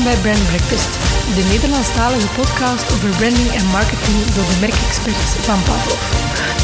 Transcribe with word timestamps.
Welkom 0.00 0.22
bij 0.22 0.32
Brand 0.32 0.48
Breakfast, 0.48 0.92
de 1.36 1.44
Nederlandstalige 1.52 2.28
podcast 2.28 2.92
over 2.92 3.08
branding 3.08 3.50
en 3.58 3.66
marketing 3.66 4.18
door 4.34 4.44
de 4.50 4.58
merkexperts 4.60 5.30
van 5.46 5.62
Pavlov. 5.62 6.04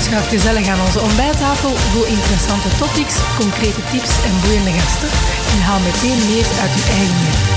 Schuif 0.03 0.29
gezellig 0.29 0.69
aan 0.69 0.81
onze 0.87 1.01
ontbijttafel 1.01 1.71
vol 1.93 2.05
interessante 2.05 2.69
topics, 2.79 3.17
concrete 3.39 3.83
tips 3.91 4.13
en 4.29 4.41
boeiende 4.43 4.73
gasten. 4.79 5.11
En 5.53 5.61
haal 5.67 5.81
meteen 5.81 6.21
meer 6.31 6.47
uit 6.63 6.75
uw 6.79 6.87
eigen 6.99 7.19
merk. 7.25 7.56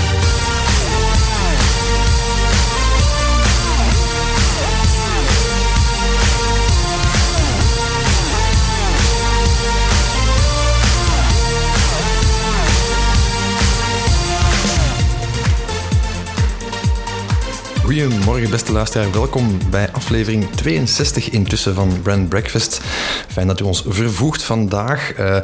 Goedemorgen, 17.90 18.50
beste 18.50 18.72
luisteraar. 18.72 19.12
Welkom 19.12 19.60
bij 19.70 19.92
aflevering 19.92 20.50
62 20.56 21.30
intussen 21.30 21.76
van 21.76 22.02
Brand 22.02 22.30
Breakfast. 22.30 22.82
Fijn 23.28 23.48
dat 23.48 23.60
u 23.60 23.64
ons 23.64 23.84
vervoegt 23.88 24.44
vandaag. 24.44 25.20
Uh, 25.20 25.38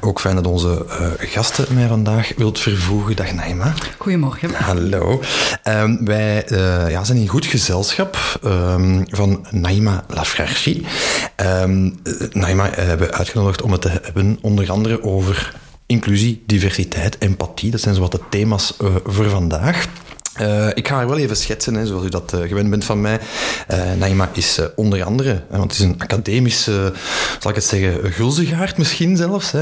ook 0.00 0.20
fijn 0.20 0.34
dat 0.34 0.46
onze 0.46 0.86
uh, 0.88 1.06
gasten 1.18 1.74
mij 1.74 1.88
vandaag 1.88 2.32
wilt 2.36 2.60
vervoegen. 2.60 3.16
Dag 3.16 3.32
Naima. 3.32 3.74
Goedemorgen. 3.98 4.54
Hallo. 4.54 5.20
Uh, 5.64 5.84
wij 6.00 6.44
ja, 6.88 7.04
zijn 7.04 7.18
in 7.18 7.28
goed 7.28 7.46
gezelschap 7.46 8.40
um, 8.44 9.04
van 9.08 9.46
Naima 9.50 10.04
Lafrarchi. 10.08 10.86
Um, 11.36 12.00
Naima 12.32 12.70
hebben 12.70 13.08
we 13.08 13.14
uitgenodigd 13.14 13.62
om 13.62 13.72
het 13.72 13.80
te 13.80 14.00
hebben 14.02 14.38
onder 14.40 14.70
andere 14.70 15.02
over 15.02 15.54
inclusie, 15.86 16.42
diversiteit, 16.46 17.16
empathie. 17.18 17.70
Dat 17.70 17.80
zijn 17.80 17.94
zo 17.94 18.00
wat 18.00 18.12
de 18.12 18.20
thema's 18.30 18.74
voor 19.04 19.28
vandaag. 19.30 19.86
Uh, 20.40 20.68
ik 20.74 20.88
ga 20.88 20.94
haar 20.94 21.08
wel 21.08 21.18
even 21.18 21.36
schetsen, 21.36 21.74
hè, 21.74 21.86
zoals 21.86 22.04
u 22.04 22.08
dat 22.08 22.32
uh, 22.34 22.40
gewend 22.48 22.70
bent 22.70 22.84
van 22.84 23.00
mij. 23.00 23.20
Uh, 23.70 23.78
Naima 23.98 24.30
is 24.32 24.58
onder 24.76 25.04
andere, 25.04 25.42
want 25.50 25.62
het 25.62 25.72
is 25.72 25.78
een 25.80 25.94
academische, 25.98 26.92
zal 27.40 27.50
ik 27.50 27.56
het 27.56 27.64
zeggen, 27.64 28.12
gulzigaard 28.12 28.78
misschien 28.78 29.16
zelfs. 29.16 29.50
Hè, 29.52 29.60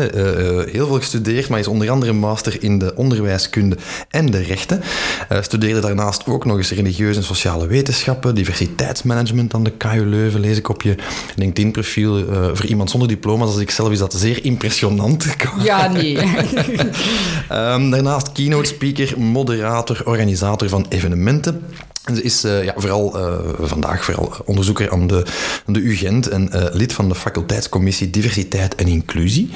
heel 0.71 0.87
veel 0.87 0.97
gestudeerd, 0.97 1.49
maar 1.49 1.59
is 1.59 1.67
onder 1.67 1.91
andere 1.91 2.13
master 2.13 2.63
in 2.63 2.79
de 2.79 2.93
onderwijskunde 2.97 3.77
en 4.09 4.27
de 4.27 4.43
rechten. 4.43 4.83
studeerde 5.41 5.81
daarnaast 5.81 6.27
ook 6.27 6.45
nog 6.45 6.57
eens 6.57 6.71
religieuze 6.71 7.19
en 7.19 7.25
sociale 7.25 7.67
wetenschappen, 7.67 8.35
diversiteitsmanagement 8.35 9.55
aan 9.55 9.65
de 9.65 9.71
KU 9.71 10.07
Leuven, 10.07 10.41
lees 10.41 10.59
ik 10.59 10.69
op 10.69 10.83
je 10.83 10.95
LinkedIn-profiel. 11.37 12.25
voor 12.55 12.67
iemand 12.67 12.91
zonder 12.91 13.09
diploma's 13.09 13.49
als 13.49 13.59
ik 13.59 13.71
zelf 13.71 13.91
is 13.91 13.99
dat 13.99 14.15
zeer 14.15 14.45
impressionant. 14.45 15.27
Ja, 15.63 15.89
nee. 15.89 16.19
um, 17.53 17.91
daarnaast 17.91 18.33
keynote 18.33 18.69
speaker, 18.69 19.21
moderator, 19.21 20.03
organisator 20.05 20.60
van 20.69 20.87
evenementen. 20.89 21.65
En 22.05 22.17
ze 22.17 22.23
is 22.23 22.45
uh, 22.45 22.65
ja, 22.65 22.75
vooral 22.77 23.17
uh, 23.17 23.39
vandaag 23.61 24.05
vooral 24.05 24.33
onderzoeker 24.45 24.91
aan 24.91 25.07
de, 25.07 25.25
aan 25.67 25.73
de 25.73 25.81
UGent 25.81 26.29
en 26.29 26.51
uh, 26.55 26.65
lid 26.73 26.93
van 26.93 27.09
de 27.09 27.15
faculteitscommissie 27.15 28.11
Diversiteit 28.11 28.75
en 28.75 28.87
Inclusie. 28.87 29.51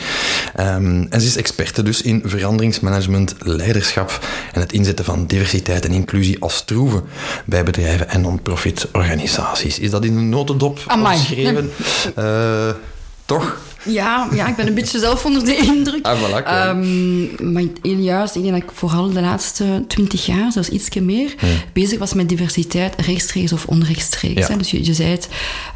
Um, 0.61 1.07
en 1.11 1.21
ze 1.21 1.27
is 1.27 1.37
experte 1.37 1.83
dus 1.83 2.03
in 2.03 2.23
veranderingsmanagement, 2.25 3.35
leiderschap 3.39 4.27
en 4.53 4.61
het 4.61 4.73
inzetten 4.73 5.05
van 5.05 5.27
diversiteit 5.27 5.85
en 5.85 5.93
inclusie 5.93 6.41
als 6.41 6.65
troeven 6.65 7.03
bij 7.45 7.65
bedrijven 7.65 8.09
en 8.09 8.21
non-profit 8.21 8.89
organisaties. 8.93 9.79
Is 9.79 9.91
dat 9.91 10.05
in 10.05 10.17
een 10.17 10.29
notendop 10.29 10.79
geschreven? 10.87 11.71
toch? 13.25 13.59
Ja, 13.85 14.29
ja, 14.33 14.47
ik 14.47 14.57
ben 14.57 14.67
een 14.67 14.75
beetje 14.75 14.99
zelf 14.99 15.25
onder 15.25 15.45
de 15.45 15.57
indruk. 15.57 16.07
Ah, 16.07 16.21
voilà, 16.21 16.37
okay. 16.37 16.69
um, 16.69 17.53
maar 17.53 17.63
juist, 17.83 18.35
ik 18.35 18.43
denk 18.43 18.55
dat 18.55 18.63
ik 18.63 18.71
vooral 18.75 19.11
de 19.11 19.21
laatste 19.21 19.85
twintig 19.89 20.27
jaar, 20.27 20.53
zelfs 20.53 20.69
iets 20.69 20.89
meer, 21.01 21.35
bezig 21.73 21.99
was 21.99 22.15
met 22.15 22.29
diversiteit, 22.29 22.95
rechtstreeks 22.97 23.53
of 23.53 23.67
onrechtstreeks. 23.67 24.47
Ja. 24.47 24.57
Dus 24.57 24.71
je, 24.71 24.85
je 24.85 24.95
zei 24.95 25.11
het, 25.11 25.29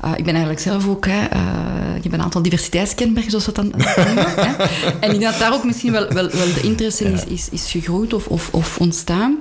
uh, 0.04 0.10
ik 0.16 0.24
ben 0.24 0.34
eigenlijk 0.34 0.62
zelf 0.62 0.88
ook, 0.88 1.06
hè, 1.06 1.20
uh, 1.20 1.96
ik 1.96 2.02
heb 2.02 2.12
een 2.12 2.22
aantal 2.22 2.42
diversiteitskenmerken, 2.42 3.30
zoals 3.30 3.46
we 3.46 3.52
dat 3.52 3.64
dan 3.64 3.80
noemen. 3.80 4.58
En 5.00 5.12
ik 5.12 5.20
denk 5.20 5.22
dat 5.22 5.38
daar 5.38 5.52
ook 5.52 5.64
misschien 5.64 5.92
wel, 5.92 6.08
wel, 6.08 6.28
wel 6.30 6.52
de 6.54 6.60
interesse 6.62 7.04
in 7.04 7.12
is, 7.12 7.24
is, 7.24 7.48
is 7.50 7.70
gegroeid 7.70 8.12
of, 8.12 8.26
of, 8.26 8.48
of 8.52 8.78
ontstaan. 8.78 9.36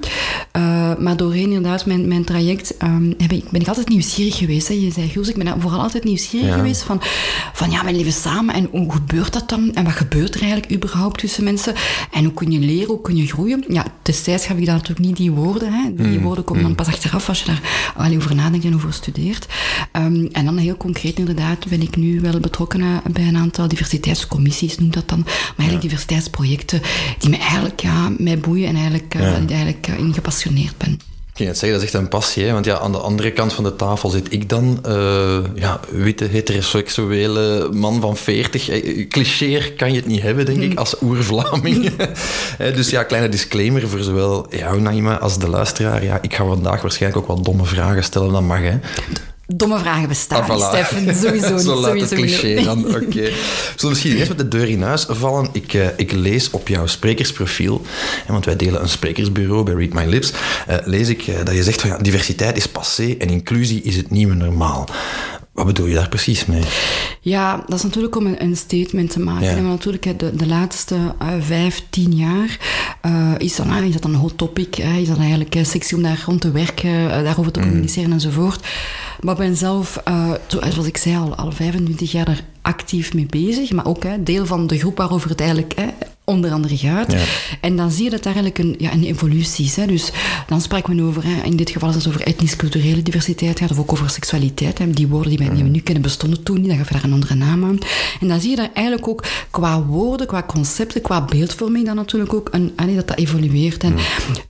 Uh, 0.58 0.96
maar 1.00 1.18
doorheen 1.18 1.52
inderdaad 1.52 1.86
mijn, 1.86 2.08
mijn 2.08 2.24
traject 2.24 2.74
um, 2.84 3.14
heb 3.18 3.32
ik, 3.32 3.50
ben 3.50 3.62
ik 3.62 3.68
altijd 3.68 3.90
nieuwsgierig 3.90 4.38
geweest. 4.38 4.68
Hè. 4.68 4.74
Je 4.74 4.92
zei, 4.92 5.12
Goes, 5.14 5.30
ik 5.30 5.44
ben 5.44 5.62
vooral 5.62 5.82
altijd 5.82 6.04
nieuwsgierig 6.04 6.54
geweest 6.54 6.84
van, 6.84 7.02
van 7.54 7.72
ja, 7.72 7.86
we 7.86 7.92
leven 7.92 8.12
samen 8.12 8.56
en 8.58 8.68
hoe 8.72 8.92
gebeurt 8.92 9.34
dat 9.34 9.50
dan? 9.50 9.74
En 9.74 9.84
wat 9.84 9.94
gebeurt 9.94 10.36
er 10.36 10.42
eigenlijk 10.42 10.72
überhaupt 10.72 11.20
tussen 11.20 11.44
mensen? 11.44 11.74
En 12.12 12.24
hoe 12.24 12.34
kun 12.34 12.52
je 12.52 12.60
leren, 12.60 12.88
hoe 12.88 13.02
kun 13.02 13.16
je 13.16 13.28
groeien? 13.28 13.64
Ja, 13.68 13.86
destijds 14.02 14.46
gaf 14.46 14.58
ik 14.58 14.66
daar 14.66 14.76
natuurlijk 14.76 15.08
niet 15.08 15.18
die 15.18 15.32
woorden. 15.32 15.74
Hè. 15.74 15.94
Die 15.94 16.18
mm. 16.18 16.24
woorden 16.24 16.44
komen 16.44 16.64
dan 16.64 16.76
pas 16.76 16.88
achteraf 16.88 17.30
als 17.30 17.40
je 17.40 17.46
daar 17.46 17.92
alleen 17.96 18.18
over 18.18 18.36
nadenkt 18.36 18.66
en 18.66 18.76
over 18.76 18.94
studeert. 18.94 19.48
Um, 19.94 20.30
en 20.32 20.46
dan 20.46 20.58
heel 20.58 20.78
concreet 20.78 21.18
inderdaad 21.18 21.68
ben 21.68 21.82
ik 21.82 21.96
nu 21.96 22.22
wel 22.22 22.40
betrokken 22.40 23.02
bij 23.12 23.28
een 23.28 23.38
aantal 23.38 23.68
diversiteitscommissies, 23.68 24.78
noem 24.78 24.92
dat 24.92 25.10
dan. 25.10 25.20
Maar 25.20 25.36
eigenlijk 25.58 25.84
ja. 25.84 25.90
diversiteitsprojecten 25.90 26.82
die 27.20 27.30
me 27.30 27.38
eigenlijk 27.38 27.82
ja, 27.82 28.12
mij 28.18 28.40
boeien 28.40 28.68
en 28.68 28.76
eigenlijk, 28.76 29.16
uh, 29.16 29.22
ja. 29.22 29.48
eigenlijk 29.48 29.88
uh, 29.88 30.00
in 30.00 30.14
gepassioneerd 30.14 30.78
ben. 30.78 31.17
Ik 31.38 31.44
ging 31.44 31.56
het 31.56 31.62
zeggen, 31.62 31.80
dat 31.80 31.88
is 31.88 31.94
echt 31.94 32.04
een 32.04 32.10
passie. 32.10 32.46
Hè? 32.46 32.54
Want 32.54 32.66
ja, 32.66 32.80
aan 32.80 32.92
de 32.92 32.98
andere 32.98 33.32
kant 33.32 33.54
van 33.54 33.64
de 33.64 33.76
tafel 33.76 34.10
zit 34.10 34.34
ik 34.34 34.50
dan, 34.50 34.84
uh, 34.88 35.38
ja, 35.56 35.80
witte, 35.92 36.26
heteroseksuele 36.26 37.70
man 37.72 38.02
van 38.02 38.18
40. 38.18 38.70
Eh, 38.70 39.08
cliché 39.10 39.74
kan 39.76 39.92
je 39.92 39.96
het 39.96 40.06
niet 40.06 40.22
hebben, 40.22 40.46
denk 40.46 40.62
ik, 40.62 40.78
als 40.78 41.02
oer-Vlaming. 41.02 41.92
dus 42.76 42.90
ja, 42.90 43.04
kleine 43.04 43.30
disclaimer 43.30 43.88
voor 43.88 44.00
zowel 44.00 44.48
jou, 44.50 44.82
Naima, 44.82 45.20
als 45.20 45.40
de 45.40 45.50
luisteraar. 45.50 46.04
Ja, 46.04 46.20
ik 46.22 46.34
ga 46.34 46.46
vandaag 46.46 46.82
waarschijnlijk 46.82 47.22
ook 47.22 47.36
wat 47.36 47.46
domme 47.46 47.66
vragen 47.66 48.04
stellen, 48.04 48.32
dat 48.32 48.42
mag, 48.42 48.60
hè. 48.60 48.80
Domme 49.56 49.80
vragen 49.80 50.08
bestaan, 50.08 50.42
ah, 50.42 50.50
voilà. 50.50 50.64
Stefan. 50.64 51.16
Sowieso 51.24 51.54
niet. 51.54 51.64
Zo 51.64 51.76
laat 51.76 51.86
sowieso 51.86 52.16
het 52.16 52.24
cliché 52.24 52.64
dan. 52.64 52.80
Oké. 52.80 52.90
Okay. 52.90 53.08
We 53.10 53.74
zullen 53.76 53.90
misschien 53.90 54.16
eerst 54.16 54.30
met 54.30 54.38
de 54.38 54.48
deur 54.48 54.70
in 54.70 54.82
huis 54.82 55.06
vallen. 55.10 55.50
Ik, 55.52 55.74
uh, 55.74 55.88
ik 55.98 56.12
lees 56.12 56.50
op 56.50 56.68
jouw 56.68 56.88
sprekersprofiel, 56.88 57.82
en 58.26 58.34
want 58.34 58.46
wij 58.46 58.56
delen 58.56 58.82
een 58.82 58.90
sprekersbureau 58.90 59.64
bij 59.64 59.74
Read 59.74 59.94
My 59.94 60.06
Lips, 60.06 60.32
uh, 60.70 60.76
lees 60.84 61.10
ik 61.10 61.28
uh, 61.28 61.36
dat 61.44 61.56
je 61.56 61.64
zegt 61.64 61.82
van 61.82 61.90
ja, 61.90 61.98
diversiteit 61.98 62.58
is 62.58 62.68
passé 62.68 63.16
en 63.20 63.30
inclusie 63.30 63.82
is 63.82 63.96
het 63.96 64.10
nieuwe 64.10 64.34
normaal. 64.34 64.90
Wat 65.58 65.66
bedoel 65.66 65.86
je 65.86 65.94
daar 65.94 66.10
precies 66.10 66.46
mee? 66.46 66.62
Ja, 67.22 67.64
dat 67.68 67.78
is 67.78 67.84
natuurlijk 67.84 68.16
om 68.16 68.26
een, 68.26 68.44
een 68.44 68.58
statement 68.58 69.12
te 69.12 69.20
maken. 69.20 69.46
Ja. 69.46 69.56
En 69.56 69.68
natuurlijk 69.68 70.20
de, 70.20 70.36
de 70.36 70.48
laatste 70.48 70.96
uh, 70.96 71.28
vijf, 71.40 71.84
tien 71.90 72.16
jaar 72.16 72.58
uh, 73.06 73.32
is, 73.38 73.56
dan, 73.56 73.78
uh, 73.78 73.84
is 73.84 73.94
dat 73.94 74.04
een 74.04 74.16
hot 74.16 74.38
topic. 74.38 74.78
is 74.78 75.08
dat 75.08 75.18
eigenlijk 75.18 75.56
uh, 75.56 75.64
sexy 75.64 75.96
om 75.96 76.02
daar 76.02 76.24
rond 76.26 76.42
te 76.42 76.52
werken, 76.52 77.24
daarover 77.24 77.52
te 77.52 77.60
communiceren 77.60 78.08
mm. 78.08 78.14
enzovoort. 78.14 78.68
Maar 79.20 79.34
ik 79.34 79.40
ben 79.40 79.58
zelf, 79.58 80.04
zoals 80.48 80.88
ik 80.88 80.98
zei, 80.98 81.18
al, 81.18 81.36
al 81.36 81.52
25 81.52 82.12
jaar 82.12 82.28
er 82.28 82.44
actief 82.68 83.14
mee 83.14 83.26
bezig. 83.26 83.72
Maar 83.72 83.86
ook 83.86 84.04
hè, 84.04 84.24
deel 84.24 84.46
van 84.46 84.68
de 84.68 84.78
groep 84.78 84.98
waarover 84.98 85.30
het 85.30 85.40
eigenlijk 85.40 85.74
hè, 85.76 85.88
onder 86.30 86.52
andere 86.52 86.78
gaat. 86.78 87.12
Ja. 87.12 87.20
En 87.62 87.76
dan 87.76 87.92
zie 87.92 88.04
je 88.04 88.10
dat 88.10 88.24
daar 88.24 88.36
eigenlijk 88.36 88.64
een, 88.64 88.76
ja, 88.78 88.94
een 88.94 89.04
evolutie 89.04 89.66
is. 89.66 89.76
Hè. 89.76 89.86
Dus 89.86 90.12
dan 90.48 90.62
spreken 90.62 90.96
we 90.96 91.02
over, 91.02 91.24
hè, 91.26 91.44
in 91.44 91.56
dit 91.56 91.70
geval 91.70 91.90
is 91.90 91.96
het 91.96 92.08
over 92.08 92.22
etnisch-culturele 92.22 93.02
diversiteit, 93.02 93.60
gaat, 93.60 93.72
of 93.72 93.80
ook 93.80 93.92
over 93.92 94.10
seksualiteit. 94.10 94.78
Hè. 94.78 94.90
Die 94.90 95.08
woorden 95.08 95.30
die, 95.30 95.38
wij, 95.38 95.56
die 95.56 95.64
we 95.64 95.70
nu 95.70 95.80
kennen 95.80 96.04
bestonden 96.04 96.44
toen 96.44 96.60
niet, 96.60 96.68
dan 96.68 96.78
gaf 96.78 96.88
je 96.88 96.94
daar 96.94 97.04
een 97.04 97.14
andere 97.14 97.36
naam 97.36 97.64
aan. 97.64 97.78
En 98.20 98.28
dan 98.28 98.42
zie 98.42 98.50
je 98.50 98.56
daar 98.56 98.70
eigenlijk 98.74 99.08
ook 99.08 99.24
qua 99.52 99.84
woorden, 99.84 100.28
qua 100.28 100.44
concepten, 100.44 101.02
qua 101.02 101.26
beeldvorming 101.26 101.86
dan 101.86 101.96
natuurlijk 101.96 102.34
ook, 102.34 102.50
een, 102.52 102.74
dat 102.96 103.08
dat 103.08 103.18
evolueert. 103.18 103.84
En 103.84 103.96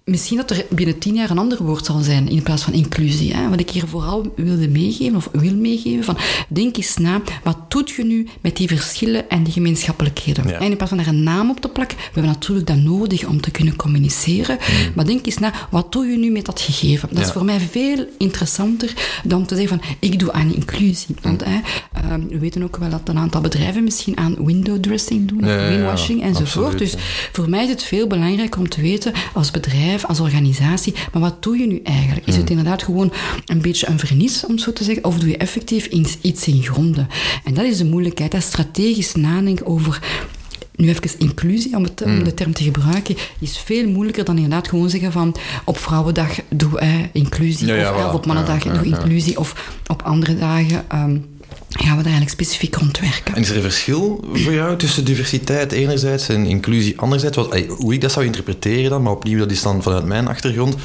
misschien 0.03 0.37
dat 0.37 0.51
er 0.51 0.65
binnen 0.69 0.97
tien 0.97 1.15
jaar 1.15 1.29
een 1.29 1.37
ander 1.37 1.63
woord 1.63 1.85
zal 1.85 1.99
zijn 1.99 2.29
in 2.29 2.43
plaats 2.43 2.63
van 2.63 2.73
inclusie. 2.73 3.33
Hè. 3.33 3.49
Wat 3.49 3.59
ik 3.59 3.69
hier 3.69 3.87
vooral 3.87 4.33
wilde 4.35 4.67
meegeven, 4.67 5.15
of 5.15 5.29
wil 5.31 5.55
meegeven, 5.55 6.03
van 6.03 6.17
denk 6.47 6.77
eens 6.77 6.97
na, 6.97 7.21
wat 7.43 7.71
doet 7.71 7.89
je 7.89 8.03
nu 8.07 8.27
met 8.41 8.57
die 8.57 8.67
verschillen 8.67 9.29
en 9.29 9.43
die 9.43 9.53
gemeenschappelijkheden? 9.53 10.47
Ja. 10.47 10.59
En 10.59 10.69
in 10.69 10.75
plaats 10.75 10.89
van 10.91 10.97
daar 10.97 11.07
een 11.07 11.23
naam 11.23 11.49
op 11.49 11.59
te 11.59 11.69
plakken, 11.69 11.97
we 11.97 12.03
hebben 12.03 12.31
natuurlijk 12.31 12.67
dat 12.67 12.77
nodig 12.77 13.25
om 13.25 13.41
te 13.41 13.51
kunnen 13.51 13.75
communiceren. 13.75 14.57
Mm. 14.59 14.91
Maar 14.95 15.05
denk 15.05 15.25
eens 15.25 15.37
na, 15.37 15.53
wat 15.69 15.91
doe 15.91 16.05
je 16.05 16.17
nu 16.17 16.29
met 16.29 16.45
dat 16.45 16.61
gegeven? 16.61 17.09
Dat 17.09 17.17
ja. 17.17 17.23
is 17.23 17.31
voor 17.31 17.45
mij 17.45 17.59
veel 17.59 18.05
interessanter 18.17 18.93
dan 19.23 19.45
te 19.45 19.55
zeggen 19.55 19.79
van, 19.79 19.95
ik 19.99 20.19
doe 20.19 20.31
aan 20.31 20.53
inclusie. 20.53 21.15
Want 21.21 21.45
mm. 21.45 21.51
hè, 21.51 21.59
uh, 22.17 22.23
we 22.29 22.39
weten 22.39 22.63
ook 22.63 22.77
wel 22.77 22.89
dat 22.89 23.01
een 23.05 23.17
aantal 23.17 23.41
bedrijven 23.41 23.83
misschien 23.83 24.17
aan 24.17 24.45
window 24.45 24.79
dressing 24.79 25.27
doen, 25.27 25.43
of 25.43 25.49
ja, 25.49 25.65
greenwashing 25.65 26.21
enzovoort. 26.23 26.65
absoluut, 26.65 26.91
dus 26.91 26.95
voor 27.31 27.49
mij 27.49 27.63
is 27.63 27.69
het 27.69 27.83
veel 27.83 28.07
belangrijker 28.07 28.59
om 28.59 28.69
te 28.69 28.81
weten, 28.81 29.13
als 29.33 29.51
bedrijf, 29.51 30.05
als 30.05 30.19
organisatie, 30.19 30.93
maar 31.13 31.21
wat 31.21 31.43
doe 31.43 31.57
je 31.57 31.67
nu 31.67 31.79
eigenlijk? 31.83 32.27
Is 32.27 32.33
Mm. 32.33 32.41
het 32.41 32.49
inderdaad 32.49 32.83
gewoon 32.83 33.11
een 33.45 33.61
beetje 33.61 33.87
een 33.87 33.99
vernis, 33.99 34.45
om 34.45 34.57
zo 34.57 34.73
te 34.73 34.83
zeggen, 34.83 35.03
of 35.03 35.19
doe 35.19 35.29
je 35.29 35.37
effectief 35.37 35.85
iets 36.21 36.47
in 36.47 36.63
gronden? 36.63 37.07
En 37.43 37.53
dat 37.53 37.65
is 37.65 37.77
de 37.77 37.85
moeilijkheid, 37.97 38.33
hè? 38.33 38.39
strategisch 38.39 39.15
nadenken 39.15 39.65
over 39.65 40.01
nu 40.75 40.89
even 40.89 41.19
inclusie, 41.19 41.75
om, 41.75 41.83
het, 41.83 42.01
om 42.01 42.23
de 42.23 42.33
term 42.33 42.53
te 42.53 42.63
gebruiken, 42.63 43.15
is 43.39 43.57
veel 43.57 43.89
moeilijker 43.89 44.25
dan 44.25 44.35
inderdaad 44.35 44.67
gewoon 44.67 44.89
zeggen 44.89 45.11
van 45.11 45.35
op 45.63 45.77
Vrouwendag 45.77 46.39
doe 46.49 46.79
eh, 46.79 46.89
inclusie, 47.11 47.67
Ja, 47.67 47.75
ja, 47.75 48.07
of, 48.07 48.13
op 48.13 48.25
Mannendag 48.25 48.63
doe 48.63 48.85
inclusie, 48.85 49.39
of 49.39 49.73
op 49.87 50.01
andere 50.01 50.37
dagen... 50.37 50.85
Um, 50.93 51.36
gaan 51.69 51.97
we 51.97 52.03
daar 52.03 52.11
eigenlijk 52.13 52.29
specifiek 52.29 52.75
rond 52.75 52.99
werken. 52.99 53.35
En 53.35 53.41
is 53.41 53.49
er 53.49 53.55
een 53.55 53.61
verschil 53.61 54.25
voor 54.33 54.53
jou 54.53 54.77
tussen 54.77 55.05
diversiteit 55.05 55.71
enerzijds 55.71 56.29
en 56.29 56.45
inclusie 56.45 56.99
anderzijds? 56.99 57.37
Wat, 57.37 57.59
hoe 57.67 57.93
ik 57.93 58.01
dat 58.01 58.11
zou 58.11 58.25
interpreteren 58.25 58.89
dan, 58.89 59.01
maar 59.01 59.11
opnieuw, 59.11 59.39
dat 59.39 59.51
is 59.51 59.61
dan 59.61 59.83
vanuit 59.83 60.05
mijn 60.05 60.27
achtergrond. 60.27 60.75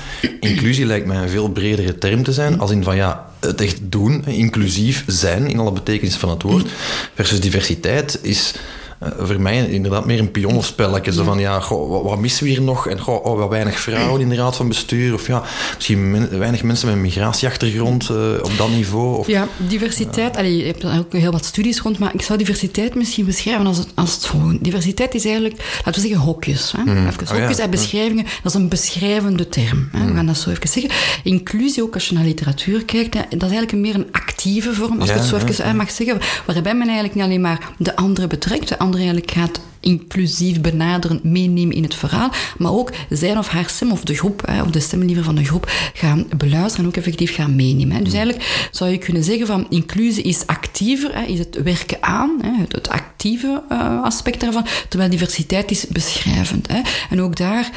Inclusie 0.40 0.86
lijkt 0.86 1.06
mij 1.06 1.16
een 1.16 1.28
veel 1.28 1.48
bredere 1.48 1.98
term 1.98 2.22
te 2.22 2.32
zijn, 2.32 2.60
als 2.60 2.70
in 2.70 2.82
van 2.82 2.96
ja, 2.96 3.30
het 3.40 3.60
echt 3.60 3.78
doen, 3.82 4.26
inclusief 4.26 5.04
zijn 5.06 5.48
in 5.48 5.58
alle 5.58 5.72
betekenis 5.72 6.16
van 6.16 6.28
het 6.28 6.42
woord, 6.42 6.66
versus 7.14 7.40
diversiteit 7.40 8.18
is 8.22 8.54
voor 9.18 9.40
mij 9.40 9.66
inderdaad 9.66 10.06
meer 10.06 10.18
een 10.18 10.30
pionnenspelletje. 10.30 11.12
Zo 11.12 11.24
van, 11.24 11.38
ja, 11.38 11.60
goh, 11.60 12.04
wat, 12.04 12.18
missen 12.18 12.44
we 12.44 12.50
hier 12.50 12.62
nog? 12.62 12.88
En 12.88 13.00
goh, 13.00 13.24
oh, 13.24 13.38
wat 13.38 13.48
weinig 13.48 13.80
vrouwen 13.80 14.20
in 14.20 14.28
de 14.28 14.34
raad 14.34 14.56
van 14.56 14.68
bestuur. 14.68 15.14
Of 15.14 15.26
ja, 15.26 15.42
misschien 15.74 16.28
weinig 16.38 16.62
mensen 16.62 16.86
met 16.86 16.96
een 16.96 17.02
migratieachtergrond 17.02 18.08
uh, 18.10 18.16
op 18.42 18.50
dat 18.56 18.68
niveau. 18.68 19.18
Of, 19.18 19.26
ja, 19.26 19.48
diversiteit. 19.56 20.36
Allee, 20.36 20.56
je 20.56 20.64
hebt 20.64 20.84
ook 20.84 21.12
heel 21.12 21.32
wat 21.32 21.44
studies 21.44 21.80
rond, 21.80 21.98
maar 21.98 22.14
ik 22.14 22.22
zou 22.22 22.38
diversiteit 22.38 22.94
misschien 22.94 23.24
beschrijven 23.24 23.66
als 23.66 23.78
het, 23.78 23.88
als 23.94 24.14
het 24.14 24.26
volgende. 24.26 24.58
Diversiteit 24.60 25.14
is 25.14 25.24
eigenlijk, 25.24 25.80
laten 25.84 26.02
we 26.02 26.08
zeggen, 26.08 26.26
hokjes. 26.26 26.72
Hè? 26.76 26.82
Mm. 26.82 27.06
Even, 27.06 27.36
hokjes 27.36 27.58
en 27.58 27.70
beschrijvingen, 27.70 28.24
dat 28.42 28.54
is 28.54 28.60
een 28.60 28.68
beschrijvende 28.68 29.48
term. 29.48 29.88
Hè? 29.92 29.98
We 30.04 30.10
mm. 30.10 30.16
gaan 30.16 30.26
dat 30.26 30.36
zo 30.36 30.50
even 30.50 30.68
zeggen. 30.68 30.90
Inclusie, 31.22 31.82
ook 31.82 31.94
als 31.94 32.08
je 32.08 32.14
naar 32.14 32.24
literatuur 32.24 32.84
kijkt, 32.84 33.12
dat 33.12 33.24
is 33.30 33.38
eigenlijk 33.40 33.72
meer 33.72 33.94
een 33.94 34.08
actieve 34.12 34.74
vorm, 34.74 35.00
als 35.00 35.08
ik 35.08 35.14
het 35.14 35.24
zo 35.24 35.36
even 35.36 35.76
mag 35.76 35.90
zeggen. 35.90 36.18
Waarbij 36.46 36.74
men 36.74 36.86
eigenlijk 36.86 37.14
niet 37.14 37.24
alleen 37.24 37.40
maar 37.40 37.70
de 37.78 37.96
andere 37.96 38.26
betrekt, 38.26 38.68
de 38.68 38.78
andere 38.78 38.91
eigenlijk 38.94 39.30
gaat 39.30 39.60
inclusief 39.82 40.60
benaderen, 40.60 41.20
meenemen 41.22 41.76
in 41.76 41.82
het 41.82 41.94
verhaal, 41.94 42.30
maar 42.58 42.72
ook 42.72 42.92
zijn 43.08 43.38
of 43.38 43.48
haar 43.48 43.68
stem 43.68 43.92
of 43.92 44.04
de 44.04 44.14
groep, 44.14 44.52
of 44.64 44.70
de 44.70 44.80
stem 44.80 45.02
liever 45.02 45.24
van 45.24 45.34
de 45.34 45.44
groep, 45.44 45.70
gaan 45.94 46.26
beluisteren 46.36 46.84
en 46.84 46.90
ook 46.90 46.96
effectief 46.96 47.34
gaan 47.34 47.56
meenemen. 47.56 48.04
Dus 48.04 48.12
eigenlijk 48.12 48.68
zou 48.70 48.90
je 48.90 48.98
kunnen 48.98 49.24
zeggen 49.24 49.46
van 49.46 49.66
inclusie 49.68 50.22
is 50.22 50.46
actiever, 50.46 51.28
is 51.28 51.38
het 51.38 51.62
werken 51.62 52.02
aan, 52.02 52.30
het 52.68 52.88
actieve 52.88 53.62
eh, 53.68 54.02
aspect 54.02 54.40
daarvan, 54.40 54.66
terwijl 54.88 55.10
diversiteit 55.10 55.70
is 55.70 55.86
beschrijvend. 55.86 56.68
En 57.10 57.22
ook 57.22 57.36
daar, 57.36 57.70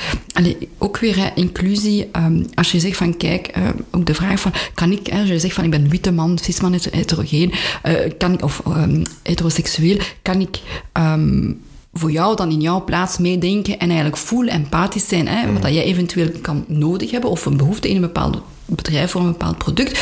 ook 0.78 0.98
weer 0.98 1.31
inclusie, 1.36 2.08
ehm, 2.12 2.44
als 2.54 2.72
je 2.72 2.80
zegt 2.80 2.98
van 2.98 3.18
kijk, 3.18 3.48
eh, 3.48 3.63
ook 3.92 4.06
de 4.06 4.13
vraag 4.13 4.40
van 4.40 4.54
kan 4.74 4.92
ik, 4.92 5.10
als 5.12 5.28
je 5.28 5.40
zegt 5.40 5.54
van 5.54 5.63
ik 5.63 5.69
ben 5.69 5.90
witte 5.90 6.12
man, 6.12 6.38
cisman, 6.38 6.80
heterogeen, 6.92 7.54
uh, 7.86 7.94
kan, 8.18 8.44
of 8.44 8.62
um, 8.68 9.04
heteroseksueel, 9.24 9.98
kan 10.22 10.42
ik 10.42 10.60
ehm, 10.92 11.51
voor 12.00 12.12
jou 12.12 12.36
dan 12.36 12.52
in 12.52 12.62
jouw 12.62 12.84
plaats 12.84 13.18
meedenken 13.18 13.80
en 13.80 13.88
eigenlijk 13.88 14.18
voel 14.18 14.48
empathisch 14.48 15.08
zijn. 15.08 15.28
Hè, 15.28 15.54
wat 15.54 15.62
dat 15.62 15.74
jij 15.74 15.84
eventueel 15.84 16.30
kan 16.42 16.66
nodig 16.68 17.12
hebben 17.12 17.30
of 17.30 17.46
een 17.46 17.58
behoefte 17.58 17.90
in 17.90 17.96
een 17.96 18.02
bepaald 18.02 18.42
bedrijf 18.66 19.12
voor 19.12 19.22
een 19.22 19.32
bepaald 19.32 19.58
product. 19.58 20.00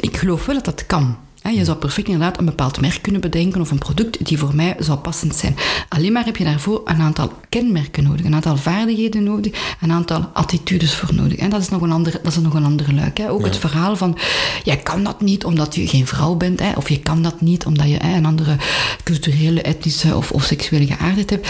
Ik 0.00 0.16
geloof 0.16 0.46
wel 0.46 0.54
dat 0.54 0.64
dat 0.64 0.86
kan. 0.86 1.16
Je 1.54 1.64
zou 1.64 1.78
perfect 1.78 2.08
inderdaad 2.08 2.38
een 2.38 2.44
bepaald 2.44 2.80
merk 2.80 3.02
kunnen 3.02 3.20
bedenken 3.20 3.60
of 3.60 3.70
een 3.70 3.78
product 3.78 4.26
die 4.26 4.38
voor 4.38 4.54
mij 4.54 4.76
zou 4.78 4.98
passend 4.98 5.36
zijn. 5.36 5.56
Alleen 5.88 6.12
maar 6.12 6.24
heb 6.24 6.36
je 6.36 6.44
daarvoor 6.44 6.80
een 6.84 7.00
aantal 7.00 7.32
kenmerken 7.48 8.04
nodig, 8.04 8.24
een 8.24 8.34
aantal 8.34 8.56
vaardigheden 8.56 9.24
nodig, 9.24 9.76
een 9.80 9.92
aantal 9.92 10.30
attitudes 10.32 10.94
voor 10.94 11.14
nodig. 11.14 11.38
En 11.38 11.50
dat 11.50 11.60
is 11.60 11.68
nog 11.68 11.82
een 11.82 11.92
andere, 11.92 12.20
dat 12.22 12.32
is 12.32 12.38
nog 12.38 12.54
een 12.54 12.64
andere 12.64 12.94
luik. 12.94 13.18
Hè. 13.18 13.30
Ook 13.30 13.44
het 13.44 13.56
verhaal 13.56 13.96
van, 13.96 14.18
jij 14.64 14.76
kan 14.76 15.04
dat 15.04 15.20
niet 15.20 15.44
omdat 15.44 15.74
je 15.74 15.88
geen 15.88 16.06
vrouw 16.06 16.34
bent, 16.34 16.60
hè, 16.60 16.72
of 16.72 16.88
je 16.88 17.00
kan 17.00 17.22
dat 17.22 17.40
niet 17.40 17.66
omdat 17.66 17.88
je 17.88 17.96
hè, 17.96 18.16
een 18.16 18.26
andere 18.26 18.56
culturele, 19.02 19.62
etnische 19.62 20.16
of, 20.16 20.30
of 20.30 20.44
seksuele 20.44 20.86
geaardheid 20.86 21.30
hebt 21.30 21.48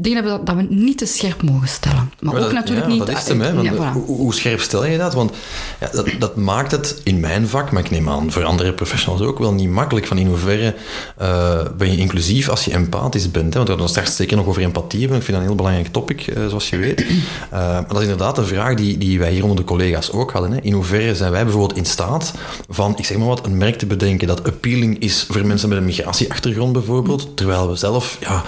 denk 0.00 0.14
dat 0.14 0.24
we, 0.24 0.44
dat 0.44 0.56
we 0.56 0.66
niet 0.68 0.98
te 0.98 1.06
scherp 1.06 1.42
mogen 1.42 1.68
stellen. 1.68 2.12
Maar, 2.20 2.44
ook 2.44 2.52
natuurlijk 2.52 2.86
niet... 2.86 3.06
Dat 3.06 3.16
is 3.16 3.28
hem, 3.28 3.40
hè? 3.40 3.68
hoe, 3.92 4.16
hoe, 4.16 4.34
scherp 4.34 4.60
stel 4.60 4.84
je 4.84 4.98
dat? 4.98 5.14
Want 5.14 5.32
ja, 5.80 5.88
dat, 5.92 6.08
dat, 6.18 6.36
maakt 6.36 6.70
het 6.70 7.00
in 7.04 7.20
mijn 7.20 7.48
vak, 7.48 7.70
maar 7.70 7.84
ik 7.84 7.90
neem 7.90 8.08
aan 8.08 8.32
voor 8.32 8.44
andere 8.44 8.72
professionals 8.72 9.22
ook, 9.22 9.38
wel 9.38 9.52
niet 9.52 9.68
makkelijk. 9.68 10.06
Van 10.06 10.18
in 10.18 10.26
hoeverre 10.26 10.74
uh, 11.20 11.60
ben 11.76 11.90
je 11.90 11.96
inclusief 11.96 12.48
als 12.48 12.64
je 12.64 12.72
empathisch 12.72 13.30
bent? 13.30 13.54
Hè? 13.54 13.58
Want 13.58 13.68
we 13.68 13.78
gaan 13.78 13.88
straks 13.88 14.16
zeker 14.16 14.36
nog 14.36 14.46
over 14.46 14.62
empathie 14.62 15.00
hebben. 15.00 15.18
Ik 15.18 15.24
vind 15.24 15.36
dat 15.36 15.46
een 15.46 15.52
heel 15.52 15.62
belangrijk 15.62 15.92
topic, 15.92 16.26
uh, 16.26 16.46
zoals 16.46 16.68
je 16.68 16.76
weet. 16.76 17.00
Uh, 17.00 17.08
maar 17.50 17.88
dat 17.88 17.96
is 17.96 18.02
inderdaad 18.02 18.38
een 18.38 18.46
vraag 18.46 18.74
die, 18.74 18.98
die 18.98 19.18
wij 19.18 19.32
hier 19.32 19.42
onder 19.42 19.56
de 19.56 19.64
collega's 19.64 20.12
ook 20.12 20.32
hadden. 20.32 20.52
Hè? 20.52 20.60
In 20.60 20.72
hoeverre 20.72 21.14
zijn 21.14 21.32
wij 21.32 21.44
bijvoorbeeld 21.44 21.78
in 21.78 21.86
staat 21.86 22.32
van, 22.68 22.94
ik 22.96 23.04
zeg 23.04 23.16
maar 23.16 23.26
wat, 23.26 23.46
een 23.46 23.56
merk 23.56 23.78
te 23.78 23.86
bedenken 23.86 24.26
dat 24.28 24.46
appealing 24.46 24.98
is 24.98 25.26
voor 25.30 25.46
mensen 25.46 25.68
met 25.68 25.78
een 25.78 25.84
migratieachtergrond 25.84 26.72
bijvoorbeeld, 26.72 27.36
terwijl 27.36 27.68
we 27.68 27.76
zelf... 27.76 28.16
Ja, 28.20 28.42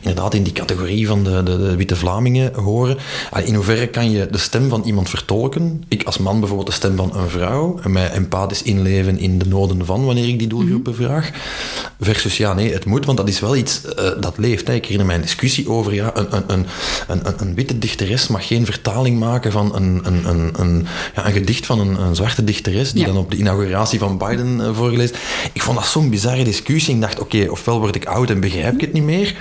inderdaad 0.00 0.34
in 0.34 0.42
die 0.42 0.52
categorie 0.52 1.06
van 1.06 1.24
de, 1.24 1.42
de, 1.42 1.58
de 1.58 1.76
witte 1.76 1.96
Vlamingen 1.96 2.54
horen. 2.54 2.96
In 3.44 3.54
hoeverre 3.54 3.86
kan 3.86 4.10
je 4.10 4.26
de 4.30 4.38
stem 4.38 4.68
van 4.68 4.82
iemand 4.82 5.08
vertolken? 5.08 5.84
Ik 5.88 6.02
als 6.02 6.18
man 6.18 6.38
bijvoorbeeld 6.38 6.68
de 6.68 6.74
stem 6.74 6.96
van 6.96 7.16
een 7.16 7.28
vrouw 7.28 7.78
en 7.82 7.92
mij 7.92 8.10
empathisch 8.10 8.62
inleven 8.62 9.18
in 9.18 9.38
de 9.38 9.46
noden 9.46 9.84
van 9.86 10.04
wanneer 10.04 10.28
ik 10.28 10.38
die 10.38 10.48
doelgroepen 10.48 10.92
mhm. 10.92 11.02
vraag. 11.02 11.30
Versus 12.00 12.36
ja, 12.36 12.54
nee, 12.54 12.72
het 12.72 12.84
moet, 12.84 13.04
want 13.04 13.18
dat 13.18 13.28
is 13.28 13.40
wel 13.40 13.56
iets 13.56 13.80
uh, 13.84 14.10
dat 14.20 14.38
leeft. 14.38 14.66
Hè. 14.66 14.74
Ik 14.74 14.82
herinner 14.82 15.06
mij 15.06 15.14
een 15.14 15.22
discussie 15.22 15.68
over 15.68 15.94
ja, 15.94 16.10
een, 16.14 16.26
een, 16.30 16.44
een, 16.46 16.66
een, 17.08 17.34
een 17.38 17.54
witte 17.54 17.78
dichteres 17.78 18.26
mag 18.26 18.46
geen 18.46 18.64
vertaling 18.64 19.18
maken 19.18 19.52
van 19.52 19.74
een, 19.74 20.00
een, 20.02 20.28
een, 20.28 20.50
een, 20.56 20.86
ja, 21.14 21.26
een 21.26 21.32
gedicht 21.32 21.66
van 21.66 21.80
een, 21.80 22.00
een 22.00 22.16
zwarte 22.16 22.44
dichteres 22.44 22.92
die 22.92 23.04
dan 23.04 23.16
op 23.16 23.30
de 23.30 23.36
inauguratie 23.36 23.98
van 23.98 24.18
Biden 24.18 24.58
uh, 24.58 24.74
voorgelezen. 24.74 25.16
Ik 25.52 25.62
vond 25.62 25.76
dat 25.76 25.86
zo'n 25.86 26.10
bizarre 26.10 26.44
discussie. 26.44 26.94
Ik 26.94 27.00
dacht, 27.00 27.20
oké, 27.20 27.46
ofwel 27.50 27.78
word 27.80 27.94
ik 27.94 28.04
oud 28.04 28.30
en 28.30 28.40
begrijp 28.40 28.74
ik 28.74 28.80
het 28.80 28.92
niet 28.92 29.02
meer, 29.02 29.34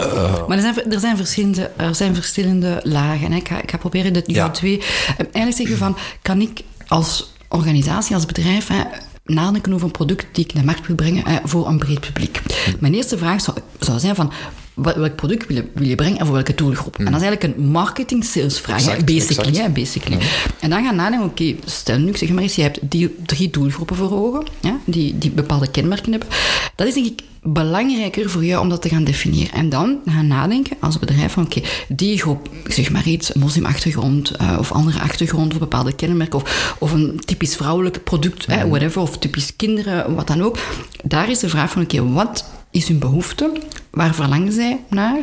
uh, 0.00 0.46
maar 0.48 0.56
er 0.56 0.74
zijn, 0.74 0.92
er, 0.92 1.00
zijn 1.00 1.16
verschillende, 1.16 1.70
er 1.76 1.94
zijn 1.94 2.14
verschillende 2.14 2.80
lagen. 2.82 3.32
Hè. 3.32 3.38
Ik, 3.38 3.48
ga, 3.48 3.62
ik 3.62 3.70
ga 3.70 3.76
proberen 3.76 4.12
de 4.12 4.22
ja. 4.26 4.50
twee. 4.50 4.82
Eigenlijk 5.16 5.56
zeggen 5.56 5.76
van, 5.76 5.96
kan 6.22 6.40
ik 6.40 6.60
als 6.86 7.32
organisatie, 7.48 8.14
als 8.14 8.26
bedrijf, 8.26 8.66
hè, 8.68 8.82
nadenken 9.24 9.72
over 9.72 9.86
een 9.86 9.92
product 9.92 10.26
die 10.32 10.44
ik 10.44 10.52
naar 10.52 10.62
de 10.62 10.68
markt 10.68 10.86
wil 10.86 10.96
brengen 10.96 11.28
hè, 11.28 11.38
voor 11.44 11.68
een 11.68 11.78
breed 11.78 12.00
publiek? 12.00 12.40
Mijn 12.80 12.94
eerste 12.94 13.18
vraag 13.18 13.40
zou, 13.40 13.56
zou 13.78 13.98
zijn 13.98 14.14
van, 14.14 14.32
welk 14.74 15.16
product 15.16 15.46
wil 15.46 15.56
je, 15.56 15.64
wil 15.74 15.86
je, 15.86 15.94
brengen 15.94 16.18
en 16.18 16.24
voor 16.26 16.34
welke 16.34 16.54
doelgroep? 16.54 16.98
En 16.98 17.04
dat 17.04 17.14
is 17.14 17.26
eigenlijk 17.26 17.56
een 17.56 17.66
marketing-salesvraag, 17.66 19.04
basically. 19.04 19.56
Hè, 19.56 19.68
basically. 19.68 20.18
En 20.60 20.70
dan 20.70 20.84
gaan 20.84 20.96
nadenken, 20.96 21.28
oké, 21.28 21.54
stel 21.64 21.98
nu, 21.98 22.16
zeg 22.16 22.28
maar 22.28 22.42
eens, 22.42 22.54
je 22.54 22.62
hebt 22.62 22.78
die 22.82 23.16
drie 23.26 23.50
doelgroepen 23.50 23.96
voor 23.96 24.12
ogen, 24.12 24.46
ja, 24.60 24.78
die, 24.84 25.18
die 25.18 25.30
bepaalde 25.30 25.70
kenmerken 25.70 26.10
hebben. 26.10 26.28
Dat 26.74 26.86
is 26.86 26.94
denk 26.94 27.06
ik 27.06 27.20
belangrijker 27.46 28.30
voor 28.30 28.44
jou 28.44 28.62
om 28.62 28.68
dat 28.68 28.82
te 28.82 28.88
gaan 28.88 29.04
definiëren. 29.04 29.52
En 29.52 29.68
dan 29.68 29.98
gaan 30.06 30.26
nadenken 30.26 30.76
als 30.80 30.98
bedrijf 30.98 31.32
van 31.32 31.44
oké, 31.44 31.60
die 31.88 32.18
groep, 32.18 32.48
zeg 32.66 32.90
maar 32.90 33.06
iets, 33.06 33.32
moslimachtergrond 33.32 34.32
uh, 34.40 34.56
of 34.58 34.72
andere 34.72 35.00
achtergrond 35.00 35.52
of 35.52 35.58
bepaalde 35.58 35.94
kenmerken 35.94 36.38
of, 36.38 36.76
of 36.78 36.92
een 36.92 37.20
typisch 37.24 37.56
vrouwelijk 37.56 38.04
product, 38.04 38.46
mm 38.46 38.68
whatever, 38.68 39.00
of 39.00 39.18
typisch 39.18 39.56
kinderen, 39.56 40.14
wat 40.14 40.26
dan 40.26 40.42
ook. 40.42 40.58
Daar 41.04 41.30
is 41.30 41.38
de 41.38 41.48
vraag 41.48 41.70
van 41.70 41.82
oké, 41.82 42.12
wat 42.12 42.44
is 42.70 42.88
hun 42.88 42.98
behoefte? 42.98 43.52
Waar 43.90 44.14
verlangen 44.14 44.52
zij 44.52 44.80
naar? 44.88 45.18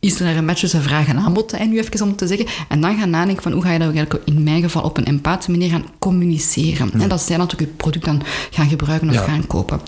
Is 0.00 0.20
er 0.20 0.36
een 0.36 0.44
match 0.44 0.60
tussen 0.60 0.82
vraag 0.82 1.08
en 1.08 1.18
aanbod, 1.18 1.52
en 1.52 1.68
nu 1.68 1.78
even 1.78 2.02
om 2.02 2.16
te 2.16 2.26
zeggen. 2.26 2.46
En 2.68 2.80
dan 2.80 2.98
gaan 2.98 3.10
nadenken 3.10 3.42
van 3.42 3.52
hoe 3.52 3.62
ga 3.62 3.72
je 3.72 3.78
dat 3.78 3.94
eigenlijk 3.94 4.26
in 4.26 4.42
mijn 4.42 4.62
geval 4.62 4.82
op 4.82 4.96
een 4.96 5.04
empathische 5.04 5.50
manier 5.50 5.70
gaan 5.70 5.84
communiceren. 5.98 6.92
En 6.92 7.08
dat 7.08 7.20
zij 7.20 7.36
natuurlijk 7.36 7.70
je 7.70 7.76
product 7.76 8.04
dan 8.04 8.22
gaan 8.50 8.68
gebruiken 8.68 9.10
of 9.10 9.16
gaan 9.16 9.46
kopen. 9.46 9.80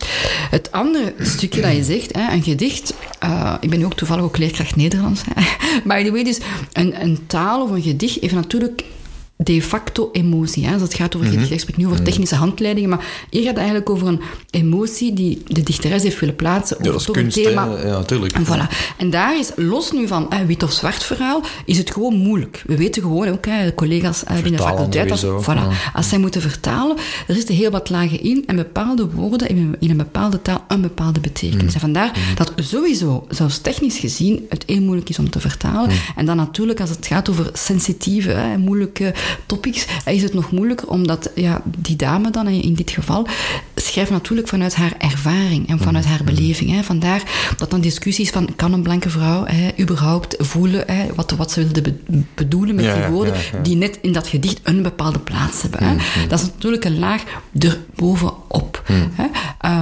Het 0.51 0.73
andere 0.73 1.15
stukje 1.19 1.61
dat 1.61 1.77
je 1.77 1.85
zegt, 1.85 2.17
hè, 2.17 2.33
een 2.33 2.43
gedicht. 2.43 2.95
Uh, 3.25 3.55
ik 3.61 3.71
ben 3.71 3.79
nu 3.79 3.85
ook 3.85 3.95
toevallig 3.95 4.25
ook 4.25 4.39
leerkracht 4.39 4.77
Nederlands. 4.77 5.23
Hè. 5.35 5.43
Maar 5.85 6.03
je 6.03 6.13
weet 6.13 6.25
dus, 6.25 6.39
een, 6.73 7.03
een 7.03 7.19
taal 7.27 7.63
of 7.63 7.71
een 7.71 7.83
gedicht 7.83 8.21
heeft 8.21 8.35
natuurlijk 8.35 8.85
de 9.43 9.63
facto 9.63 10.09
emotie. 10.13 10.67
Hè. 10.67 10.79
dat 10.79 10.95
gaat 10.95 11.17
over, 11.17 11.29
mm 11.29 11.39
-hmm. 11.39 11.53
ik 11.53 11.77
nu 11.77 11.85
over 11.85 11.97
mhm. 11.97 12.07
technische 12.07 12.35
handleidingen, 12.35 12.89
maar 12.89 13.05
hier 13.31 13.41
gaat 13.41 13.51
het 13.51 13.59
eigenlijk 13.59 13.91
over 13.91 14.07
een 14.07 14.21
emotie 14.51 15.13
die 15.13 15.43
de 15.47 15.63
dichteres 15.63 16.03
heeft 16.03 16.21
willen 16.21 16.37
plaatsen 16.37 16.77
ja, 16.83 16.91
over 16.91 17.17
een 17.17 17.29
thema. 17.29 17.69
Ja, 17.85 18.03
tuurlijk. 18.03 18.33
En, 18.33 18.47
voilà. 18.47 18.95
en 18.97 19.11
daar 19.11 19.39
is, 19.39 19.51
los 19.57 19.93
nu 19.93 20.07
van 20.07 20.27
hè, 20.29 20.47
wit 20.47 20.63
of 20.63 20.73
zwart 20.73 21.05
verhaal, 21.05 21.43
is 21.65 21.79
het 21.79 21.91
gewoon 21.91 22.17
moeilijk. 22.17 22.63
We 22.67 22.77
weten 22.77 23.03
gewoon 23.03 23.29
ook, 23.29 23.47
hè, 23.47 23.65
de 23.65 23.75
collega's 23.75 24.23
uh, 24.23 24.33
binnen 24.33 24.53
de 24.53 24.59
faculteit, 24.59 25.11
als, 25.11 25.25
voilà, 25.25 25.93
als 25.93 26.09
zij 26.09 26.19
moeten 26.19 26.41
vertalen, 26.41 26.97
er 27.27 27.35
zitten 27.35 27.55
heel 27.55 27.71
wat 27.71 27.91
lagen 27.91 28.23
in 28.23 28.45
en 28.47 28.57
bepaalde 28.57 29.11
woorden 29.11 29.49
in, 29.49 29.77
in 29.79 29.91
een 29.91 29.97
bepaalde 29.97 30.43
taal 30.43 30.65
een 30.69 30.81
bepaalde 30.81 31.21
betekenis. 31.21 31.65
Mhm. 31.65 31.75
En 31.75 31.81
vandaar 31.81 32.11
mhm. 32.11 32.35
dat 32.35 32.53
sowieso, 32.57 33.27
zelfs 33.29 33.59
technisch 33.59 33.99
gezien, 33.99 34.47
het 34.49 34.65
heel 34.67 34.81
moeilijk 34.81 35.09
is 35.09 35.19
om 35.19 35.31
te 35.31 35.41
vertalen. 35.41 35.91
En 36.17 36.27
dan 36.27 36.37
natuurlijk 36.37 36.81
als 36.81 36.91
het 36.91 37.07
gaat 37.07 37.29
over 37.29 37.51
sensitieve, 37.53 38.31
hè, 38.31 38.59
moeilijke 38.59 39.15
topics, 39.47 39.87
is 40.07 40.23
het 40.23 40.35
nog 40.35 40.51
moeilijker, 40.51 40.89
omdat 40.89 41.31
ja, 41.35 41.63
die 41.65 41.97
dame 41.97 42.31
dan 42.31 42.47
in 42.47 42.75
dit 42.75 42.91
geval 42.91 43.27
schrijft 43.91 44.11
natuurlijk 44.11 44.49
vanuit 44.49 44.75
haar 44.75 44.95
ervaring 44.99 45.69
en 45.69 45.79
vanuit 45.79 46.05
haar 46.05 46.21
mm-hmm. 46.21 46.35
beleving. 46.35 46.71
Hè. 46.71 46.83
Vandaar 46.83 47.23
dat 47.57 47.71
dan 47.71 47.81
discussies 47.81 48.31
van 48.31 48.49
kan 48.57 48.73
een 48.73 48.83
blanke 48.83 49.11
vrouw 49.11 49.45
hè, 49.47 49.71
überhaupt 49.79 50.37
voelen 50.39 50.85
hè, 50.87 51.15
wat, 51.15 51.31
wat 51.31 51.51
ze 51.53 51.61
wilde 51.61 51.95
bedoelen 52.35 52.75
met 52.75 52.95
die 52.95 53.05
woorden, 53.05 53.35
die 53.63 53.77
net 53.77 53.99
in 54.03 54.13
dat 54.13 54.27
gedicht 54.27 54.61
een 54.63 54.83
bepaalde 54.83 55.19
plaats 55.19 55.63
hebben. 55.63 55.83
Hè. 55.83 55.93
Mm-hmm. 55.93 56.29
Dat 56.29 56.41
is 56.41 56.47
natuurlijk 56.47 56.85
een 56.85 56.99
laag 56.99 57.23
erbovenop. 57.59 58.83
Mm. 58.89 59.11
Hè. 59.15 59.27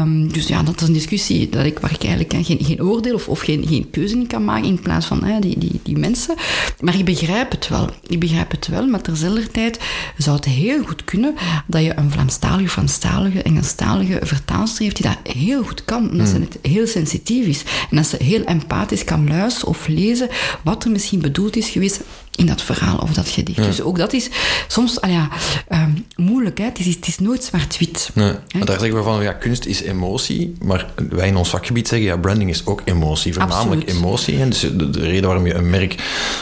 Um, 0.01 0.33
dus 0.33 0.47
ja, 0.47 0.63
dat 0.63 0.81
is 0.81 0.87
een 0.87 0.93
discussie 0.93 1.49
dat 1.49 1.65
ik, 1.65 1.79
waar 1.79 1.93
ik 1.93 2.05
eigenlijk 2.05 2.47
geen, 2.47 2.59
geen 2.61 2.83
oordeel 2.83 3.15
of, 3.15 3.29
of 3.29 3.41
geen, 3.41 3.67
geen 3.67 3.91
keuze 3.91 4.17
in 4.17 4.27
kan 4.27 4.45
maken 4.45 4.69
in 4.69 4.81
plaats 4.81 5.07
van 5.07 5.25
hè, 5.25 5.39
die, 5.41 5.59
die, 5.59 5.81
die 5.83 5.99
mensen. 5.99 6.35
Maar 6.81 6.99
ik 6.99 7.05
begrijp 7.05 7.51
het 7.51 7.69
wel. 7.69 7.91
Ik 8.07 8.21
begrijp 8.21 8.51
het 8.51 8.67
wel, 8.67 8.87
maar 8.87 9.01
terzelfde 9.01 9.49
tijd 9.49 9.79
zou 10.17 10.37
het 10.37 10.45
heel 10.45 10.83
goed 10.85 11.05
kunnen 11.05 11.35
dat 11.67 11.83
je 11.83 11.97
een 11.97 12.11
Vlaamstalige, 12.11 12.69
Franstalige, 12.69 13.43
Engelstalige 13.43 13.98
Engelstalige 13.99 14.35
vertaalster 14.37 14.83
heeft 14.83 14.97
die 14.97 15.07
dat 15.07 15.35
heel 15.37 15.63
goed 15.63 15.85
kan, 15.85 16.11
omdat 16.11 16.29
ze 16.29 16.39
het 16.39 16.59
heel 16.63 16.87
sensitief 16.87 17.47
is. 17.47 17.65
En 17.91 17.97
dat 17.97 18.07
ze 18.07 18.25
heel 18.25 18.45
empathisch 18.45 19.05
kan 19.05 19.29
luisteren 19.29 19.69
of 19.69 19.87
lezen 19.87 20.29
wat 20.65 20.85
er 20.85 20.91
misschien 20.91 21.21
bedoeld 21.21 21.57
is 21.57 21.69
geweest 21.69 22.01
in 22.39 22.47
dat 22.47 22.63
verhaal 22.63 22.99
of 22.99 23.13
dat 23.13 23.29
gedicht. 23.29 23.63
Dus 23.63 23.83
ook 23.83 23.99
dat 23.99 24.13
is 24.13 24.29
soms 24.69 25.01
ah 25.01 25.11
ja, 25.11 25.29
ehm, 25.69 25.91
moeilijk. 26.17 26.59
Hè? 26.59 26.65
Het, 26.65 26.79
is, 26.79 26.95
het 26.95 27.07
is 27.07 27.19
nooit 27.19 27.45
zwart-wit. 27.45 28.11
Nee. 28.15 28.33
Maar 28.53 28.67
daar 28.67 28.79
zeggen 28.79 28.99
we 28.99 29.03
van, 29.03 29.23
ja, 29.23 29.33
kunst 29.33 29.67
is 29.67 29.83
emotie, 29.83 30.55
maar 30.63 30.87
wij 31.11 31.29
in 31.29 31.37
ons 31.37 31.49
vakgebied 31.49 31.89
zeggen, 31.89 32.09
ja, 32.09 32.17
branding 32.17 32.51
is 32.51 32.67
ook 32.67 32.83
emotie. 32.85 33.35
Voornamelijk 33.35 33.83
Absoluut. 33.83 34.05
emotie. 34.05 34.41
En 34.41 34.49
dus 34.49 34.61
de, 34.61 34.91
de 34.91 35.01
reden 35.01 35.25
waarom 35.25 35.47
je 35.47 35.55
een 35.55 35.71
merk 35.71 35.95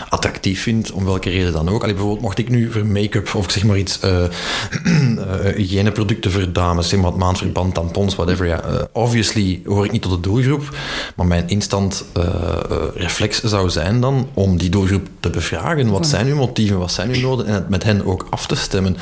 attractief 0.08 0.62
vindt, 0.62 0.92
om 0.92 1.04
welke 1.04 1.30
reden 1.30 1.52
dan 1.52 1.68
ook. 1.68 1.82
Allee, 1.82 1.94
bijvoorbeeld, 1.94 2.22
mocht 2.22 2.38
ik 2.38 2.48
nu 2.48 2.72
voor 2.72 2.86
make-up 2.86 3.34
of 3.34 3.44
ik 3.44 3.50
zeg 3.50 3.64
maar 3.64 3.78
iets, 3.78 4.00
eh 4.00 4.24
eh, 4.24 5.54
hygiëneproducten 5.56 6.30
voor 6.30 6.52
dames, 6.52 6.88
zeg 6.88 7.00
maar 7.00 7.16
maandverband, 7.16 7.74
tampons, 7.74 8.14
whatever, 8.14 8.46
ja, 8.46 8.60
eh, 8.60 8.82
obviously 8.92 9.60
hoor 9.64 9.84
ik 9.84 9.92
niet 9.92 10.02
tot 10.02 10.10
de 10.10 10.20
doelgroep, 10.20 10.76
maar 11.16 11.26
mijn 11.26 11.48
instant 11.48 12.04
eh, 12.12 12.24
eh, 12.24 12.76
reflex 12.94 13.42
zou 13.42 13.70
zijn 13.70 14.00
dan 14.00 14.28
om 14.34 14.58
die 14.58 14.70
doelgroep 14.70 15.06
te 15.20 15.30
bevragen. 15.30 15.85
Wat 15.90 16.06
zijn 16.06 16.26
uw 16.26 16.36
motieven, 16.36 16.78
wat 16.78 16.92
zijn 16.92 17.10
uw 17.14 17.20
noden 17.20 17.46
en 17.46 17.54
het 17.54 17.68
met 17.68 17.82
hen 17.82 18.06
ook 18.06 18.26
af 18.30 18.46
te 18.46 18.54
stemmen. 18.54 18.96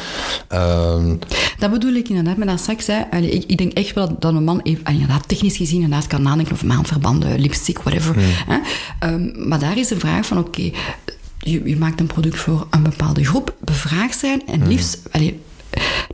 Ehm, 0.49 1.17
Dat 1.59 1.71
bedoel 1.71 1.93
ik 1.95 2.09
inderdaad, 2.09 2.37
maar 2.37 2.47
dat 2.47 2.59
straks, 2.61 2.87
hè, 2.87 3.03
allee, 3.11 3.31
ik, 3.31 3.45
ik 3.47 3.59
denk 3.59 3.73
echt 3.73 3.95
wel 3.95 4.17
dat 4.19 4.35
een 4.35 4.45
man, 4.45 4.61
even, 4.63 4.85
inderdaad, 4.85 5.29
technisch 5.29 5.57
gezien, 5.57 5.83
inderdaad 5.83 6.07
kan 6.07 6.23
nadenken 6.23 6.53
over 6.53 6.67
maandverbanden, 6.67 7.41
lipstick, 7.41 7.79
whatever. 7.79 8.15
Hè. 8.19 8.59
Ehm, 8.99 9.49
maar 9.49 9.59
daar 9.59 9.79
is 9.79 9.89
de 9.89 9.99
vraag 9.99 10.27
van, 10.27 10.39
oké, 10.39 10.71
je, 11.39 11.63
je 11.65 11.77
maakt 11.77 12.01
een 12.01 12.07
product 12.07 12.37
voor 12.37 12.67
een 12.71 12.83
bepaalde 12.83 13.25
groep, 13.25 13.55
bevraag 13.61 14.15
zijn 14.15 14.43
en 14.47 14.69
liefst, 14.69 14.99
allee, 15.11 15.41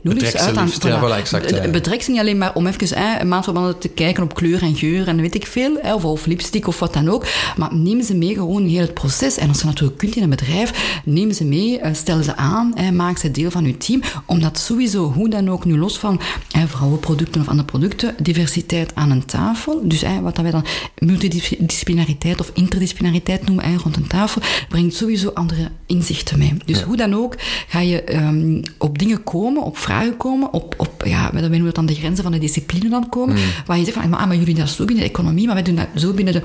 ze 0.03 0.25
ze 0.25 0.39
uit 0.39 0.57
aan... 0.57 0.69
ja, 0.81 0.99
voilà, 0.99 1.17
exact, 1.17 1.49
ja, 1.49 1.63
ja. 1.63 1.69
Betrek 1.69 2.01
ze 2.01 2.11
niet 2.11 2.19
alleen 2.19 2.37
maar 2.37 2.53
om 2.53 2.67
even 2.67 2.97
hè, 2.97 3.19
een 3.19 3.27
maandverbanden 3.27 3.77
te 3.77 3.87
kijken 3.87 4.23
op 4.23 4.33
kleur 4.33 4.61
en 4.61 4.75
geur 4.75 5.07
en 5.07 5.21
weet 5.21 5.35
ik 5.35 5.47
veel, 5.47 5.77
hè, 5.81 5.93
of, 5.93 6.05
of 6.05 6.25
lipstick 6.25 6.67
of 6.67 6.79
wat 6.79 6.93
dan 6.93 7.09
ook, 7.09 7.25
maar 7.57 7.75
neem 7.75 8.01
ze 8.01 8.15
mee 8.15 8.33
gewoon 8.33 8.65
heel 8.65 8.81
het 8.81 8.93
proces. 8.93 9.37
En 9.37 9.47
als 9.47 9.59
je 9.59 9.65
natuurlijk 9.65 9.97
kunt 9.97 10.15
in 10.15 10.23
een 10.23 10.29
bedrijf, 10.29 11.01
neem 11.05 11.31
ze 11.31 11.45
mee, 11.45 11.79
eh, 11.79 11.93
stel 11.93 12.23
ze 12.23 12.35
aan, 12.35 12.71
hè, 12.75 12.91
maak 12.91 13.17
ze 13.17 13.31
deel 13.31 13.51
van 13.51 13.65
je 13.65 13.77
team, 13.77 14.01
omdat 14.25 14.59
sowieso, 14.59 15.11
hoe 15.11 15.29
dan 15.29 15.49
ook, 15.49 15.65
nu 15.65 15.77
los 15.77 15.97
van 15.97 16.21
hè, 16.51 16.67
vrouwenproducten 16.67 17.41
of 17.41 17.47
andere 17.47 17.67
producten, 17.67 18.15
diversiteit 18.21 18.95
aan 18.95 19.11
een 19.11 19.25
tafel, 19.25 19.81
dus 19.83 20.01
hè, 20.01 20.21
wat 20.21 20.35
dat 20.35 20.43
wij 20.43 20.51
dan 20.51 20.65
multidisciplinariteit 20.97 22.39
of 22.39 22.51
interdisciplinariteit 22.53 23.45
noemen 23.45 23.65
hè, 23.65 23.75
rond 23.75 23.95
een 23.95 24.07
tafel, 24.07 24.41
brengt 24.69 24.95
sowieso 24.95 25.29
andere 25.33 25.69
inzichten 25.85 26.37
mee. 26.37 26.53
Dus 26.65 26.81
hoe 26.81 26.97
dan 26.97 27.13
ook 27.13 27.35
ga 27.67 27.79
je 27.79 28.03
ehm, 28.03 28.61
op 28.77 28.99
dingen 28.99 29.23
komen, 29.23 29.50
op 29.57 29.77
vragen 29.77 30.17
komen, 30.17 30.53
op, 30.53 30.73
op 30.77 31.03
ja, 31.05 31.29
noemen 31.31 31.65
het 31.65 31.75
dan 31.75 31.85
de 31.85 31.95
grenzen 31.95 32.23
van 32.23 32.31
de 32.31 32.37
discipline 32.37 32.89
dan 32.89 33.09
komen, 33.09 33.37
waar 33.65 33.77
je 33.77 33.83
zegt 33.83 33.97
van, 33.97 34.13
ah, 34.13 34.27
maar 34.27 34.37
jullie 34.37 34.45
doen 34.45 34.63
dat 34.63 34.69
zo 34.69 34.85
binnen 34.85 35.03
de 35.03 35.09
economie, 35.09 35.45
maar 35.45 35.55
wij 35.55 35.63
doen 35.63 35.75
dat 35.75 35.87
zo 35.95 36.13
binnen 36.13 36.33
de 36.33 36.41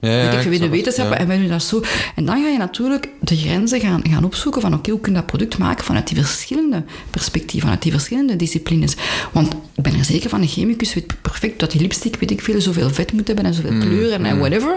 ja, 0.00 0.08
weet 0.08 0.54
ik 0.54 0.60
het, 0.60 0.70
wetenschappen 0.70 1.14
ja. 1.14 1.20
en 1.20 1.28
wij 1.28 1.38
doen 1.38 1.48
dat 1.48 1.62
zo. 1.62 1.82
En 2.16 2.24
dan 2.24 2.42
ga 2.42 2.48
je 2.48 2.58
natuurlijk 2.58 3.08
de 3.20 3.36
grenzen 3.36 3.80
gaan, 3.80 4.02
gaan 4.10 4.24
opzoeken 4.24 4.60
van 4.60 4.74
oké, 4.74 4.90
hoe 4.90 5.00
kun 5.00 5.12
je 5.12 5.18
dat 5.18 5.26
product 5.26 5.58
maken 5.58 5.84
vanuit 5.84 6.06
die 6.08 6.16
verschillende 6.16 6.84
perspectieven, 7.10 7.60
vanuit 7.60 7.82
die 7.82 7.92
verschillende 7.92 8.36
disciplines. 8.36 8.96
Want 9.32 9.52
ik 9.74 9.82
ben 9.82 9.94
er 9.98 10.04
zeker 10.04 10.30
van, 10.30 10.40
een 10.42 10.48
chemicus 10.48 10.94
weet 10.94 11.22
perfect 11.22 11.60
dat 11.60 11.70
die 11.70 11.80
lipstick, 11.80 12.16
weet 12.20 12.30
ik 12.30 12.40
veel, 12.40 12.60
zoveel 12.60 12.90
vet 12.90 13.12
moet 13.12 13.26
hebben 13.26 13.44
en 13.44 13.54
zoveel 13.54 13.72
Mm, 13.72 13.80
kleur 13.80 14.12
en, 14.12 14.24
en 14.24 14.38
whatever. 14.38 14.76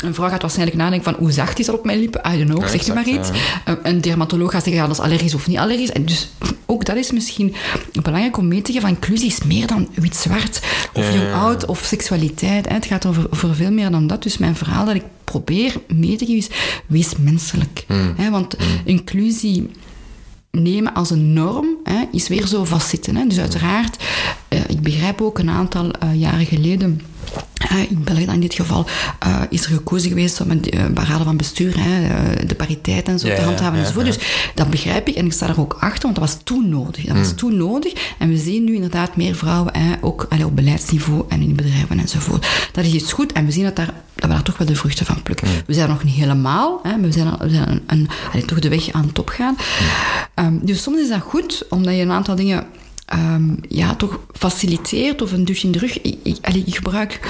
Een 0.00 0.14
vrouw 0.14 0.28
gaat 0.28 0.40
waarschijnlijk 0.42 0.78
nadenken 0.78 1.12
van 1.12 1.20
hoe 1.22 1.32
zacht 1.32 1.58
is 1.58 1.66
dat 1.66 1.78
op 1.78 1.84
mijn 1.84 1.98
lippen? 1.98 2.20
I 2.32 2.36
don't 2.36 2.50
know, 2.50 2.68
zeg 2.68 2.86
je 2.86 2.92
maar 2.92 3.08
iets. 3.08 3.28
Een- 3.82 4.00
dermatoloog 4.00 4.50
gaat 4.50 4.62
zeggen, 4.64 4.82
ja, 4.82 4.88
dat 4.88 4.96
is 4.98 5.02
allergisch 5.04 5.34
of 5.34 5.46
niet 5.48 5.58
allergisch. 5.58 5.90
En 5.92 6.04
dus 6.04 6.28
ook 6.66 6.84
dat 6.84 6.96
is 6.96 7.10
misschien 7.12 7.54
belangrijk 8.02 8.36
om 8.36 8.48
mee 8.48 8.62
te 8.62 8.72
geven 8.72 8.88
van 8.88 8.96
inclusie 8.96 9.26
is 9.28 9.42
meer 9.44 9.66
dan 9.66 9.88
wit-zwart 9.94 10.60
of 10.92 11.14
jong-oud 11.14 11.66
of 11.66 11.82
seksualiteit. 11.84 12.68
hè. 12.68 12.74
Het 12.74 12.86
gaat 12.86 13.06
over, 13.06 13.26
over 13.30 13.54
veel 13.54 13.70
meer 13.72 13.90
dan 13.90 14.06
dat. 14.06 14.22
Dus 14.22 14.38
mijn 14.38 14.56
verhaal 14.64 14.84
dat 14.84 14.94
ik 14.94 15.04
probeer 15.24 15.74
mee 15.94 16.16
te 16.16 16.26
geven 16.26 16.38
is, 16.38 16.50
wees 16.86 17.16
menselijk. 17.16 17.84
Hè, 18.16 18.30
want 18.30 18.56
inclusie 18.84 19.70
nemen 20.50 20.94
als 20.94 21.10
een 21.10 21.32
norm 21.32 21.66
hè, 21.84 22.04
is 22.12 22.28
weer 22.28 22.46
zo 22.46 22.64
vastzitten. 22.64 23.16
Hè. 23.16 23.26
Dus 23.26 23.38
uiteraard, 23.38 24.04
eh, 24.48 24.60
ik 24.68 24.80
begrijp 24.80 25.20
ook 25.20 25.38
een 25.38 25.50
aantal 25.50 25.90
eh, 25.90 26.20
jaren 26.20 26.46
geleden... 26.46 27.00
eh, 27.54 27.90
in 27.90 28.04
België 28.04 28.22
in 28.32 28.40
dit 28.40 28.54
geval 28.54 28.86
eh, 29.18 29.40
is 29.50 29.64
er 29.64 29.70
gekozen 29.72 30.08
geweest 30.08 30.40
om 30.40 30.50
een 30.50 30.64
uh, 30.74 30.84
raden 30.94 31.24
van 31.24 31.36
bestuur, 31.36 31.74
hè, 31.78 32.06
eh, 32.06 32.48
de 32.48 32.54
pariteit 32.54 33.08
en 33.08 33.18
zo 33.18 33.28
Ja, 33.28 33.34
te 33.36 33.42
handhaven 33.42 33.74
ja, 33.74 33.80
enzovoort. 33.80 34.06
ja. 34.06 34.12
Dus 34.12 34.50
dat 34.54 34.70
begrijp 34.70 35.08
ik 35.08 35.14
en 35.14 35.26
ik 35.26 35.32
sta 35.32 35.48
er 35.48 35.60
ook 35.60 35.76
achter, 35.80 36.02
want 36.02 36.14
dat 36.14 36.24
was 36.28 36.36
toen 36.44 36.68
nodig. 36.68 37.04
Dat 37.04 37.16
was 37.16 37.32
toen 37.34 37.56
nodig 37.56 37.92
en 38.18 38.28
we 38.28 38.36
zien 38.36 38.64
nu 38.64 38.74
inderdaad 38.74 39.16
meer 39.16 39.34
vrouwen, 39.34 39.76
hè, 39.76 39.94
ook 40.00 40.26
allee, 40.28 40.46
op 40.46 40.56
beleidsniveau 40.56 41.24
en 41.28 41.40
in 41.42 41.56
bedrijven 41.56 41.98
enzovoort. 41.98 42.46
Dat 42.72 42.84
is 42.84 42.92
iets 42.92 43.12
goed 43.12 43.32
en 43.32 43.44
we 43.46 43.52
zien 43.52 43.64
dat, 43.64 43.76
daar, 43.76 43.86
dat 44.14 44.24
we 44.24 44.28
daar 44.28 44.42
toch 44.42 44.56
wel 44.58 44.66
de 44.66 44.76
vruchten 44.76 45.06
van 45.06 45.22
plukken. 45.22 45.48
We 45.66 45.72
zijn 45.74 45.88
er 45.88 45.92
nog 45.94 46.04
niet 46.04 46.14
helemaal, 46.14 46.80
hè, 46.82 46.90
maar 46.90 47.00
we 47.00 47.12
zijn, 47.12 47.34
we 47.38 47.50
zijn 47.50 47.68
een, 47.68 47.82
een, 47.86 48.08
allee, 48.32 48.44
toch 48.44 48.58
de 48.58 48.68
weg 48.68 48.92
aan 48.92 49.12
top 49.12 49.28
gaan. 49.28 49.56
Ehm, 50.34 50.54
dus 50.62 50.82
soms 50.82 50.98
is 51.00 51.08
dat 51.08 51.20
goed, 51.20 51.64
omdat 51.68 51.94
je 51.94 52.00
een 52.00 52.10
aantal 52.10 52.34
dingen 52.36 52.66
ehm, 53.06 53.54
ja, 53.68 53.94
toch 53.94 54.20
faciliteert 54.32 55.22
of 55.22 55.32
een 55.32 55.44
douche 55.44 55.66
in 55.66 55.72
de 55.72 55.78
rug. 55.78 56.00
Ik, 56.00 56.16
ik, 56.22 56.36
allee, 56.40 56.62
ik 56.66 56.74
gebruik 56.74 57.20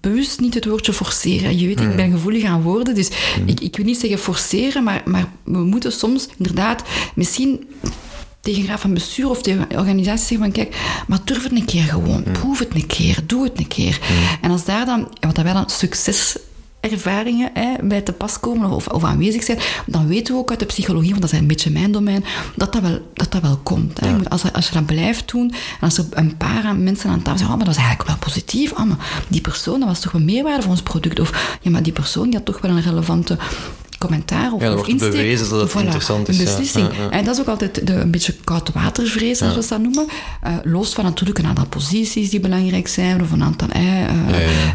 bewust 0.00 0.40
niet 0.40 0.54
het 0.54 0.64
woordje 0.64 0.92
forceren. 0.92 1.58
Je 1.58 1.66
weet, 1.66 1.80
ik 1.80 1.96
ben 1.96 2.10
gevoelig 2.10 2.44
aan 2.44 2.62
woorden, 2.62 2.94
dus 2.94 3.10
ik, 3.46 3.60
ik 3.60 3.76
wil 3.76 3.84
niet 3.84 4.00
zeggen 4.00 4.18
forceren, 4.18 4.84
maar, 4.84 5.02
maar 5.04 5.32
we 5.44 5.58
moeten 5.58 5.92
soms 5.92 6.28
inderdaad 6.36 6.82
misschien 7.14 7.66
tegen 8.46 8.62
een 8.62 8.68
raad 8.68 8.80
van 8.80 8.94
bestuur 8.94 9.28
of 9.28 9.42
tegen 9.42 9.66
een 9.68 9.78
organisatie 9.78 10.26
zeggen 10.26 10.38
van 10.38 10.52
kijk, 10.52 10.76
maar 11.06 11.18
durf 11.24 11.42
het 11.42 11.52
een 11.52 11.64
keer 11.64 11.82
gewoon. 11.82 12.22
Proef 12.32 12.58
het 12.58 12.74
een 12.74 12.86
keer. 12.86 13.18
Doe 13.26 13.44
het 13.44 13.58
een 13.58 13.66
keer. 13.66 14.00
En 14.40 14.50
als 14.50 14.64
daar 14.64 14.86
dan, 14.86 15.16
wat 15.20 15.36
wij 15.36 15.52
dan 15.52 15.70
succes 15.70 16.36
ervaringen 16.92 17.50
hè, 17.54 17.72
bij 17.82 18.00
te 18.00 18.12
pas 18.12 18.40
komen 18.40 18.70
of, 18.70 18.86
of 18.88 19.04
aanwezig 19.04 19.42
zijn, 19.42 19.58
dan 19.86 20.06
weten 20.06 20.34
we 20.34 20.40
ook 20.40 20.50
uit 20.50 20.58
de 20.58 20.66
psychologie, 20.66 21.10
want 21.10 21.22
dat 21.22 21.32
is 21.32 21.38
een 21.38 21.46
beetje 21.46 21.70
mijn 21.70 21.92
domein, 21.92 22.24
dat 22.56 22.72
dat 22.72 22.82
wel, 22.82 22.98
dat 23.14 23.32
dat 23.32 23.42
wel 23.42 23.56
komt. 23.62 24.00
Hè. 24.00 24.28
Als, 24.28 24.42
je- 24.42 24.52
als 24.52 24.68
je 24.68 24.74
dat 24.74 24.86
blijft 24.86 25.30
doen, 25.32 25.50
en 25.50 25.80
als 25.80 25.98
er 25.98 26.04
een 26.10 26.36
paar 26.36 26.64
aan- 26.64 26.82
mensen 26.84 27.10
aan 27.10 27.22
tafel 27.22 27.38
zeggen, 27.38 27.48
oh, 27.50 27.56
maar 27.56 27.66
dat 27.66 27.74
is 27.76 27.80
eigenlijk 27.80 28.08
wel 28.08 28.18
positief, 28.18 28.72
oh, 28.72 28.82
maar 28.84 29.24
die 29.28 29.40
persoon, 29.40 29.78
dat 29.80 29.88
was 29.88 30.00
toch 30.00 30.12
wel 30.12 30.22
meerwaarde 30.22 30.62
voor 30.62 30.70
ons 30.70 30.82
product, 30.82 31.20
of 31.20 31.58
ja, 31.62 31.70
maar 31.70 31.82
die 31.82 31.92
persoon 31.92 32.24
die 32.24 32.34
had 32.34 32.44
toch 32.44 32.60
wel 32.60 32.70
een 32.70 32.82
relevante 32.82 33.38
commentaar 33.98 34.52
of, 34.52 34.60
Ja, 34.60 34.66
dan 34.68 34.78
of 34.78 34.86
wordt 34.86 34.92
het 34.92 35.02
insteek. 35.02 35.10
bewezen 35.22 35.48
dat 35.48 35.60
het 35.60 35.82
interessant 35.82 36.28
is, 36.28 36.38
Een 36.38 36.44
ja. 36.44 36.50
beslissing. 36.50 36.88
Ja, 36.96 37.02
ja. 37.02 37.10
En 37.10 37.24
dat 37.24 37.34
is 37.34 37.40
ook 37.40 37.48
altijd 37.48 37.86
de, 37.86 37.92
een 37.92 38.10
beetje 38.10 38.34
koudwatervrees, 38.44 39.38
zoals 39.38 39.54
we 39.54 39.66
dat 39.68 39.80
noemen. 39.80 40.06
Eh, 40.40 40.52
los 40.62 40.94
van 40.94 41.04
natuurlijk 41.04 41.38
een 41.38 41.46
aantal 41.46 41.66
posities 41.66 42.30
die 42.30 42.40
belangrijk 42.40 42.88
zijn, 42.88 43.22
of 43.22 43.30
een 43.30 43.42
aantal 43.42 43.68
eh, 43.68 43.82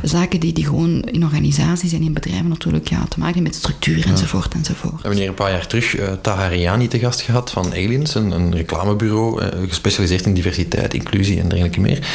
zaken 0.03 0.39
die, 0.39 0.53
die 0.53 0.65
gewoon 0.65 1.01
in 1.01 1.23
organisaties 1.23 1.93
en 1.93 2.01
in 2.01 2.13
bedrijven 2.13 2.47
natuurlijk 2.47 2.89
ja, 2.89 2.97
te 2.97 3.19
maken 3.19 3.25
hebben 3.25 3.43
met 3.43 3.55
structuur 3.55 4.05
enzovoort 4.07 4.53
enzovoort. 4.53 4.93
We 4.93 4.99
hebben 5.01 5.19
hier 5.19 5.27
een 5.27 5.33
paar 5.33 5.51
jaar 5.51 5.67
terug 5.67 5.95
eh 5.95 6.07
Tahariani 6.21 6.87
te 6.87 6.99
gast 6.99 7.21
gehad 7.21 7.51
van 7.51 7.71
Aliens, 7.71 8.15
een, 8.15 8.31
een 8.31 8.55
reclamebureau 8.55 9.43
gespecialiseerd 9.67 10.25
in 10.25 10.33
diversiteit, 10.33 10.93
inclusie 10.93 11.39
en 11.39 11.47
dergelijke 11.47 11.79
meer. 11.79 12.07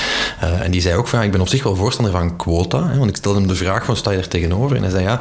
En 0.62 0.70
die 0.70 0.80
zei 0.80 0.96
ook 0.96 1.08
van, 1.08 1.22
ik 1.22 1.30
ben 1.30 1.40
op 1.40 1.48
zich 1.48 1.62
wel 1.62 1.76
voorstander 1.76 2.12
van 2.12 2.36
quota, 2.36 2.88
hè, 2.88 2.98
want 2.98 3.10
ik 3.10 3.16
stelde 3.16 3.38
hem 3.38 3.48
de 3.48 3.54
vraag 3.54 3.84
van, 3.84 3.96
sta 3.96 4.10
je 4.10 4.18
er 4.18 4.28
tegenover? 4.28 4.76
En 4.76 4.82
hij 4.82 4.90
zei, 4.90 5.02
ja, 5.04 5.20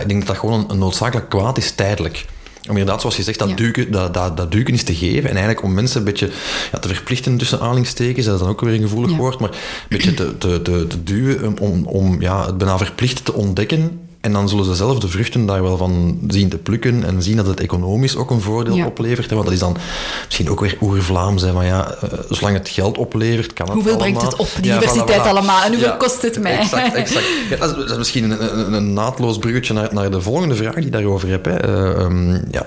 ik 0.00 0.08
denk 0.08 0.18
dat 0.18 0.26
dat 0.26 0.36
gewoon 0.36 0.60
een, 0.60 0.70
een 0.70 0.78
noodzakelijk 0.78 1.25
kwaad 1.28 1.58
is 1.58 1.70
tijdelijk. 1.70 2.24
Om 2.68 2.72
inderdaad, 2.76 3.00
zoals 3.00 3.16
je 3.16 3.22
zegt, 3.22 3.38
dat, 3.38 3.48
Ja. 3.48 3.54
duiken, 3.56 3.90
dat, 3.92 4.14
dat, 4.14 4.36
dat 4.36 4.52
duiken 4.52 4.74
is 4.74 4.82
te 4.82 4.94
geven. 4.94 5.22
En 5.22 5.36
eigenlijk 5.36 5.62
om 5.62 5.74
mensen 5.74 5.98
een 5.98 6.04
beetje 6.04 6.30
ja, 6.72 6.78
te 6.78 6.88
verplichten 6.88 7.36
tussen 7.36 7.60
aanhalingstekens, 7.60 8.26
dat 8.26 8.34
is 8.34 8.40
dan 8.40 8.50
ook 8.50 8.60
weer 8.60 8.74
een 8.74 8.80
gevoelig 8.80 9.10
Ja. 9.10 9.16
woord, 9.16 9.38
maar 9.38 9.50
een 9.50 9.56
beetje 9.88 10.14
te, 10.14 10.38
te, 10.38 10.62
te, 10.62 10.86
te 10.86 11.02
duwen 11.02 11.58
om, 11.58 11.86
om 11.86 12.20
ja, 12.20 12.46
het 12.46 12.58
bijna 12.58 12.78
verplicht 12.78 13.24
te 13.24 13.32
ontdekken. 13.32 14.00
En 14.26 14.32
dan 14.32 14.48
zullen 14.48 14.64
ze 14.64 14.74
zelf 14.74 14.98
de 14.98 15.08
vruchten 15.08 15.46
daar 15.46 15.62
wel 15.62 15.76
van 15.76 16.18
zien 16.28 16.48
te 16.48 16.58
plukken 16.58 17.04
en 17.04 17.22
zien 17.22 17.36
dat 17.36 17.46
het 17.46 17.60
economisch 17.60 18.16
ook 18.16 18.30
een 18.30 18.40
voordeel 18.40 18.74
Ja. 18.74 18.86
oplevert. 18.86 19.28
hè. 19.30 19.34
Want 19.34 19.44
dat 19.46 19.54
is 19.54 19.60
dan 19.62 19.76
misschien 20.24 20.50
ook 20.50 20.60
weer 20.60 20.76
oer-Vlaams. 20.80 21.52
Maar 21.52 21.64
ja, 21.64 21.90
eh, 22.00 22.18
zolang 22.30 22.56
het 22.56 22.68
geld 22.68 22.98
oplevert, 22.98 23.52
kan 23.52 23.66
het 23.66 23.74
Hoeveel 23.74 23.92
allemaal. 23.92 24.12
brengt 24.12 24.32
het 24.32 24.40
op, 24.40 24.64
Ja, 24.64 24.80
voilà, 24.82 25.08
voilà. 25.08 25.28
allemaal? 25.28 25.62
En 25.62 25.72
hoeveel 25.72 25.96
kost 25.96 26.22
het 26.22 26.40
mij? 26.40 26.58
Exact, 26.58 26.94
exact. 26.94 27.24
Dat, 27.58 27.70
is, 27.70 27.76
dat 27.76 27.90
is 27.90 27.96
misschien 27.96 28.30
een, 28.30 28.58
een, 28.58 28.72
een 28.72 28.92
naadloos 28.92 29.38
bruggetje 29.38 29.74
naar, 29.74 29.88
naar 29.92 30.10
de 30.10 30.20
volgende 30.20 30.54
vraag 30.54 30.74
die 30.74 30.84
ik 30.84 30.92
daarover 30.92 31.28
heb. 31.28 31.44
Hè. 31.44 31.56
Eh, 31.56 32.00
ehm, 32.04 32.32
ja, 32.50 32.66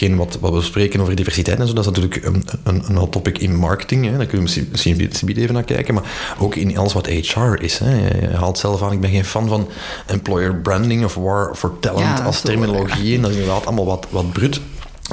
hetgeen 0.00 0.16
wat, 0.16 0.38
wat 0.40 0.52
we 0.52 0.62
spreken 0.62 1.00
over 1.00 1.14
diversiteit 1.14 1.58
en 1.58 1.66
zo, 1.66 1.72
dat 1.72 1.84
is 1.84 1.90
natuurlijk 1.90 2.24
een, 2.24 2.44
een, 2.62 2.82
een 2.88 2.96
hot 2.96 3.12
topic 3.12 3.38
in 3.38 3.56
marketing. 3.56 4.04
Hè. 4.04 4.16
Daar 4.16 4.26
kunnen 4.26 4.52
we 4.52 4.60
misschien, 4.70 4.96
misschien 5.00 5.36
even 5.36 5.54
naar 5.54 5.64
kijken. 5.64 5.94
Maar 5.94 6.34
ook 6.38 6.54
in 6.54 6.78
alles 6.78 6.92
wat 6.92 7.06
HR 7.06 7.54
is. 7.60 7.78
Hè. 7.78 8.08
Je 8.20 8.36
haalt 8.36 8.58
zelf 8.58 8.82
aan, 8.82 8.92
ik 8.92 9.00
ben 9.00 9.10
geen 9.10 9.24
fan 9.24 9.48
van 9.48 9.68
employer 10.06 10.54
branding 10.56 11.04
of 11.04 11.14
war 11.14 11.54
for 11.56 11.78
talent 11.80 12.18
Ja, 12.18 12.24
als 12.24 12.40
terminologie. 12.40 13.16
En 13.16 13.22
dat 13.22 13.30
is 13.30 13.36
inderdaad 13.36 13.66
allemaal 13.66 13.86
wat, 13.86 14.06
wat 14.10 14.32
brut. 14.32 14.60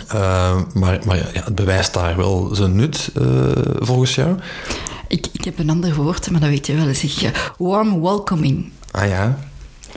Eh, 0.08 0.62
maar 0.74 1.00
maar 1.06 1.18
ja, 1.18 1.26
het 1.44 1.56
bewijst 1.56 1.94
daar 1.94 2.18
wel 2.18 2.50
zijn 2.52 2.76
nut, 2.76 3.12
eh, 3.16 3.26
volgens 3.80 4.16
jou. 4.16 4.36
Ik, 5.08 5.28
ik 5.32 5.44
heb 5.44 5.60
een 5.60 5.70
ander 5.70 5.96
woord, 5.96 6.32
maar 6.32 6.40
dat 6.40 6.50
weet 6.50 6.68
je 6.68 6.76
wel. 6.76 6.94
Zeg 6.94 7.54
warm 7.58 8.02
welcoming. 8.02 8.72
Ah 8.92 9.08
ja. 9.08 9.51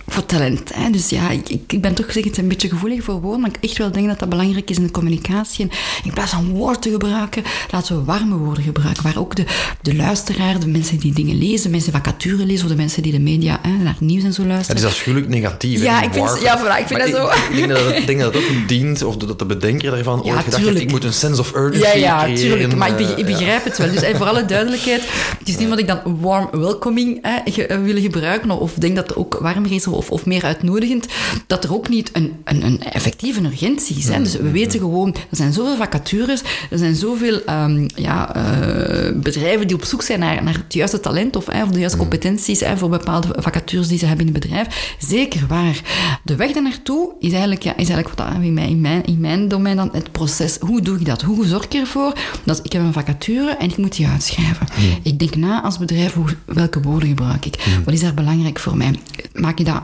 Voor 0.09 0.27
talent. 0.27 0.75
Hè. 0.75 0.91
Dus 0.91 1.09
ja, 1.09 1.31
ik, 1.31 1.49
ik 1.69 1.81
ben 1.81 1.95
toch 1.95 2.07
gezegd 2.07 2.37
een 2.39 2.49
beetje 2.49 2.69
gevoelig 2.69 3.05
voor 3.05 3.21
woorden, 3.21 3.41
maar 3.41 3.51
ik 3.51 3.69
echt 3.71 3.79
wel 3.79 3.93
denk 3.93 4.07
dat 4.09 4.19
dat 4.19 4.29
belangrijk 4.29 4.71
is 4.71 4.77
in 4.77 4.83
de 4.83 4.91
communicatie. 4.91 5.65
En 5.65 5.71
in 6.05 6.13
plaats 6.13 6.31
van 6.31 6.49
woorden 6.51 6.81
te 6.81 6.91
gebruiken, 6.91 7.43
laten 7.71 7.97
we 7.97 8.05
warme 8.05 8.37
woorden 8.37 8.65
gebruiken, 8.65 9.03
waar 9.03 9.17
ook 9.19 9.37
de, 9.37 9.45
de 9.83 9.95
luisteraar, 9.97 10.61
de 10.61 10.67
mensen 10.67 10.99
die 10.99 11.13
dingen 11.13 11.39
lezen, 11.39 11.71
mensen 11.71 11.93
die 11.93 12.01
vacature 12.03 12.47
lezen, 12.47 12.65
of 12.65 12.71
de 12.71 12.77
mensen 12.77 13.03
die 13.03 13.13
de 13.13 13.21
media, 13.21 13.59
hè, 13.63 13.71
naar 13.83 13.97
nieuws 14.01 14.25
en 14.25 14.33
zo 14.33 14.45
luisteren. 14.47 14.77
Het 14.77 14.85
is 14.85 14.91
afschuwelijk 14.93 15.31
negatief. 15.31 15.83
Ja, 15.83 15.99
hè, 15.99 16.05
ik 16.07 16.13
vind, 16.13 16.25
warm. 16.29 16.43
ja, 16.43 16.59
voilà, 16.59 16.81
ik 16.81 16.87
vind 16.87 17.01
Maar 17.01 17.11
dat 17.11 17.17
zo. 17.21 17.53
Ik, 17.53 17.57
denk, 17.57 17.69
dat 17.69 17.85
het, 17.87 17.97
ik 17.97 18.07
denk 18.07 18.21
dat 18.21 18.35
het 18.35 18.43
ook 18.43 18.69
dient, 18.69 19.03
of 19.03 19.17
dat 19.17 19.39
de 19.39 19.47
bedenker 19.47 19.91
daarvan 19.91 20.23
ooit 20.25 20.39
gedacht 20.45 20.63
heeft, 20.65 20.81
ik 20.81 20.91
moet 20.91 21.05
een 21.05 21.13
sense 21.13 21.41
of 21.41 21.55
urgency 21.55 21.87
Ja, 21.87 21.93
ja, 21.95 22.23
creëren. 22.23 22.41
tuurlijk. 22.41 22.75
Maar 22.77 23.01
ik, 23.01 23.09
eh, 23.09 23.19
ik 23.19 23.27
begrijp 23.27 23.65
het 23.65 23.79
wel. 23.79 23.91
Dus 23.93 24.03
voor 24.17 24.27
alle 24.27 24.45
duidelijkheid, 24.45 25.03
het 25.39 25.49
is 25.49 25.57
niet 25.59 25.69
wat 25.69 25.79
ik 25.79 25.87
dan 25.87 26.01
warm 26.21 26.49
welcoming 26.53 27.19
ge- 27.45 27.67
eh, 27.67 27.79
wil 27.83 28.01
gebruiken, 28.01 28.51
of 28.51 28.73
denk 28.75 28.97
dat 28.97 29.07
het 29.09 29.17
ook 29.17 29.39
warmer 29.41 29.73
is 29.73 29.87
of, 29.95 30.11
of 30.11 30.27
meer 30.27 30.45
uitnodigend, 30.45 31.07
dat 31.47 31.65
er 31.65 31.75
ook 31.75 31.89
niet 31.89 32.11
een, 32.13 32.33
een, 32.45 32.65
een 32.65 32.83
effectieve 32.83 33.41
urgentie 33.41 33.97
is. 33.97 34.09
Hè. 34.09 34.19
Dus 34.19 34.37
we 34.37 34.51
weten 34.51 34.81
gewoon, 34.81 35.15
er 35.31 35.37
zijn 35.37 35.53
zoveel 35.53 35.77
vacatures, 35.77 36.43
er 36.71 36.79
zijn 36.79 36.95
zoveel 36.95 37.45
ehm, 37.45 37.89
ja, 37.95 38.35
eh, 38.35 39.13
bedrijven 39.21 39.67
die 39.67 39.77
op 39.77 39.85
zoek 39.85 40.03
zijn 40.03 40.21
naar, 40.21 40.43
naar 40.43 40.55
het 40.55 40.75
juiste 40.75 41.01
talent 41.01 41.37
of, 41.37 41.49
eh, 41.49 41.63
of 41.63 41.69
de 41.71 41.79
juiste 41.79 41.99
competenties 41.99 42.63
eh, 42.63 42.77
voor 42.77 42.89
bepaalde 42.89 43.29
vacatures 43.37 43.89
die 43.89 43.99
ze 43.99 44.07
hebben 44.07 44.27
in 44.27 44.33
het 44.33 44.43
bedrijf. 44.43 44.97
Zeker 44.99 45.47
waar. 45.49 45.81
De 46.23 46.37
weg 46.37 46.53
daar 46.53 46.63
naartoe 46.63 47.13
is 47.19 47.31
eigenlijk, 47.31 47.63
ja, 47.63 47.77
is 47.77 47.89
eigenlijk 47.89 48.19
wat 48.19 48.43
in 48.43 48.55
mijn, 48.55 48.69
in, 48.69 48.81
mijn, 48.81 49.05
in 49.05 49.21
mijn 49.21 49.49
domein 49.49 49.77
dan 49.77 49.89
het 49.93 50.13
proces. 50.13 50.57
Hoe 50.61 50.81
doe 50.81 50.99
ik 50.99 51.07
dat? 51.07 51.23
Hoe 51.23 51.47
zorg 51.47 51.65
ik 51.65 51.75
ervoor 51.75 52.13
dat 52.45 52.61
ik 52.63 52.73
heb 52.73 52.83
een 52.83 52.93
vacature 52.93 53.51
en 53.51 53.71
ik 53.71 53.77
moet 53.77 53.97
die 53.97 54.07
uitschrijven? 54.07 54.67
Ik 55.03 55.19
denk 55.19 55.37
na 55.37 55.63
als 55.63 55.79
bedrijf, 55.79 56.13
hoe, 56.13 56.29
welke 56.45 56.81
woorden 56.81 57.09
gebruik 57.09 57.47
ik? 57.47 57.67
Wat 57.85 57.95
is 57.95 58.01
daar 58.01 58.15
belangrijk 58.15 58.59
voor 58.59 58.77
mij? 58.77 58.95
Maak 59.33 59.59
je 59.59 59.65
dat 59.65 59.83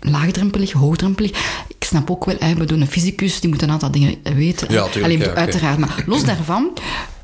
laagdrempelig, 0.00 0.72
hoogdrempelig? 0.72 1.30
Ik 1.68 1.84
snap 1.84 2.10
ook 2.10 2.24
wel, 2.24 2.38
eh, 2.38 2.50
we 2.50 2.64
doen 2.64 2.80
een 2.80 2.86
fysicus, 2.86 3.40
die 3.40 3.50
moet 3.50 3.62
een 3.62 3.70
aantal 3.70 3.90
dingen 3.90 4.16
weten. 4.22 4.72
Ja, 4.72 4.82
tuurlijk, 4.82 5.04
Alleen, 5.04 5.18
ja, 5.18 5.34
uiteraard. 5.34 5.78
Maar 5.78 6.02
los 6.06 6.24
daarvan, 6.30 6.72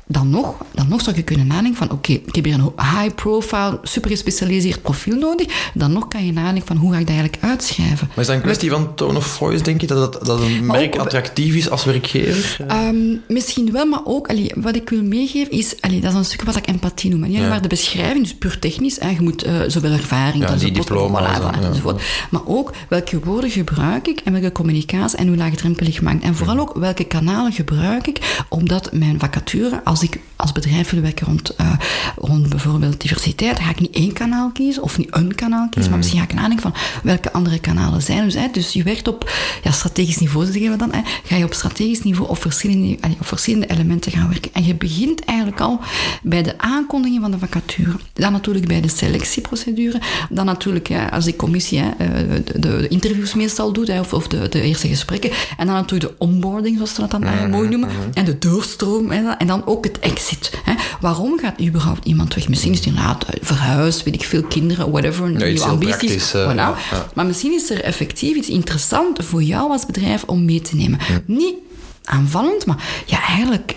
dan 0.07 0.29
nog, 0.29 0.55
dan 0.73 0.87
nog 0.87 1.01
zou 1.01 1.15
je 1.15 1.23
kunnen 1.23 1.47
nadenken 1.47 1.75
van, 1.75 1.91
oké, 1.91 2.11
ik 2.11 2.35
heb 2.35 2.45
hier 2.45 2.53
een 2.53 2.71
high-profile, 2.77 3.79
super 3.83 4.09
gespecialiseerd 4.09 4.81
profiel 4.81 5.15
nodig. 5.15 5.69
Dan 5.73 5.93
nog 5.93 6.07
kan 6.07 6.25
je 6.25 6.31
nadenken 6.31 6.67
van, 6.67 6.77
hoe 6.77 6.91
ga 6.93 6.99
ik 6.99 7.07
dat 7.07 7.15
eigenlijk 7.15 7.43
uitschrijven? 7.43 8.07
Maar 8.07 8.17
is 8.19 8.25
dat 8.25 8.35
een 8.35 8.41
kwestie 8.41 8.69
van 8.69 8.95
tone 8.95 9.17
of 9.17 9.25
voice, 9.25 9.63
denk 9.63 9.81
je? 9.81 9.87
Dat, 9.87 10.13
dat, 10.13 10.25
dat 10.25 10.39
een 10.41 10.65
Maar 10.65 10.77
merk 10.79 10.95
ook- 10.95 11.01
attractief 11.01 11.55
is 11.55 11.69
als 11.69 11.83
werkgever? 11.85 12.65
Ehm, 12.67 12.95
misschien 13.27 13.71
wel, 13.71 13.85
maar 13.85 14.01
ook, 14.03 14.27
allee, 14.27 14.51
wat 14.55 14.75
ik 14.75 14.89
wil 14.89 15.03
meegeven 15.03 15.51
is, 15.51 15.81
allee, 15.81 15.99
dat 16.01 16.11
is 16.11 16.17
een 16.17 16.25
stuk 16.25 16.41
wat 16.43 16.55
ik 16.55 16.67
empathie 16.67 17.09
noem. 17.11 17.23
Alleen 17.23 17.49
maar 17.49 17.61
de 17.61 17.67
beschrijving, 17.67 18.21
dus 18.23 18.35
puur 18.35 18.59
technisch, 18.59 18.99
hè, 18.99 19.09
je 19.09 19.21
moet 19.21 19.43
eh, 19.43 19.53
zoveel 19.67 19.91
ervaring, 19.91 20.43
Ja, 20.43 20.49
dan 20.49 20.57
die 20.57 20.71
diploma's 20.71 21.37
voilà, 21.37 21.41
ja. 21.41 21.61
enzovoort. 21.61 22.01
Maar 22.29 22.41
ook, 22.45 22.71
welke 22.89 23.19
woorden 23.19 23.49
gebruik 23.49 24.07
ik 24.07 24.19
en 24.19 24.31
welke 24.31 24.51
communicatie 24.51 25.17
en 25.17 25.27
hoe 25.27 25.37
laagdrempelig 25.37 26.01
maakt. 26.01 26.23
En 26.23 26.35
vooral 26.35 26.59
ook, 26.59 26.73
welke 26.75 27.03
kanalen 27.03 27.51
gebruik 27.51 28.07
ik, 28.07 28.43
omdat 28.49 28.93
mijn 28.93 29.19
vacature, 29.19 29.81
als 29.83 29.94
ik 30.01 30.19
als 30.35 30.51
bedrijf 30.51 30.89
wil 30.89 31.01
werken 31.01 31.25
rond, 31.25 31.55
eh, 31.55 31.71
rond 32.15 32.49
bijvoorbeeld 32.49 33.01
diversiteit, 33.01 33.59
ga 33.59 33.69
ik 33.69 33.79
niet 33.79 33.95
één 33.95 34.13
kanaal 34.13 34.51
kiezen 34.51 34.83
of 34.83 34.97
niet 34.97 35.07
een 35.11 35.35
kanaal 35.35 35.69
kiezen, 35.69 35.89
maar 35.89 35.99
misschien 35.99 36.19
ga 36.19 36.25
ik 36.25 36.33
nadenken 36.33 36.61
van 36.61 36.73
welke 37.03 37.31
andere 37.31 37.59
kanalen 37.59 38.01
zijn. 38.01 38.23
Dus, 38.23 38.33
hè, 38.33 38.47
dus 38.51 38.73
je 38.73 38.83
werkt 38.83 39.07
op 39.07 39.31
ja, 39.63 39.71
strategisch 39.71 40.17
niveau, 40.17 40.45
zeggen 40.45 40.71
we 40.71 40.77
dan. 40.77 40.93
Hè, 40.93 41.01
ga 41.23 41.35
je 41.35 41.43
op 41.43 41.53
strategisch 41.53 42.03
niveau 42.03 42.29
op 42.29 42.41
verschillende, 42.41 42.97
op 43.19 43.27
verschillende 43.27 43.67
elementen 43.67 44.11
gaan 44.11 44.29
werken. 44.29 44.53
En 44.53 44.65
je 44.65 44.75
begint 44.75 45.23
eigenlijk 45.23 45.59
al 45.59 45.79
bij 46.23 46.43
de 46.43 46.57
aankondiging 46.57 47.21
van 47.21 47.31
de 47.31 47.39
vacature. 47.39 47.95
Dan 48.13 48.31
natuurlijk 48.31 48.67
bij 48.67 48.81
de 48.81 48.87
selectieprocedure. 48.87 50.01
Dan 50.29 50.45
natuurlijk 50.45 50.87
ja, 50.87 51.05
als 51.07 51.25
die 51.25 51.35
commissie 51.35 51.79
hè, 51.79 51.89
eh, 51.89 52.41
de, 52.45 52.59
de 52.59 52.87
interviews 52.87 53.33
meestal 53.33 53.73
doet, 53.73 53.87
hè, 53.87 53.99
of, 53.99 54.13
of 54.13 54.27
de, 54.27 54.49
de 54.49 54.61
eerste 54.61 54.87
gesprekken. 54.87 55.31
En 55.57 55.65
dan 55.65 55.75
natuurlijk 55.75 56.11
de 56.11 56.25
onboarding, 56.25 56.75
zoals 56.75 56.93
ze 56.93 57.01
dat 57.01 57.11
dan 57.11 57.23
eh, 57.23 57.47
mooi 57.47 57.69
noemen. 57.69 57.89
En 58.13 58.25
de 58.25 58.37
doorstroom. 58.37 59.11
Hè, 59.11 59.31
en 59.31 59.47
dan 59.47 59.65
ook 59.65 59.84
het 59.85 59.99
exit. 59.99 60.51
Hè. 60.63 60.73
Waarom 60.99 61.39
gaat 61.39 61.61
überhaupt 61.61 62.05
iemand 62.05 62.33
weg? 62.33 62.49
Misschien 62.49 62.71
is 62.71 62.77
het 62.77 62.87
inderdaad 62.87 63.23
eh, 63.23 63.39
verhuis, 63.41 64.03
weet 64.03 64.13
ik 64.13 64.23
veel, 64.23 64.43
kinderen, 64.43 64.91
whatever, 64.91 65.29
iets 65.31 65.43
nieuwe 65.43 65.59
heel 65.59 65.63
ambities. 65.63 66.33
eh, 66.33 66.51
voilà. 66.51 66.55
ja, 66.55 66.75
ja. 66.91 67.07
Maar 67.13 67.25
misschien 67.25 67.53
is 67.53 67.69
er 67.69 67.81
effectief 67.83 68.35
iets 68.35 68.49
interessants 68.49 69.25
voor 69.25 69.43
jou 69.43 69.71
als 69.71 69.85
bedrijf 69.85 70.23
om 70.23 70.45
mee 70.45 70.61
te 70.61 70.75
nemen. 70.75 70.99
Niet 71.25 71.55
aanvallend, 72.03 72.65
maar 72.65 72.83
ja, 73.05 73.27
eigenlijk... 73.27 73.75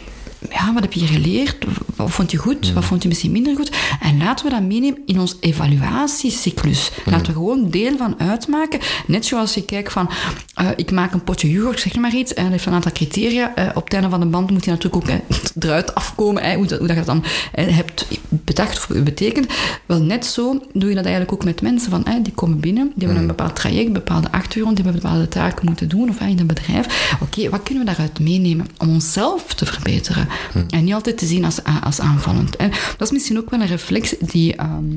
Ja, 0.50 0.72
wat 0.72 0.82
heb 0.82 0.92
je 0.92 1.06
geleerd? 1.06 1.56
Wat 1.96 2.10
vond 2.10 2.30
je 2.30 2.36
goed? 2.36 2.72
Wat 2.72 2.84
vond 2.84 3.02
je 3.02 3.08
misschien 3.08 3.32
minder 3.32 3.56
goed? 3.56 3.70
En 4.00 4.18
laten 4.18 4.44
we 4.44 4.50
dat 4.50 4.62
meenemen 4.62 5.00
in 5.06 5.20
ons 5.20 5.36
evaluatiecyclus. 5.40 6.90
Laten 7.04 7.26
we 7.26 7.32
gewoon 7.32 7.70
deel 7.70 7.96
van 7.96 8.20
uitmaken. 8.20 8.80
Net 9.06 9.26
zoals 9.26 9.54
je 9.54 9.64
kijkt 9.64 9.92
van, 9.92 10.10
eh, 10.54 10.66
ik 10.76 10.90
maak 10.90 11.12
een 11.12 11.24
potje 11.24 11.50
yoghurt, 11.50 11.80
zeg 11.80 11.96
maar 11.96 12.14
iets. 12.14 12.34
En 12.34 12.42
dat 12.42 12.52
heeft 12.52 12.66
een 12.66 12.72
aantal 12.72 12.92
criteria. 12.92 13.54
Eh, 13.54 13.66
op 13.74 13.84
het 13.84 13.92
einde 13.92 14.08
van 14.08 14.20
de 14.20 14.26
band 14.26 14.50
moet 14.50 14.64
je 14.64 14.70
natuurlijk 14.70 15.10
ook 15.10 15.18
eruit 15.58 15.94
afkomen. 15.94 16.54
hoe, 16.54 16.66
dat, 16.66 16.78
hoe 16.78 16.86
dat 16.86 16.96
je 16.96 17.04
dat 17.04 17.22
dan 17.22 17.24
hebt 17.52 18.06
bedacht 18.28 18.78
of 18.78 19.02
betekent. 19.02 19.46
Wel, 19.86 20.02
net 20.02 20.26
zo 20.26 20.62
doe 20.72 20.88
je 20.88 20.94
dat 20.94 21.04
eigenlijk 21.04 21.32
ook 21.32 21.44
met 21.44 21.62
mensen. 21.62 21.90
Van, 21.90 22.04
die 22.22 22.32
komen 22.32 22.60
binnen, 22.60 22.92
die 22.94 23.04
hebben 23.06 23.22
een 23.22 23.28
bepaald 23.28 23.56
traject, 23.56 23.86
een 23.86 23.92
bepaalde 23.92 24.32
achtergrond, 24.32 24.76
die 24.76 24.84
hebben 24.84 25.02
bepaalde 25.02 25.28
taken 25.28 25.66
moeten 25.66 25.88
doen 25.88 26.08
of 26.08 26.20
in 26.20 26.38
een 26.38 26.46
bedrijf. 26.46 27.16
Oké, 27.20 27.48
wat 27.48 27.62
kunnen 27.62 27.84
we 27.84 27.90
daaruit 27.90 28.20
meenemen 28.20 28.66
om 28.78 28.88
onszelf 28.88 29.54
te 29.54 29.66
verbeteren? 29.66 30.28
En 30.70 30.84
niet 30.84 30.94
altijd 30.94 31.18
te 31.18 31.26
zien 31.26 31.44
als, 31.44 31.58
als 31.82 32.00
aanvallend. 32.00 32.56
En 32.56 32.70
dat 32.70 33.06
is 33.08 33.10
misschien 33.10 33.38
ook 33.38 33.50
wel 33.50 33.60
een 33.60 33.66
reflex 33.66 34.14
die... 34.20 34.56
ehm, 34.56 34.96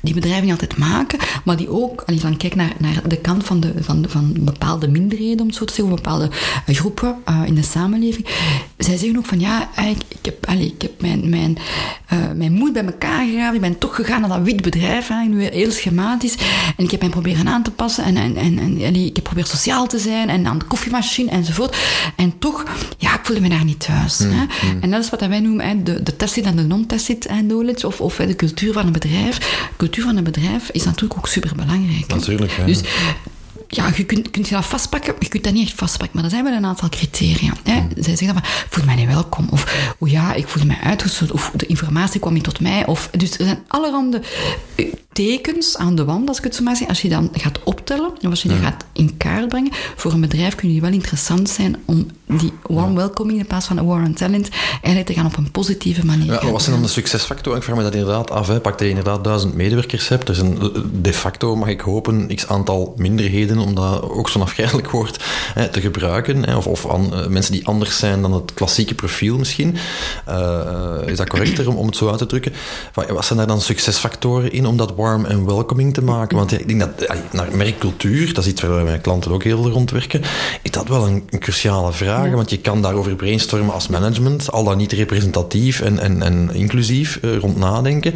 die 0.00 0.14
bedrijven 0.14 0.42
niet 0.42 0.52
altijd 0.52 0.76
maken, 0.76 1.18
maar 1.44 1.56
die 1.56 1.68
ook, 1.68 2.02
als 2.06 2.16
je 2.16 2.22
dan 2.22 2.36
kijkt 2.36 2.56
naar, 2.56 2.72
naar 2.78 3.00
de 3.08 3.16
kant 3.16 3.44
van, 3.44 3.60
de, 3.60 3.72
van, 3.80 4.02
de- 4.02 4.08
van 4.08 4.32
bepaalde 4.40 4.88
minderheden, 4.88 5.40
om 5.40 5.46
het 5.46 5.56
zo 5.56 5.64
te 5.64 5.74
zeggen, 5.74 5.92
of 5.94 6.00
bepaalde 6.00 6.30
eh, 6.66 6.74
groepen 6.74 7.16
eh, 7.24 7.40
in 7.44 7.54
de 7.54 7.62
samenleving, 7.62 8.26
zij 8.78 8.96
zeggen 8.96 9.18
ook 9.18 9.26
van 9.26 9.40
ja, 9.40 9.68
ik, 9.76 9.96
ik 10.08 10.18
heb, 10.24 10.46
allee, 10.46 10.66
ik 10.66 10.82
heb 10.82 11.00
mijn, 11.00 11.28
mijn, 11.28 11.58
eh, 12.08 12.18
mijn 12.34 12.52
moed 12.52 12.72
bij 12.72 12.84
elkaar 12.84 13.26
gegraven, 13.26 13.54
ik 13.54 13.60
ben 13.60 13.78
toch 13.78 13.94
gegaan 13.94 14.20
naar 14.20 14.30
dat 14.30 14.42
wit 14.42 14.62
bedrijf, 14.62 15.08
hè, 15.08 15.24
nu 15.24 15.42
heel 15.44 15.70
schematisch, 15.70 16.34
en 16.76 16.84
ik 16.84 16.90
heb 16.90 17.00
mij 17.00 17.08
proberen 17.10 17.48
aan 17.48 17.62
te 17.62 17.70
passen, 17.70 18.04
en, 18.04 18.16
en, 18.16 18.36
en, 18.36 18.58
en 18.58 18.74
allee, 18.76 19.06
ik 19.06 19.16
heb 19.16 19.26
geprobeerd 19.26 19.48
sociaal 19.48 19.86
te 19.86 19.98
zijn, 19.98 20.28
en 20.28 20.46
aan 20.46 20.58
de 20.58 20.64
koffiemachine, 20.64 21.30
enzovoort. 21.30 21.76
En 22.16 22.38
toch, 22.38 22.64
ja, 22.98 23.14
ik 23.14 23.20
voelde 23.22 23.40
me 23.42 23.48
daar 23.48 23.64
niet 23.64 23.80
thuis. 23.80 24.18
Hè. 24.18 24.44
En 24.80 24.90
dat 24.90 25.02
is 25.04 25.10
wat 25.10 25.20
wij 25.26 25.40
noemen 25.40 25.66
hè, 25.68 25.82
de, 25.82 26.02
de 26.02 26.16
tacit 26.16 26.44
en 26.44 26.56
de 26.56 26.62
non-tacit 26.62 27.26
knowledge, 27.26 27.86
of, 27.86 28.00
of 28.00 28.16
hè, 28.16 28.26
de 28.26 28.36
cultuur 28.36 28.72
van 28.72 28.86
een 28.86 28.92
bedrijf. 28.92 29.68
De 29.76 29.80
cultuur 29.80 30.04
van 30.04 30.16
een 30.16 30.24
bedrijf 30.24 30.70
is 30.70 30.84
natuurlijk 30.84 31.18
ook 31.18 31.28
superbelangrijk. 31.28 32.06
Natuurlijk. 32.06 32.52
Dus 32.66 32.80
ja, 33.74 33.90
je 33.96 34.04
kunt, 34.04 34.30
kunt 34.30 34.48
je 34.48 34.54
dat 34.54 34.64
vastpakken, 34.64 35.14
je 35.18 35.28
kunt 35.28 35.44
dat 35.44 35.52
niet 35.52 35.66
echt 35.66 35.78
vastpakken, 35.78 36.16
maar 36.16 36.24
er 36.24 36.30
zijn 36.30 36.44
wel 36.44 36.52
een 36.52 36.66
aantal 36.66 36.88
criteria. 36.88 37.52
Hè. 37.62 37.82
Zij 37.94 38.16
zeggen 38.16 38.26
dan 38.26 38.34
van, 38.34 38.44
ik 38.44 38.66
voel 38.70 38.84
mij 38.84 38.94
niet 38.94 39.06
welkom, 39.06 39.48
of 39.50 39.94
ja, 39.98 40.34
ik 40.34 40.48
voel 40.48 40.66
mij 40.66 40.78
uitgesloten, 40.82 41.34
of 41.34 41.50
de 41.54 41.66
informatie 41.66 42.20
kwam 42.20 42.32
niet 42.32 42.44
tot 42.44 42.60
mij. 42.60 42.86
Of, 42.86 43.08
dus 43.12 43.38
er 43.38 43.44
zijn 43.44 43.64
allerhande 43.68 44.20
eh, 44.74 44.92
tekens 45.12 45.76
aan 45.76 45.94
de 45.94 46.04
wand, 46.04 46.28
als 46.28 46.38
ik 46.38 46.44
het 46.44 46.54
zo 46.54 46.62
maar 46.62 46.76
zeg. 46.76 46.88
Als 46.88 47.02
je 47.02 47.08
dan 47.08 47.28
gaat 47.32 47.62
optellen, 47.64 48.10
of 48.10 48.30
als 48.30 48.42
je 48.42 48.48
die 48.48 48.58
gaat 48.58 48.84
in 48.92 49.16
kaart 49.16 49.48
brengen, 49.48 49.72
voor 49.96 50.12
een 50.12 50.20
bedrijf 50.20 50.54
kunnen 50.54 50.72
die 50.72 50.84
wel 50.84 50.92
interessant 50.92 51.48
zijn 51.48 51.76
om 51.84 52.06
die 52.26 52.52
warm 52.62 52.94
welcoming 52.94 53.38
in 53.38 53.46
plaats 53.46 53.66
van 53.66 53.78
een 53.78 53.84
war 53.84 54.02
on 54.02 54.14
talent 54.14 54.48
eigenlijk 54.70 55.06
te 55.06 55.12
gaan 55.12 55.26
op 55.26 55.36
een 55.36 55.50
positieve 55.50 56.06
manier. 56.06 56.32
Ja, 56.32 56.50
wat 56.50 56.62
zijn 56.62 56.74
dan 56.74 56.84
de 56.84 56.90
succesfactoren? 56.90 57.58
Ik 57.58 57.64
vraag 57.64 57.76
me 57.76 57.82
dat 57.82 57.94
inderdaad 57.94 58.30
af. 58.30 58.46
Hè. 58.46 58.60
Pak 58.60 58.72
dat 58.72 58.80
je 58.80 58.88
inderdaad 58.88 59.24
duizend 59.24 59.54
medewerkers 59.54 60.08
hebt. 60.08 60.28
Er 60.28 60.34
zijn 60.34 60.60
eh, 60.60 60.68
de 61.00 61.12
facto, 61.12 61.56
mag 61.56 61.68
ik 61.68 61.80
hopen, 61.80 62.34
x 62.34 62.48
aantal 62.48 62.94
minderheden, 62.96 63.58
om 63.64 63.74
dat 63.74 64.02
ook 64.02 64.28
zo'n 64.28 64.42
afgrijzelijk 64.42 64.90
woord 64.90 65.24
hè, 65.54 65.68
te 65.68 65.80
gebruiken. 65.80 66.44
Hè. 66.44 66.56
Of, 66.56 66.66
of 66.66 66.84
eh, 66.84 67.26
mensen 67.26 67.52
die 67.52 67.66
anders 67.66 67.98
zijn 67.98 68.22
dan 68.22 68.32
het 68.32 68.54
klassieke 68.54 68.94
profiel 68.94 69.38
misschien. 69.38 69.76
Eh, 70.26 70.96
is 71.06 71.16
dat 71.16 71.28
correcter 71.28 71.68
om, 71.68 71.76
om 71.76 71.86
het 71.86 71.96
zo 71.96 72.08
uit 72.08 72.18
te 72.18 72.26
drukken? 72.26 72.52
Wat, 72.94 73.24
zijn 73.24 73.38
daar 73.38 73.48
dan 73.48 73.60
succesfactoren 73.60 74.52
in 74.52 74.66
om 74.66 74.76
dat 74.76 74.94
warm 74.96 75.24
en 75.24 75.46
welcoming 75.46 75.94
te 75.94 76.02
maken? 76.02 76.36
Want 76.36 76.52
ik 76.52 76.68
denk 76.68 76.80
dat 76.80 77.00
eh, 77.00 77.16
naar 77.32 77.56
merkcultuur, 77.56 78.34
dat 78.34 78.44
is 78.44 78.50
iets 78.50 78.62
waar 78.62 78.84
met 78.84 79.00
klanten 79.00 79.32
ook 79.32 79.42
heel 79.42 79.62
veel 79.62 79.70
rond 79.70 79.90
werken, 79.90 80.22
is 80.62 80.70
dat 80.70 80.88
wel 80.88 81.06
een, 81.06 81.24
een 81.30 81.38
cruciale 81.38 81.92
vraag. 81.92 82.30
Want 82.30 82.50
je 82.50 82.58
kan 82.58 82.82
daarover 82.82 83.14
brainstormen 83.14 83.74
als 83.74 83.88
management, 83.88 84.52
al 84.52 84.64
dan 84.64 84.76
niet 84.76 84.92
representatief 84.92 85.80
en, 85.80 85.98
en, 85.98 86.22
en 86.22 86.50
inclusief 86.54 87.18
eh, 87.22 87.36
rond 87.36 87.56
nadenken. 87.56 88.14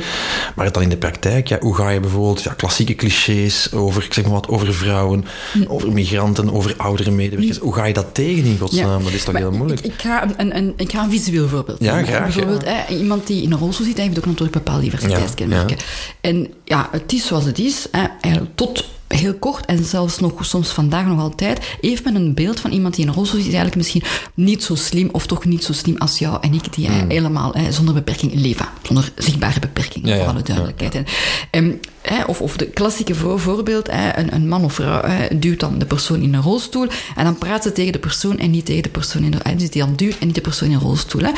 Maar 0.54 0.72
dan 0.72 0.82
in 0.82 0.88
de 0.88 0.96
praktijk, 0.96 1.48
ja, 1.48 1.58
hoe 1.61 1.74
ga 1.74 1.88
je 1.88 2.00
bijvoorbeeld 2.00 2.42
ja, 2.42 2.52
klassieke 2.52 2.94
clichés 2.94 3.72
over, 3.72 4.04
ik 4.04 4.14
zeg 4.14 4.24
maar 4.24 4.32
wat, 4.32 4.48
over 4.48 4.74
vrouwen, 4.74 5.24
over 5.68 5.92
migranten, 5.92 6.53
over 6.53 6.74
oudere 6.77 7.11
medewerkers, 7.11 7.59
hoe 7.59 7.74
ga 7.74 7.85
je 7.85 7.92
dat 7.92 8.14
tegen 8.14 8.44
in 8.44 8.59
godsnaam? 8.59 9.05
Dat 9.05 9.12
is 9.12 9.24
toch 9.24 9.33
Maar 9.33 9.42
heel 9.42 9.53
moeilijk? 9.53 9.81
Ik, 9.81 9.92
ik, 9.92 10.01
ga 10.01 10.29
een, 10.37 10.57
een, 10.57 10.72
ik 10.77 10.92
ga 10.92 11.03
een 11.03 11.11
visueel 11.11 11.48
voorbeeld 11.48 11.79
Ja, 11.81 12.03
graag, 12.03 12.22
Bijvoorbeeld, 12.22 12.64
hè, 12.64 12.94
iemand 12.94 13.27
die 13.27 13.42
in 13.42 13.53
een 13.53 13.59
rolstoel 13.59 13.87
zit, 13.87 13.96
hij 13.96 14.05
heeft 14.05 14.18
ook 14.18 14.27
natuurlijk 14.27 14.53
bepaalde 14.53 14.83
diversiteitskenmerken. 14.83 15.77
En 16.20 16.48
ja, 16.68 16.88
het 16.90 17.12
is 17.12 17.26
zoals 17.26 17.44
het 17.44 17.59
is. 17.59 17.87
Hè, 17.90 18.07
eigenlijk 18.20 18.57
tot 18.57 18.85
heel 19.09 19.35
kort 19.35 19.64
en 19.66 19.85
zelfs 19.85 20.18
nog 20.18 20.44
soms 20.44 20.68
vandaag 20.68 21.07
nog 21.07 21.20
altijd, 21.20 21.76
heeft 21.81 22.04
men 22.04 22.14
een 22.14 22.35
beeld 22.35 22.61
van 22.61 22.70
iemand 22.70 22.94
die 22.94 23.04
in 23.04 23.11
een 23.11 23.16
rolstoel 23.16 23.40
zit, 23.40 23.46
eigenlijk 23.46 23.76
misschien 23.76 24.02
niet 24.35 24.62
zo 24.64 24.74
slim 24.74 25.09
of 25.12 25.26
toch 25.26 25.44
niet 25.44 25.64
zo 25.64 25.72
slim 25.72 25.96
als 25.96 26.18
jou 26.18 26.38
en 26.40 26.54
ik, 26.54 26.74
die 26.74 26.88
mm. 26.88 27.11
helemaal 27.11 27.52
hè, 27.52 27.72
zonder 27.72 27.94
beperking 27.94 28.35
leven. 28.35 28.66
Zonder 28.83 29.12
zichtbare 29.16 29.61
beperking, 29.61 30.04
voor 30.09 30.26
alle 30.26 30.42
duidelijkheid. 30.42 30.92
Ja, 30.92 31.02
en, 31.50 31.81
hè, 32.02 32.24
of, 32.24 32.40
of 32.40 32.57
de 32.57 32.66
klassieke 32.66 33.14
voorbeeld, 33.14 33.90
hè, 33.90 34.18
een, 34.18 34.35
een, 34.35 34.48
man 34.48 34.64
of 34.64 34.72
vrouw 34.72 35.02
duwt 35.35 35.61
dan 35.61 35.78
de 35.78 35.87
persoon 35.87 36.22
in 36.22 36.35
een 36.35 36.42
rolstoel 36.42 36.87
en 37.16 37.24
dan 37.24 37.38
praat 37.38 37.62
ze 37.62 37.72
tegen 37.72 37.92
de 37.92 37.98
persoon 37.98 38.38
en 38.38 38.50
niet 38.50 38.66
tegen 38.66 38.83
de 38.83 38.88
persoon 38.88 39.22
in 39.22 39.31
de 39.31 39.37
rolstoel. 39.37 39.59
Dus 39.59 39.70
die 39.70 39.83
dan 39.83 39.96
duwt 39.96 40.18
en 40.18 40.26
niet 40.26 40.35
de 40.35 40.40
persoon 40.40 40.68
in 40.68 40.74
een 40.74 40.81
rolstoel. 40.81 41.22
Hè. 41.22 41.31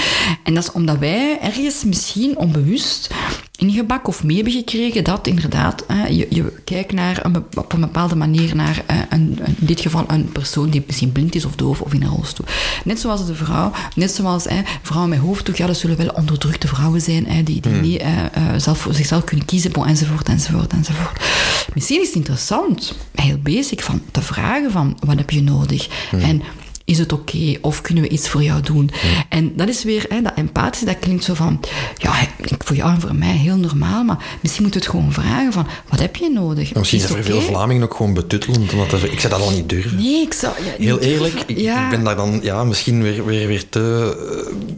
En 0.45 0.55
dat 0.55 0.63
is 0.63 0.73
omdat 0.73 0.99
wij 0.99 1.39
ergens 1.41 1.85
misschien 1.85 2.39
onbewust 2.39 3.11
ingebak 3.61 4.09
of 4.09 4.25
mee 4.25 4.37
hebben 4.37 4.53
gekregen 4.53 5.05
dat 5.05 5.27
inderdaad 5.27 5.85
hè, 5.87 6.07
je, 6.07 6.27
je 6.31 6.53
kijkt 6.65 6.93
naar 6.93 7.25
een, 7.25 7.37
op 7.55 7.73
een 7.73 7.81
bepaalde 7.81 8.17
manier 8.17 8.57
naar 8.57 8.83
uh, 8.91 8.97
een, 9.11 9.39
in 9.45 9.57
dit 9.59 9.81
geval 9.81 10.05
een 10.07 10.33
persoon 10.33 10.71
die 10.71 10.83
misschien 10.87 11.13
blind 11.13 11.35
is 11.35 11.45
of 11.45 11.55
doof 11.57 11.81
of 11.81 11.93
in 11.93 12.03
een 12.03 12.09
rolstoel. 12.09 12.47
Net 12.85 13.01
zoals 13.01 13.27
de 13.27 13.35
vrouw, 13.35 13.73
net 13.95 14.11
zoals 14.11 14.45
hè, 14.45 14.61
vrouwen 14.83 15.11
met 15.11 15.19
hoofddoek, 15.19 15.57
ja, 15.57 15.67
dat 15.67 15.77
zullen 15.77 15.97
wel 15.97 16.09
onderdrukte 16.09 16.69
vrouwen 16.69 17.01
zijn 17.01 17.27
hè, 17.27 17.43
die, 17.43 17.61
die 17.61 17.73
hmm. 17.73 17.81
niet 17.81 18.01
uh, 18.01 18.09
uh, 18.09 18.25
zelf 18.57 18.79
voor 18.79 18.95
zichzelf 18.95 19.25
kunnen 19.25 19.47
kiezen, 19.47 19.73
bon, 19.73 19.87
enzovoort, 19.87 20.29
enzovoort, 20.29 20.73
enzovoort. 20.73 21.21
Misschien 21.75 22.01
is 22.01 22.07
het 22.07 22.17
interessant, 22.17 22.95
heel 23.15 23.39
basic, 23.43 23.81
van 23.81 24.03
te 24.11 24.23
vragen 24.23 24.71
van 24.71 24.97
wat 25.07 25.17
heb 25.17 25.31
je 25.31 25.43
nodig? 25.43 25.89
Hmm. 26.11 26.21
En 26.21 26.43
is 26.91 26.99
het 26.99 27.13
oké? 27.13 27.55
Of 27.61 27.81
kunnen 27.81 28.03
we 28.03 28.09
iets 28.09 28.29
voor 28.29 28.43
jou 28.43 28.61
doen? 28.61 28.91
En 29.29 29.53
dat 29.57 29.69
is 29.69 29.85
weer, 29.85 30.05
hè, 30.09 30.23
dat 30.23 30.33
empathische, 30.35 30.85
dat 30.85 30.99
klinkt 30.99 31.25
zo 31.25 31.35
van, 31.35 31.61
ja, 31.97 32.13
voor 32.59 32.77
jou 32.77 32.91
en 32.91 33.01
voor 33.01 33.15
mij 33.15 33.37
heel 33.37 33.57
normaal, 33.57 34.05
maar 34.05 34.25
misschien 34.41 34.65
moet 34.65 34.75
het 34.75 34.89
gewoon 34.89 35.13
vragen 35.13 35.53
van, 35.53 35.67
wat 35.89 36.01
heb 36.01 36.17
je 36.17 36.31
nodig? 36.31 36.75
Misschien 36.75 37.01
is 37.01 37.11
er 37.11 37.25
veel 37.25 37.41
Vlamingen 37.41 37.83
ook 37.83 37.95
gewoon 37.95 38.15
betuttelend, 38.15 38.73
omdat 38.73 38.93
ik 38.93 39.21
zou 39.21 39.33
dat 39.33 39.43
al 39.43 39.51
niet 39.51 39.69
durven. 39.69 39.97
Nee, 39.97 40.23
ik 40.23 40.33
zou... 40.33 40.53
Ja, 40.65 40.85
heel 40.85 40.99
eerlijk, 40.99 41.35
ik, 41.47 41.57
ik, 41.57 41.89
ben 41.91 42.05
daar 42.05 42.17
dan 42.17 42.41
ja, 42.43 42.65
misschien 42.65 43.03
weer, 43.03 43.25
weer, 43.25 43.47
weer 43.47 43.69
te, 43.69 44.17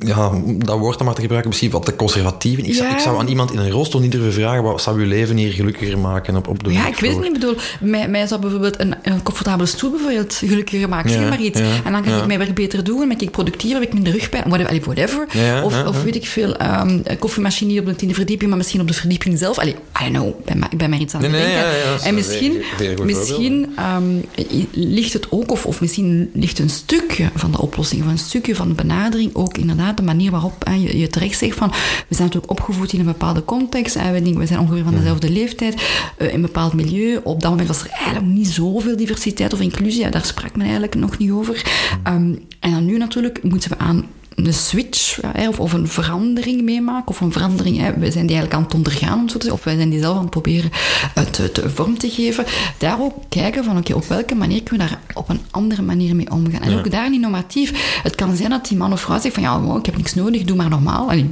uh, 0.00 0.08
ja, 0.08 0.30
dat 0.58 0.78
woord 0.78 0.96
dan 0.96 1.06
maar 1.06 1.14
te 1.14 1.20
gebruiken, 1.20 1.50
misschien 1.50 1.70
wat 1.70 1.84
te 1.84 1.96
conservatief. 1.96 2.58
Ik, 2.58 2.74
zou, 2.74 2.92
ik 2.92 2.98
zou 2.98 3.18
aan 3.18 3.28
iemand 3.28 3.52
in 3.52 3.58
een 3.58 3.70
rolstoel 3.70 4.00
niet 4.00 4.12
durven 4.12 4.32
vragen, 4.32 4.62
wat 4.62 4.82
zou 4.82 5.00
je 5.00 5.06
leven 5.06 5.36
hier 5.36 5.52
gelukkiger 5.52 5.98
maken 5.98 6.36
op, 6.36 6.48
op 6.48 6.64
de 6.64 6.72
Ja, 6.72 6.88
ik 6.88 6.98
weet 6.98 7.10
het 7.10 7.18
niet, 7.18 7.26
ik 7.26 7.40
bedoel, 7.40 7.56
mij, 7.80 8.08
mij 8.08 8.26
zou 8.26 8.40
bijvoorbeeld 8.40 8.80
een, 8.80 8.94
een 9.02 9.22
comfortabele 9.22 9.68
stoel 9.68 9.90
bijvoorbeeld 9.90 10.34
gelukkiger 10.34 10.88
maken, 10.88 11.10
zeg 11.10 11.28
maar 11.28 11.40
iets. 11.40 11.60
En 11.84 11.92
dan 11.92 12.01
dan 12.04 12.12
kan 12.12 12.22
ik 12.22 12.26
mijn 12.26 12.38
werk 12.38 12.54
beter 12.54 12.84
doen, 12.84 13.08
ben 13.08 13.20
ik 13.20 13.30
productiever, 13.30 13.80
heb 13.80 13.88
ik 13.88 13.94
minder 13.94 14.12
rugpijn, 14.12 14.44
whatever. 14.48 14.80
whatever. 14.80 15.26
of, 15.62 15.86
of 15.86 16.02
weet 16.02 16.14
ik 16.14 16.26
veel, 16.26 16.56
um, 16.62 17.02
koffiemachine 17.18 17.80
op 17.80 17.86
de 17.86 17.96
tiende 17.96 18.14
verdieping, 18.14 18.48
maar 18.48 18.58
misschien 18.58 18.80
op 18.80 18.88
de 18.88 18.94
verdieping 18.94 19.38
zelf. 19.38 19.58
Allee, 19.58 19.74
I 19.74 20.12
don't 20.12 20.14
know, 20.14 20.44
ben, 20.44 20.62
ik 20.70 20.78
ben 20.78 20.90
maar 20.90 20.98
iets 20.98 21.14
aan 21.14 21.22
het 21.22 21.32
denken. 21.32 22.02
en 22.02 22.14
misschien, 22.14 22.62
misschien 23.02 23.74
um, 23.96 24.24
ligt 24.72 25.12
het 25.12 25.26
ook, 25.30 25.50
of, 25.50 25.66
of 25.66 25.80
misschien 25.80 26.30
ligt 26.34 26.58
een 26.58 26.70
stukje 26.70 27.28
van 27.34 27.50
de 27.50 27.60
oplossing, 27.60 28.04
of 28.04 28.10
een 28.10 28.18
stukje 28.18 28.54
van 28.54 28.68
de 28.68 28.74
benadering, 28.74 29.34
ook 29.34 29.58
inderdaad 29.58 29.96
de 29.96 30.02
manier 30.02 30.30
waarop 30.30 30.68
je, 30.70 30.98
je 30.98 31.08
terecht 31.08 31.38
zegt 31.38 31.56
van, 31.56 31.68
we 32.08 32.14
zijn 32.14 32.26
natuurlijk 32.26 32.50
opgevoed 32.50 32.92
in 32.92 33.00
een 33.00 33.06
bepaalde 33.06 33.44
context, 33.44 33.96
uh, 33.96 34.10
we, 34.10 34.22
denken, 34.22 34.38
we 34.40 34.46
zijn 34.46 34.60
ongeveer 34.60 34.84
van 34.84 34.94
dezelfde 34.94 35.30
leeftijd, 35.30 35.74
uh, 35.74 36.28
in 36.28 36.34
een 36.34 36.40
bepaald 36.42 36.72
milieu. 36.72 37.20
Op 37.22 37.40
dat 37.40 37.50
moment 37.50 37.68
was 37.68 37.80
er 37.80 37.90
eigenlijk 37.90 38.26
niet 38.26 38.48
zoveel 38.48 38.96
diversiteit 38.96 39.52
of 39.52 39.60
inclusie, 39.60 40.00
ja, 40.00 40.10
daar 40.10 40.24
sprak 40.24 40.56
men 40.56 40.62
eigenlijk 40.62 40.94
nog 40.94 41.18
niet 41.18 41.30
over. 41.30 41.62
Um, 42.08 42.46
en 42.60 42.70
dan 42.70 42.84
nu 42.84 42.98
natuurlijk 42.98 43.42
moeten 43.42 43.70
we 43.70 43.78
aan 43.78 44.06
een 44.34 44.54
switch 44.54 45.20
of, 45.48 45.60
of 45.60 45.72
een 45.72 45.88
verandering 45.88 46.62
meemaken, 46.62 47.08
of 47.08 47.20
een 47.20 47.32
verandering, 47.32 47.78
hè, 47.78 47.98
wij 47.98 48.10
zijn 48.10 48.26
die 48.26 48.36
eigenlijk 48.36 48.54
aan 48.54 48.62
het 48.62 48.74
ondergaan, 48.74 49.28
of 49.52 49.64
wij 49.64 49.76
zijn 49.76 49.90
die 49.90 50.00
zelf 50.00 50.14
aan 50.16 50.20
het 50.20 50.30
proberen 50.30 50.70
uh, 51.18 51.24
te, 51.24 51.52
te, 51.52 51.70
vorm 51.70 51.98
te 51.98 52.10
geven. 52.10 52.44
Daar 52.78 53.00
ook 53.00 53.14
kijken 53.28 53.64
van, 53.64 53.78
oké, 53.78 53.94
op 53.94 54.04
welke 54.04 54.34
manier 54.34 54.62
kunnen 54.62 54.86
we 54.86 54.92
daar 54.92 55.02
op 55.14 55.28
een 55.28 55.40
andere 55.50 55.82
manier 55.82 56.16
mee 56.16 56.30
omgaan. 56.30 56.62
En 56.62 56.78
ook 56.78 56.90
daar 56.90 57.10
niet 57.10 57.20
normatief. 57.20 58.00
Het 58.02 58.14
kan 58.14 58.36
zijn 58.36 58.50
dat 58.50 58.66
die 58.68 58.76
man 58.76 58.92
of 58.92 59.00
vrouw 59.00 59.20
zegt 59.20 59.34
van, 59.34 59.42
ja, 59.42 59.76
ik 59.78 59.86
heb 59.86 59.96
niks 59.96 60.14
nodig, 60.14 60.42
doe 60.42 60.56
maar 60.56 60.68
normaal. 60.68 61.10
hè. 61.10 61.26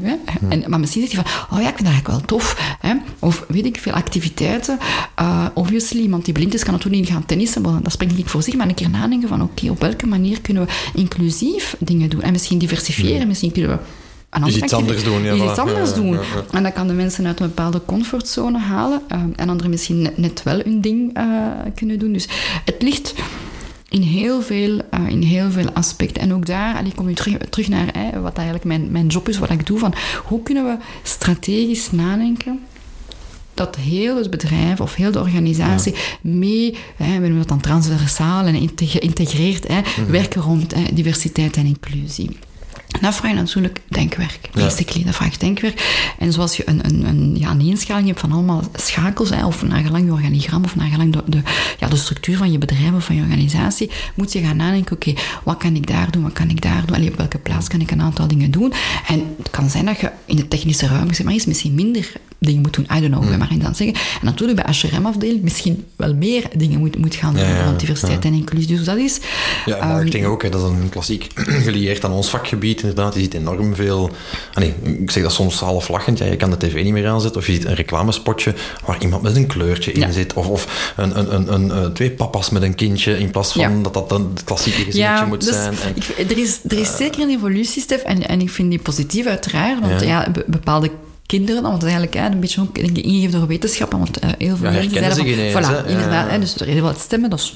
En, 0.48 0.64
maar 0.66 0.80
misschien 0.80 1.02
zegt 1.02 1.14
hij 1.14 1.24
van, 1.24 1.56
oh 1.56 1.62
ja, 1.62 1.68
ik 1.68 1.76
vind 1.76 1.88
dat 1.88 1.92
eigenlijk 1.92 2.08
wel 2.08 2.38
tof. 2.38 2.76
Hè. 2.80 2.94
Of 3.18 3.44
weet 3.48 3.64
ik, 3.66 3.78
veel 3.78 3.92
activiteiten. 3.92 4.78
Uh, 5.20 5.46
obviously, 5.54 6.00
iemand 6.00 6.24
die 6.24 6.34
blind 6.34 6.54
is, 6.54 6.62
kan 6.62 6.72
natuurlijk 6.72 7.02
niet 7.02 7.12
gaan 7.12 7.26
tennissen, 7.26 7.62
dat 7.62 7.92
spreekt 7.92 8.16
niet 8.16 8.28
voor 8.28 8.42
zich, 8.42 8.54
maar 8.54 8.68
een 8.68 8.74
keer 8.74 8.90
nadenken 8.90 9.28
van, 9.28 9.42
oké, 9.42 9.70
op 9.70 9.80
welke 9.80 10.06
manier 10.06 10.40
kunnen 10.40 10.66
we 10.66 10.72
inclusief 10.94 11.76
dingen 11.78 12.10
doen? 12.10 12.22
En 12.22 12.32
misschien 12.32 12.58
diversifiëren 12.58 12.89
Misschien 13.26 13.53
kunnen 13.53 13.70
we 13.70 13.79
een 14.31 14.48
iets 14.48 14.72
anders 14.72 15.05
doen. 15.05 15.22
Ja, 15.22 15.50
iets 15.50 15.59
anders 15.59 15.94
doen. 15.94 16.18
En 16.50 16.62
dat 16.62 16.72
kan 16.72 16.87
de 16.87 16.92
mensen 16.92 17.26
uit 17.26 17.40
een 17.40 17.46
bepaalde 17.46 17.81
comfortzone 17.87 18.59
halen. 18.59 19.03
Uh, 19.12 19.22
en 19.37 19.48
anderen 19.48 19.70
misschien 19.70 20.03
net, 20.03 20.18
net 20.18 20.42
wel 20.42 20.61
hun 20.64 20.81
ding 20.81 21.18
uh, 21.18 21.24
kunnen 21.74 21.98
doen. 21.98 22.12
Dus 22.12 22.29
het 22.64 22.83
ligt 22.83 23.14
in 23.88 24.03
heel 24.03 24.42
veel, 24.42 24.81
uh, 24.94 25.09
in 25.09 25.22
heel 25.22 25.50
veel 25.50 25.70
aspecten. 25.72 26.22
En 26.22 26.35
ook 26.35 26.46
daar, 26.46 26.76
en 26.76 26.87
ik 26.87 26.96
kom 26.96 27.07
nu 27.07 27.14
terug, 27.14 27.37
terug 27.37 27.68
naar 27.68 27.92
wat 28.22 28.37
eigenlijk 28.37 28.66
mijn, 28.66 28.90
mijn 28.90 29.07
job 29.07 29.29
is, 29.29 29.38
wat 29.38 29.50
ik 29.50 29.66
doe. 29.66 29.79
Van 29.79 29.94
hoe 30.24 30.42
kunnen 30.42 30.64
we 30.64 30.76
strategisch 31.03 31.90
nadenken 31.90 32.61
dat 33.55 33.76
heel 33.76 34.16
het 34.16 34.31
bedrijf 34.31 34.81
of 34.81 34.94
heel 34.94 35.12
de 35.12 35.18
organisatie 35.18 35.92
ja. 35.92 35.98
mee, 36.31 36.76
hè, 36.96 37.12
we 37.12 37.20
noemen 37.20 37.38
dat 37.38 37.48
dan 37.48 37.61
transversaal 37.61 38.44
en 38.46 38.70
geïntegreerd, 38.76 39.68
hè, 39.68 39.81
mhm. 39.81 40.11
werken 40.11 40.42
rond 40.42 40.74
hè, 40.74 40.83
diversiteit 40.92 41.57
en 41.57 41.66
inclusie. 41.66 42.37
Dat 43.00 43.14
vraagt 43.14 43.35
natuurlijk 43.35 43.81
denkwerk. 43.88 44.38
Basically, 44.53 45.05
dat 45.05 45.14
vraagt 45.14 45.40
denkwerk. 45.40 46.12
En 46.18 46.33
zoals 46.33 46.57
je 46.57 46.68
een, 46.68 46.85
een, 46.85 47.07
een, 47.07 47.37
ja, 47.38 47.50
een 47.50 47.61
inschaling 47.61 48.07
hebt 48.07 48.20
van 48.20 48.33
allemaal 48.33 48.62
schakels, 48.74 49.31
hè, 49.31 49.46
of 49.46 49.62
naar 49.62 49.83
gelang 49.83 50.05
je 50.05 50.12
organigram, 50.12 50.64
of 50.64 50.76
naar 50.76 50.88
gelang 50.88 51.12
de, 51.12 51.22
de, 51.26 51.42
ja, 51.79 51.88
de 51.88 51.96
structuur 51.96 52.37
van 52.37 52.53
je 52.53 52.59
bedrijf 52.59 52.92
of 52.92 53.05
van 53.05 53.14
je 53.14 53.22
organisatie, 53.22 53.90
moet 54.14 54.33
je 54.33 54.40
gaan 54.40 54.57
nadenken, 54.57 54.96
oké, 54.96 55.14
wat 55.44 55.57
kan 55.57 55.76
ik 55.76 55.87
daar 55.87 56.11
doen, 56.11 56.22
wat 56.22 56.33
kan 56.33 56.50
ik 56.50 56.61
daar 56.61 56.87
doen, 56.87 56.96
Allee, 56.96 57.11
op 57.11 57.16
welke 57.16 57.38
plaats 57.38 57.68
kan 57.68 57.81
ik 57.81 57.90
een 57.90 58.03
aantal 58.03 58.29
dingen 58.29 58.50
doen. 58.50 58.72
En 59.07 59.35
het 59.38 59.50
kan 59.50 59.70
zijn 59.70 59.85
dat 59.85 60.00
je 60.00 60.11
in 60.24 60.37
de 60.37 60.48
technische 60.48 60.87
ruimte, 60.87 61.24
maar, 61.24 61.35
is 61.35 61.46
misschien 61.46 61.74
minder 61.74 62.12
dingen 62.40 62.62
moet 62.62 62.74
doen. 62.74 62.87
I 62.96 63.00
don't 63.00 63.12
know, 63.12 63.22
mm. 63.22 63.38
maar 63.38 63.53
in 63.53 63.59
dan 63.59 63.74
zeggen. 63.74 63.96
En 63.96 64.26
natuurlijk 64.26 64.62
bij 64.62 64.74
HRM-afdeling 64.74 65.42
misschien 65.42 65.85
wel 65.96 66.14
meer 66.14 66.48
dingen 66.57 66.79
moet, 66.79 66.98
moet 66.98 67.14
gaan 67.14 67.35
doen 67.35 67.44
ja, 67.44 67.72
diversiteit 67.72 68.24
en 68.24 68.33
inclusie. 68.33 68.76
Dus 68.76 68.85
dat 68.85 68.96
is... 68.96 69.18
Ja, 69.64 69.76
en 69.76 69.88
marketing 69.88 70.24
um, 70.24 70.31
ook, 70.31 70.42
hè, 70.42 70.48
dat 70.48 70.61
is 70.61 70.68
een 70.68 70.88
klassiek 70.88 71.26
gelieerd 71.66 72.05
aan 72.05 72.12
ons 72.12 72.29
vakgebied 72.29 72.81
inderdaad. 72.81 73.14
Je 73.14 73.20
ziet 73.20 73.35
enorm 73.35 73.74
veel... 73.74 74.11
Ah, 74.55 74.57
nee, 74.57 74.74
ik 75.00 75.11
zeg 75.11 75.22
dat 75.22 75.33
soms 75.33 75.61
half 75.61 75.88
lachend. 75.88 76.18
Ja, 76.18 76.24
je 76.24 76.37
kan 76.37 76.50
de 76.50 76.57
tv 76.57 76.83
niet 76.83 76.92
meer 76.92 77.09
aanzetten 77.09 77.40
of 77.40 77.46
je 77.46 77.53
ziet 77.53 77.64
een 77.64 77.74
reclamespotje 77.74 78.55
waar 78.87 79.03
iemand 79.03 79.22
met 79.22 79.37
een 79.37 79.46
kleurtje 79.46 79.92
in 79.92 80.12
zit. 80.12 80.33
Of, 80.33 80.46
of 80.46 80.92
een, 80.96 81.18
een, 81.18 81.35
een, 81.35 81.55
een, 81.55 81.85
een, 81.85 81.92
twee 81.92 82.11
papa's 82.11 82.50
met 82.50 82.62
een 82.62 82.74
kindje 82.74 83.18
in 83.18 83.31
plaats 83.31 83.53
van 83.53 83.83
dat 83.83 83.94
dat 83.94 84.12
een 84.12 84.37
klassieke 84.44 84.85
gezinnetje 84.85 85.26
moet 85.26 85.44
dus 85.44 85.55
zijn. 85.55 85.74
En, 85.74 85.96
ik, 85.96 86.31
er 86.31 86.38
is, 86.38 86.61
er 86.68 86.79
is 86.79 86.90
uh, 86.90 86.96
zeker 86.96 87.22
een 87.22 87.31
evolutie, 87.31 87.83
Stef, 87.83 88.03
en, 88.03 88.29
en 88.29 88.40
ik 88.40 88.50
vind 88.50 88.70
die 88.70 88.79
positief 88.79 89.26
uiteraard. 89.26 89.81
Want 89.81 90.00
ja, 90.00 90.33
bepaalde 90.46 90.90
kinderen, 91.30 91.62
want 91.62 91.82
eigenlijk 91.82 92.14
hè, 92.14 92.26
een 92.26 92.40
beetje 92.40 92.60
ook 92.60 92.78
ingegeven 92.78 93.38
door 93.38 93.46
wetenschappen, 93.46 93.98
want 93.98 94.24
uh, 94.24 94.30
heel 94.38 94.56
veel 94.56 94.70
ja, 94.70 94.72
mensen 94.72 94.90
zeiden 94.90 95.16
van, 95.16 95.26
ineens, 95.26 95.52
voilà, 95.52 95.88
inderdaad, 95.88 96.30
hè, 96.30 96.38
dus 96.38 96.54
er 96.54 96.68
is 96.68 96.80
wel 96.80 96.94
stemmen, 96.94 97.30
dat 97.30 97.38
is 97.38 97.54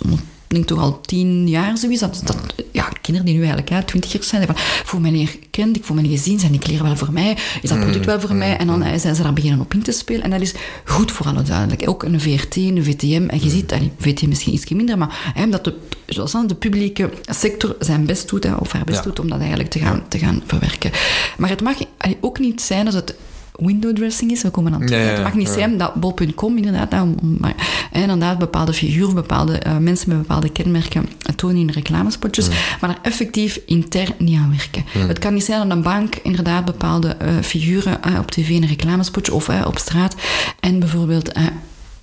denk 0.54 0.66
toch 0.66 0.78
al 0.78 1.00
tien 1.00 1.48
jaar 1.48 1.78
zoiets, 1.78 2.00
dat, 2.00 2.20
dat 2.24 2.36
ja, 2.72 2.88
kinderen 3.00 3.26
die 3.26 3.34
nu 3.34 3.40
eigenlijk 3.40 3.70
hè, 3.70 3.82
twintigers 3.82 4.28
zijn, 4.28 4.46
van, 4.46 4.54
ik 4.54 4.82
voel 4.84 5.00
niet 5.00 5.30
herkend, 5.30 5.76
ik 5.76 5.84
voel 5.84 5.96
niet 5.96 6.10
gezien, 6.10 6.38
zijn 6.38 6.52
die 6.52 6.60
kleren 6.60 6.84
wel 6.84 6.96
voor 6.96 7.12
mij, 7.12 7.36
is 7.62 7.68
dat 7.68 7.80
product 7.80 8.04
wel 8.04 8.20
voor 8.20 8.34
mij, 8.34 8.56
en 8.56 8.66
dan 8.66 8.82
hè, 8.82 8.98
zijn 8.98 9.14
ze 9.14 9.22
daar 9.22 9.32
beginnen 9.32 9.60
op 9.60 9.74
in 9.74 9.82
te 9.82 9.92
spelen, 9.92 10.22
en 10.22 10.30
dat 10.30 10.40
is 10.40 10.54
goed 10.84 11.12
voor 11.12 11.26
alle 11.26 11.42
duidelijk. 11.42 11.88
Ook 11.88 12.02
een 12.02 12.20
VRT, 12.20 12.56
een 12.56 12.84
VTM, 12.84 13.28
en 13.28 13.42
je 13.42 13.50
ziet, 13.50 13.72
allee, 13.72 13.90
VTM 13.98 14.28
misschien 14.28 14.54
iets 14.54 14.68
minder, 14.68 14.98
maar 14.98 15.32
hè, 15.34 15.48
dat 15.48 15.64
de, 15.64 15.74
zoals 16.06 16.32
dan 16.32 16.46
de 16.46 16.54
publieke 16.54 17.10
sector 17.26 17.76
zijn 17.78 18.06
best 18.06 18.28
doet, 18.28 18.44
hè, 18.44 18.54
of 18.54 18.72
haar 18.72 18.84
best 18.84 19.02
doet, 19.02 19.20
om 19.20 19.28
dat 19.28 19.38
eigenlijk 19.38 19.70
te 19.70 19.78
gaan, 19.78 20.02
te 20.08 20.18
gaan 20.18 20.42
verwerken. 20.46 20.90
Maar 21.38 21.50
het 21.50 21.62
mag 21.62 21.76
allee, 21.98 22.16
ook 22.20 22.38
niet 22.38 22.62
zijn 22.62 22.84
dat 22.84 22.94
het 22.94 23.14
window 23.58 23.96
dressing 23.96 24.30
is. 24.30 24.42
We 24.42 24.50
komen 24.50 24.74
aan 24.74 24.80
het, 24.80 24.90
ja, 24.90 24.96
Het 24.96 25.22
mag 25.22 25.34
niet 25.34 25.48
zijn 25.48 25.78
dat 25.78 25.94
bol.com 25.94 26.56
inderdaad, 26.56 27.06
maar, 27.38 27.54
inderdaad 27.92 28.38
bepaalde 28.38 28.72
figuren, 28.72 29.14
bepaalde 29.14 29.62
uh, 29.66 29.76
mensen 29.76 30.08
met 30.08 30.18
bepaalde 30.18 30.48
kenmerken 30.48 31.08
tonen 31.36 31.56
in 31.56 31.70
reclamespotjes, 31.70 32.48
maar 32.80 32.90
daar 32.90 32.98
effectief 33.02 33.60
intern 33.66 34.14
niet 34.18 34.38
aan 34.38 34.56
werken. 34.56 35.08
Het 35.08 35.18
kan 35.18 35.34
niet 35.34 35.44
zijn 35.44 35.68
dat 35.68 35.76
een 35.76 35.82
bank 35.82 36.14
inderdaad 36.22 36.64
bepaalde 36.64 37.16
uh, 37.22 37.28
figuren 37.42 37.98
uh, 38.06 38.18
op 38.18 38.30
tv 38.30 38.48
in 38.48 38.62
een 38.62 38.68
reclamespotje 38.68 39.34
of 39.34 39.48
op 39.66 39.78
straat 39.78 40.14
en 40.60 40.78
bijvoorbeeld 40.78 41.32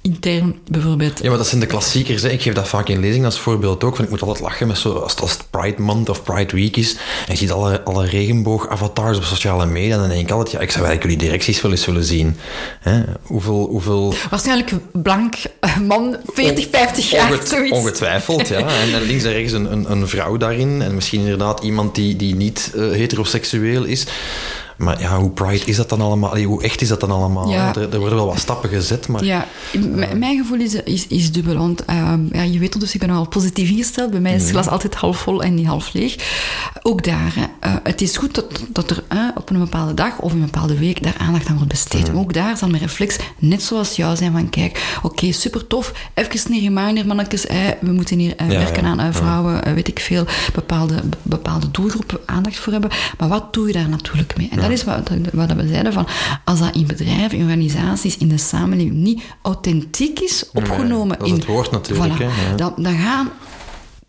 intern 0.01 0.59
bijvoorbeeld. 0.67 1.19
Ja, 1.21 1.29
maar 1.29 1.37
dat 1.37 1.47
zijn 1.47 1.59
de 1.61 1.67
klassiekers. 1.67 2.21
Hè. 2.21 2.29
Ik 2.29 2.41
geef 2.41 2.53
dat 2.53 2.67
vaak 2.67 2.87
in 2.89 2.99
lezing 2.99 3.25
als 3.25 3.39
voorbeeld 3.39 3.83
ook. 3.83 3.95
Van, 3.95 4.05
ik 4.05 4.11
moet 4.11 4.21
altijd 4.21 4.39
lachen 4.39 4.67
met 4.67 4.77
zo, 4.77 4.93
als, 4.93 5.15
als 5.15 5.31
het 5.31 5.43
Pride 5.49 5.81
Month 5.81 6.09
of 6.09 6.23
Pride 6.23 6.55
Week 6.55 6.77
is. 6.77 6.93
En 6.93 7.31
je 7.31 7.35
ziet 7.35 7.51
alle, 7.51 7.83
alle 7.83 8.05
regenboog-avatars 8.05 9.17
op 9.17 9.23
sociale 9.23 9.65
media. 9.65 9.97
Dan 9.97 10.09
denk 10.09 10.21
ik 10.21 10.31
altijd, 10.31 10.51
ja, 10.51 10.59
ik 10.59 10.71
zou 10.71 10.85
eigenlijk 10.85 11.03
jullie 11.03 11.29
directies 11.29 11.61
wel 11.61 11.71
eens 11.71 11.85
willen 11.85 12.03
zien. 12.03 12.37
Hè? 12.79 13.03
Hoeveel, 13.21 13.67
hoeveel... 13.69 14.13
Waarschijnlijk 14.29 14.71
blank 14.91 15.35
man, 15.87 16.17
40, 16.25 16.67
50 16.71 17.09
jaar, 17.09 17.39
zoiets. 17.43 17.77
Ongetwijfeld, 17.77 18.47
ja. 18.47 18.59
En, 18.81 19.01
links 19.01 19.23
en 19.23 19.31
rechts 19.31 19.51
een, 19.51 19.71
een, 19.71 19.91
een, 19.91 20.07
vrouw 20.07 20.37
daarin. 20.37 20.81
En 20.81 20.95
misschien 20.95 21.19
inderdaad 21.19 21.63
iemand 21.63 21.95
die, 21.95 22.15
die 22.15 22.35
niet 22.35 22.71
uh, 22.75 22.91
heteroseksueel 22.91 23.83
is. 23.83 24.05
Maar 24.81 24.99
ja, 25.01 25.17
hoe 25.19 25.29
pride 25.29 25.65
is 25.65 25.75
dat 25.75 25.89
dan 25.89 26.01
allemaal? 26.01 26.29
Allee, 26.29 26.45
hoe 26.45 26.63
echt 26.63 26.81
is 26.81 26.87
dat 26.87 26.99
dan 26.99 27.11
allemaal? 27.11 27.49
Ja. 27.49 27.75
Er, 27.75 27.93
er 27.93 27.99
worden 27.99 28.17
wel 28.17 28.25
wat 28.27 28.39
stappen 28.39 28.69
gezet, 28.69 29.07
maar... 29.07 29.23
Ja, 29.23 29.47
m- 29.73 30.17
mijn 30.19 30.37
gevoel 30.37 30.59
is, 30.59 30.73
is, 30.73 31.07
is 31.07 31.31
dubbel. 31.31 31.55
Want 31.57 31.85
ehm, 31.85 32.19
ja, 32.31 32.41
je 32.41 32.59
weet 32.59 32.79
dus, 32.79 32.93
ik 32.93 32.99
ben 32.99 33.09
nogal 33.09 33.27
positief 33.27 33.69
ingesteld. 33.69 34.11
Bij 34.11 34.19
mij 34.19 34.33
is 34.35 34.41
het 34.41 34.51
glas 34.51 34.67
altijd 34.67 34.95
half 34.95 35.17
vol 35.17 35.43
en 35.43 35.53
niet 35.53 35.65
half 35.65 35.93
leeg. 35.93 36.15
Ook 36.81 37.03
daar, 37.03 37.33
eh, 37.59 37.73
het 37.83 38.01
is 38.01 38.17
goed 38.17 38.35
dat, 38.35 38.45
dat 38.69 38.89
er 38.89 39.03
eh, 39.07 39.17
op 39.35 39.49
een 39.49 39.59
bepaalde 39.59 39.93
dag 39.93 40.19
of 40.19 40.31
een 40.33 40.41
bepaalde 40.41 40.77
week 40.77 41.03
daar 41.03 41.15
aandacht 41.17 41.47
aan 41.47 41.55
wordt 41.55 41.69
besteed. 41.69 42.07
Maar 42.13 42.21
ook 42.21 42.33
daar 42.33 42.57
zal 42.57 42.69
mijn 42.69 42.81
reflex 42.81 43.15
net 43.39 43.63
zoals 43.63 43.95
jou 43.95 44.15
zijn 44.15 44.31
van, 44.31 44.49
kijk, 44.49 44.97
oké, 45.03 45.31
super 45.31 45.67
tof. 45.67 45.93
Even 46.13 46.53
een 46.53 46.59
reminder, 46.59 47.05
mannetjes, 47.05 47.45
eh, 47.47 47.57
we 47.81 47.91
moeten 47.91 48.19
hier 48.19 48.35
eh, 48.35 48.51
Ja, 48.51 48.57
werken 48.57 48.83
ja, 48.83 48.89
aan 48.89 48.99
eh, 48.99 49.07
vrouwen, 49.11 49.63
eh, 49.65 49.73
weet 49.73 49.87
ik 49.87 49.99
veel, 49.99 50.25
bepaalde, 50.53 50.95
bepaalde 51.21 51.71
doelgroepen 51.71 52.19
aandacht 52.25 52.59
voor 52.59 52.71
hebben. 52.73 52.89
Maar 53.17 53.27
wat 53.29 53.53
doe 53.53 53.67
je 53.67 53.73
daar 53.73 53.89
natuurlijk 53.89 54.37
mee? 54.37 54.49
En 54.51 54.59
dat 54.59 54.70
is 54.71 54.83
wat, 54.83 55.09
wat 55.33 55.53
we 55.53 55.67
zeiden 55.67 55.93
van, 55.93 56.07
als 56.45 56.59
dat 56.59 56.75
in 56.75 56.87
bedrijven, 56.87 57.37
in 57.37 57.43
organisaties, 57.43 58.17
in 58.17 58.27
de 58.27 58.37
samenleving 58.37 58.95
niet 58.95 59.21
authentiek 59.41 60.19
is 60.19 60.49
opgenomen. 60.53 61.17
dat 61.17 61.27
is 61.27 61.33
in, 61.33 61.39
het 61.39 61.45
woord 61.45 61.71
natuurlijk, 61.71 62.13
Voilà, 62.13 62.25
hè, 62.25 62.55
dan, 62.55 62.73
dan 62.77 62.97
gaan 62.97 63.29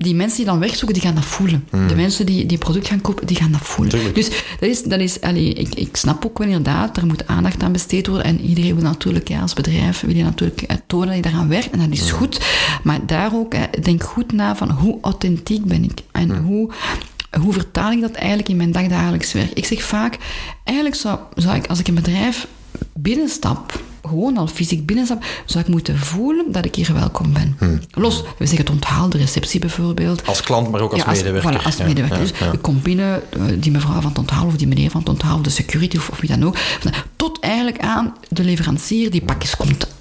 die 0.03 0.15
mensen 0.15 0.37
die 0.37 0.47
dan 0.47 0.59
wegzoeken, 0.59 0.93
die 0.93 1.03
gaan 1.03 1.15
dat 1.15 1.25
voelen. 1.25 1.65
De 1.89 1.95
mensen 1.95 2.27
die 2.27 2.47
die 2.47 2.59
product 2.59 2.89
gaan 2.89 3.01
kopen, 3.01 3.27
die 3.27 3.37
gaan 3.37 3.53
dat 3.53 3.61
voelen. 3.61 3.95
Tuurlijk. 3.95 4.15
Dus 4.15 4.29
dat 4.61 4.69
is, 4.69 4.83
dat 4.83 5.01
is 5.01 5.21
allee, 5.21 5.53
ik, 5.53 5.75
ik 5.75 5.97
snap 5.97 6.27
ook 6.27 6.39
wel 6.39 6.47
inderdaad, 6.47 6.97
er 6.97 7.07
moet 7.07 7.27
aandacht 7.27 7.63
aan 7.63 7.73
besteed 7.73 8.07
worden. 8.07 8.27
En 8.27 8.41
iedereen 8.41 8.75
wil 8.75 8.85
natuurlijk, 8.85 9.29
ja, 9.29 9.41
als 9.41 9.53
bedrijf, 9.53 10.01
wil 10.01 10.15
je 10.17 10.23
natuurlijk 10.23 10.63
eh, 10.63 10.77
tonen 10.87 11.07
dat 11.07 11.17
je 11.17 11.23
daaraan 11.23 11.49
werkt. 11.49 11.71
En 11.71 11.79
dat 11.79 11.89
is 11.91 12.11
goed. 12.11 12.41
Maar 12.83 13.07
daar 13.07 13.35
ook, 13.35 13.55
eh, 13.55 13.63
denk 13.83 14.03
goed 14.03 14.33
na 14.33 14.57
van 14.57 14.71
hoe 14.71 14.99
authentiek 15.01 15.65
ben 15.65 15.85
ik? 15.85 16.01
En 16.13 16.37
hoe, 16.37 16.71
hoe 17.41 17.53
vertaal 17.53 17.93
ik 17.93 18.01
dat 18.01 18.13
eigenlijk 18.13 18.49
in 18.49 18.57
mijn 18.57 18.73
dagdagelijks 18.73 19.33
werk? 19.33 19.51
Ik 19.53 19.65
zeg 19.65 19.83
vaak, 19.83 20.19
eigenlijk 20.65 20.97
zou, 20.97 21.19
zou 21.35 21.57
ik, 21.57 21.67
als 21.67 21.79
ik 21.79 21.89
een 21.89 21.95
bedrijf 21.95 22.47
binnenstap, 22.95 23.81
gewoon 24.09 24.37
al 24.37 24.47
fysiek 24.47 24.87
binnenstap, 24.87 25.25
zou 25.47 25.65
ik 25.65 25.71
moeten 25.71 25.99
voelen 25.99 26.53
dat 26.53 26.65
ik 26.65 26.75
hier 26.75 26.95
welkom 26.95 27.33
ben. 27.33 27.59
Los, 27.91 28.23
we 28.23 28.47
zeggen 28.47 28.59
het 28.59 28.71
onthaal, 28.71 29.09
de 29.09 29.19
receptie 29.19 29.61
bijvoorbeeld. 29.61 30.27
Als 30.27 30.41
klant, 30.43 30.71
maar 30.71 30.81
ook 30.81 30.93
als 30.93 31.01
Ja, 31.01 31.07
als, 31.07 31.17
medewerker. 31.23 31.61
Voilà, 31.61 31.65
als 31.65 31.77
Ja, 31.77 31.85
medewerker. 31.85 32.19
ja, 32.19 32.23
dus 32.25 32.53
ik 32.53 32.63
kom 32.63 32.81
binnen, 32.83 33.23
eh, 33.33 33.43
die 33.59 33.73
mevrouw 33.73 34.01
van 34.01 34.11
het 34.11 34.19
onthaal 34.19 34.47
of 34.47 34.57
die 34.57 34.67
meneer 34.67 34.91
van 34.91 35.01
het 35.01 35.09
onthaal 35.09 35.37
of 35.37 35.43
de 35.43 35.51
security 35.51 35.97
of, 35.97 36.09
of 36.09 36.21
wie 36.21 36.31
dan 36.31 36.45
ook. 36.45 36.57
Tot 37.17 37.41
eigenlijk 37.41 37.79
aan 37.79 38.15
de 38.29 38.45
leverancier 38.45 39.11
die 39.11 39.23
pakjes 39.23 39.57
komt, 39.57 39.92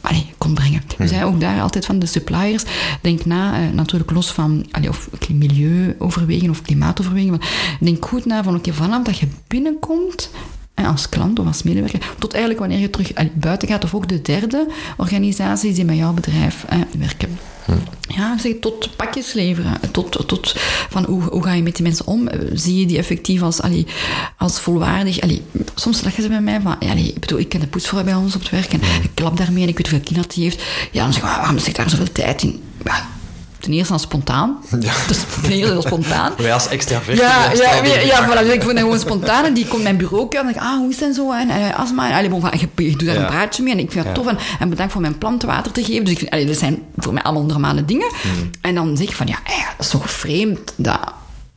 komt 0.42 0.54
brengen. 0.54 0.82
We 0.98 1.08
zijn 1.08 1.24
ook 1.24 1.40
daar 1.40 1.62
altijd 1.62 1.86
van 1.86 2.00
de 2.00 2.06
suppliers. 2.06 2.64
Denk 3.02 3.26
na, 3.26 3.54
eh, 3.54 3.74
natuurlijk 3.74 4.12
los 4.12 4.32
van 4.32 4.66
allee, 4.72 4.90
of 4.90 5.10
milieuoverwegen 5.30 6.50
of 6.50 6.62
klimaatoverwegen. 6.62 7.30
Maar 7.30 7.78
denk 7.80 8.06
goed 8.06 8.26
na 8.26 8.44
van 8.44 8.56
oké, 8.56 8.74
vanaf 8.74 9.04
dat 9.04 9.18
je 9.18 9.28
binnenkomt 9.48 10.30
als 10.76 11.10
klant 11.10 11.40
of 11.40 11.46
als 11.46 11.64
medewerker, 11.64 12.00
tot 12.20 12.32
eigenlijk 12.32 12.60
wanneer 12.62 12.80
je 12.80 12.90
terug 12.90 13.12
buiten 13.34 13.68
gaat, 13.68 13.84
of 13.84 13.96
ook 13.96 14.08
de 14.08 14.22
derde 14.22 14.68
organisaties 14.98 15.76
die 15.76 15.86
met 15.86 15.98
jouw 15.98 16.14
bedrijf 16.14 16.66
eh, 16.70 16.80
werken. 16.98 17.40
Ja, 18.08 18.38
zeg, 18.38 18.54
tot 18.60 18.96
pakjes 18.96 19.34
leveren. 19.34 19.80
Tot, 19.92 20.28
tot 20.28 20.56
van 20.90 21.06
hoe, 21.06 21.22
hoe 21.24 21.44
ga 21.44 21.54
je 21.54 21.64
met 21.64 21.76
die 21.76 21.84
mensen 21.84 22.08
om? 22.08 22.30
Zie 22.54 22.80
je 22.80 22.86
die 22.86 22.98
effectief 22.98 23.42
als, 23.42 23.62
allee, 23.62 23.88
als 24.38 24.60
volwaardig? 24.60 25.22
Allee, 25.22 25.42
soms 25.76 26.04
lachen 26.04 26.24
ze 26.24 26.30
bij 26.30 26.42
mij 26.42 26.62
van, 26.62 26.76
ja, 26.80 26.92
allee, 26.92 27.08
ik 27.08 27.20
bedoel, 27.20 27.40
ik 27.40 27.50
ken 27.50 27.60
de 27.60 27.68
poetsvrouw 27.68 28.04
bij 28.04 28.14
ons 28.14 28.36
op 28.36 28.42
het 28.42 28.50
werk 28.50 28.74
en 28.74 28.82
ik 29.04 29.12
klap 29.14 29.38
daarmee 29.38 29.64
en 29.64 29.70
ik 29.70 29.78
weet 29.78 29.90
hoeveel 29.90 30.06
kinderen 30.06 30.34
die 30.36 30.44
heeft. 30.44 30.64
Ja, 30.92 31.04
dan 31.04 31.14
zeg 31.14 31.24
ik, 31.24 31.30
waarom 31.30 31.58
zit 31.58 31.76
daar 31.76 31.90
zoveel 31.90 32.12
tijd 32.12 32.42
in? 32.42 32.62
Ja, 32.84 33.10
ten 33.62 33.72
eerste 33.74 33.94
al 33.94 34.00
spontaan. 34.00 34.58
Dus 35.08 35.18
ten 35.42 35.52
eerste 35.52 35.74
al 35.76 35.82
spontaan. 35.82 36.34
Wij 36.38 36.54
als 36.54 36.68
extravert. 36.68 37.18
Ja, 37.18 37.52
ja, 37.54 37.84
ja, 37.84 38.00
ja 38.00 38.28
voilà, 38.30 38.40
dus 38.40 38.54
ik 38.54 38.62
vond 38.62 38.74
dat 38.74 38.84
gewoon 38.84 39.00
spontaan. 39.00 39.46
En 39.46 39.54
die 39.54 39.68
komt 39.68 39.84
mijn 39.84 39.98
bureau 39.98 40.28
en 40.30 40.44
denk 40.44 40.56
ik, 40.56 40.62
ah, 40.62 40.78
hoe 40.78 40.90
is 40.90 40.96
het 41.00 41.08
en 41.08 41.14
zo? 41.14 41.32
En 41.32 41.48
uh, 41.48 41.80
astma. 41.80 42.10
En, 42.10 42.16
allee, 42.18 42.30
bon, 42.30 42.42
van, 42.42 42.52
je, 42.54 42.84
je 42.84 42.90
doet 42.96 43.06
daar 43.06 43.16
Ja. 43.16 43.22
een 43.22 43.28
praatje 43.28 43.64
mee 43.64 43.74
en 43.74 43.80
ik 43.80 43.92
vind 43.92 44.06
dat 44.06 44.16
Ja. 44.16 44.22
tof. 44.24 44.32
En, 44.32 44.38
en 44.60 44.70
bedankt 44.70 44.92
voor 44.92 45.02
mijn 45.02 45.18
planten 45.18 45.48
water 45.48 45.72
te 45.72 45.84
geven. 45.84 46.04
Dus 46.04 46.14
ik 46.14 46.20
vind, 46.20 46.32
allee, 46.32 46.46
dat 46.46 46.58
zijn 46.58 46.84
voor 46.98 47.14
mij 47.14 47.24
allemaal 47.24 47.46
normale 47.46 47.86
dingen. 47.86 48.12
Hmm. 48.22 48.50
En 48.62 48.76
dan 48.76 48.98
zeg 48.98 49.08
ik 49.08 49.16
van, 49.16 49.28
ja, 49.28 49.38
eh, 49.46 49.54
dat 49.78 49.86
is 49.86 49.92
toch 49.92 50.12
vreemd 50.12 50.74
dat 50.76 51.00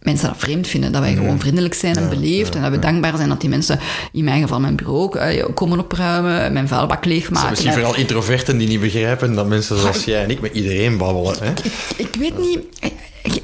mensen 0.04 0.28
dat 0.28 0.36
vreemd 0.38 0.66
vinden. 0.66 0.92
Dat 0.92 1.00
wij 1.02 1.14
gewoon 1.14 1.38
vriendelijk 1.40 1.74
zijn 1.74 1.96
en 1.96 2.08
beleefd. 2.08 2.54
en 2.54 2.62
dat 2.62 2.70
we 2.70 2.78
dankbaar 2.78 3.16
zijn 3.16 3.28
dat 3.28 3.40
die 3.40 3.48
mensen, 3.50 3.78
in 4.12 4.24
mijn 4.24 4.42
geval 4.42 4.60
mijn 4.60 4.76
bureau, 4.76 5.18
eh, 5.18 5.44
komen 5.54 5.78
opruimen, 5.78 6.52
mijn 6.52 6.68
vuilbak 6.68 6.96
Het 6.96 7.04
zijn 7.04 7.14
leegmaken. 7.18 7.50
misschien 7.50 7.70
En- 7.70 7.76
vooral 7.78 7.96
introverten 7.96 8.58
die 8.58 8.68
niet 8.68 8.80
begrijpen 8.80 9.34
dat 9.34 9.46
mensen 9.46 9.78
zoals 9.78 10.04
jij 10.04 10.22
en 10.22 10.30
ik 10.30 10.40
met 10.40 10.54
iedereen 10.54 10.96
babbelen. 10.98 11.34
Hè? 11.42 11.52
ik 11.96 12.08
weet 12.18 12.38
niet... 12.38 12.58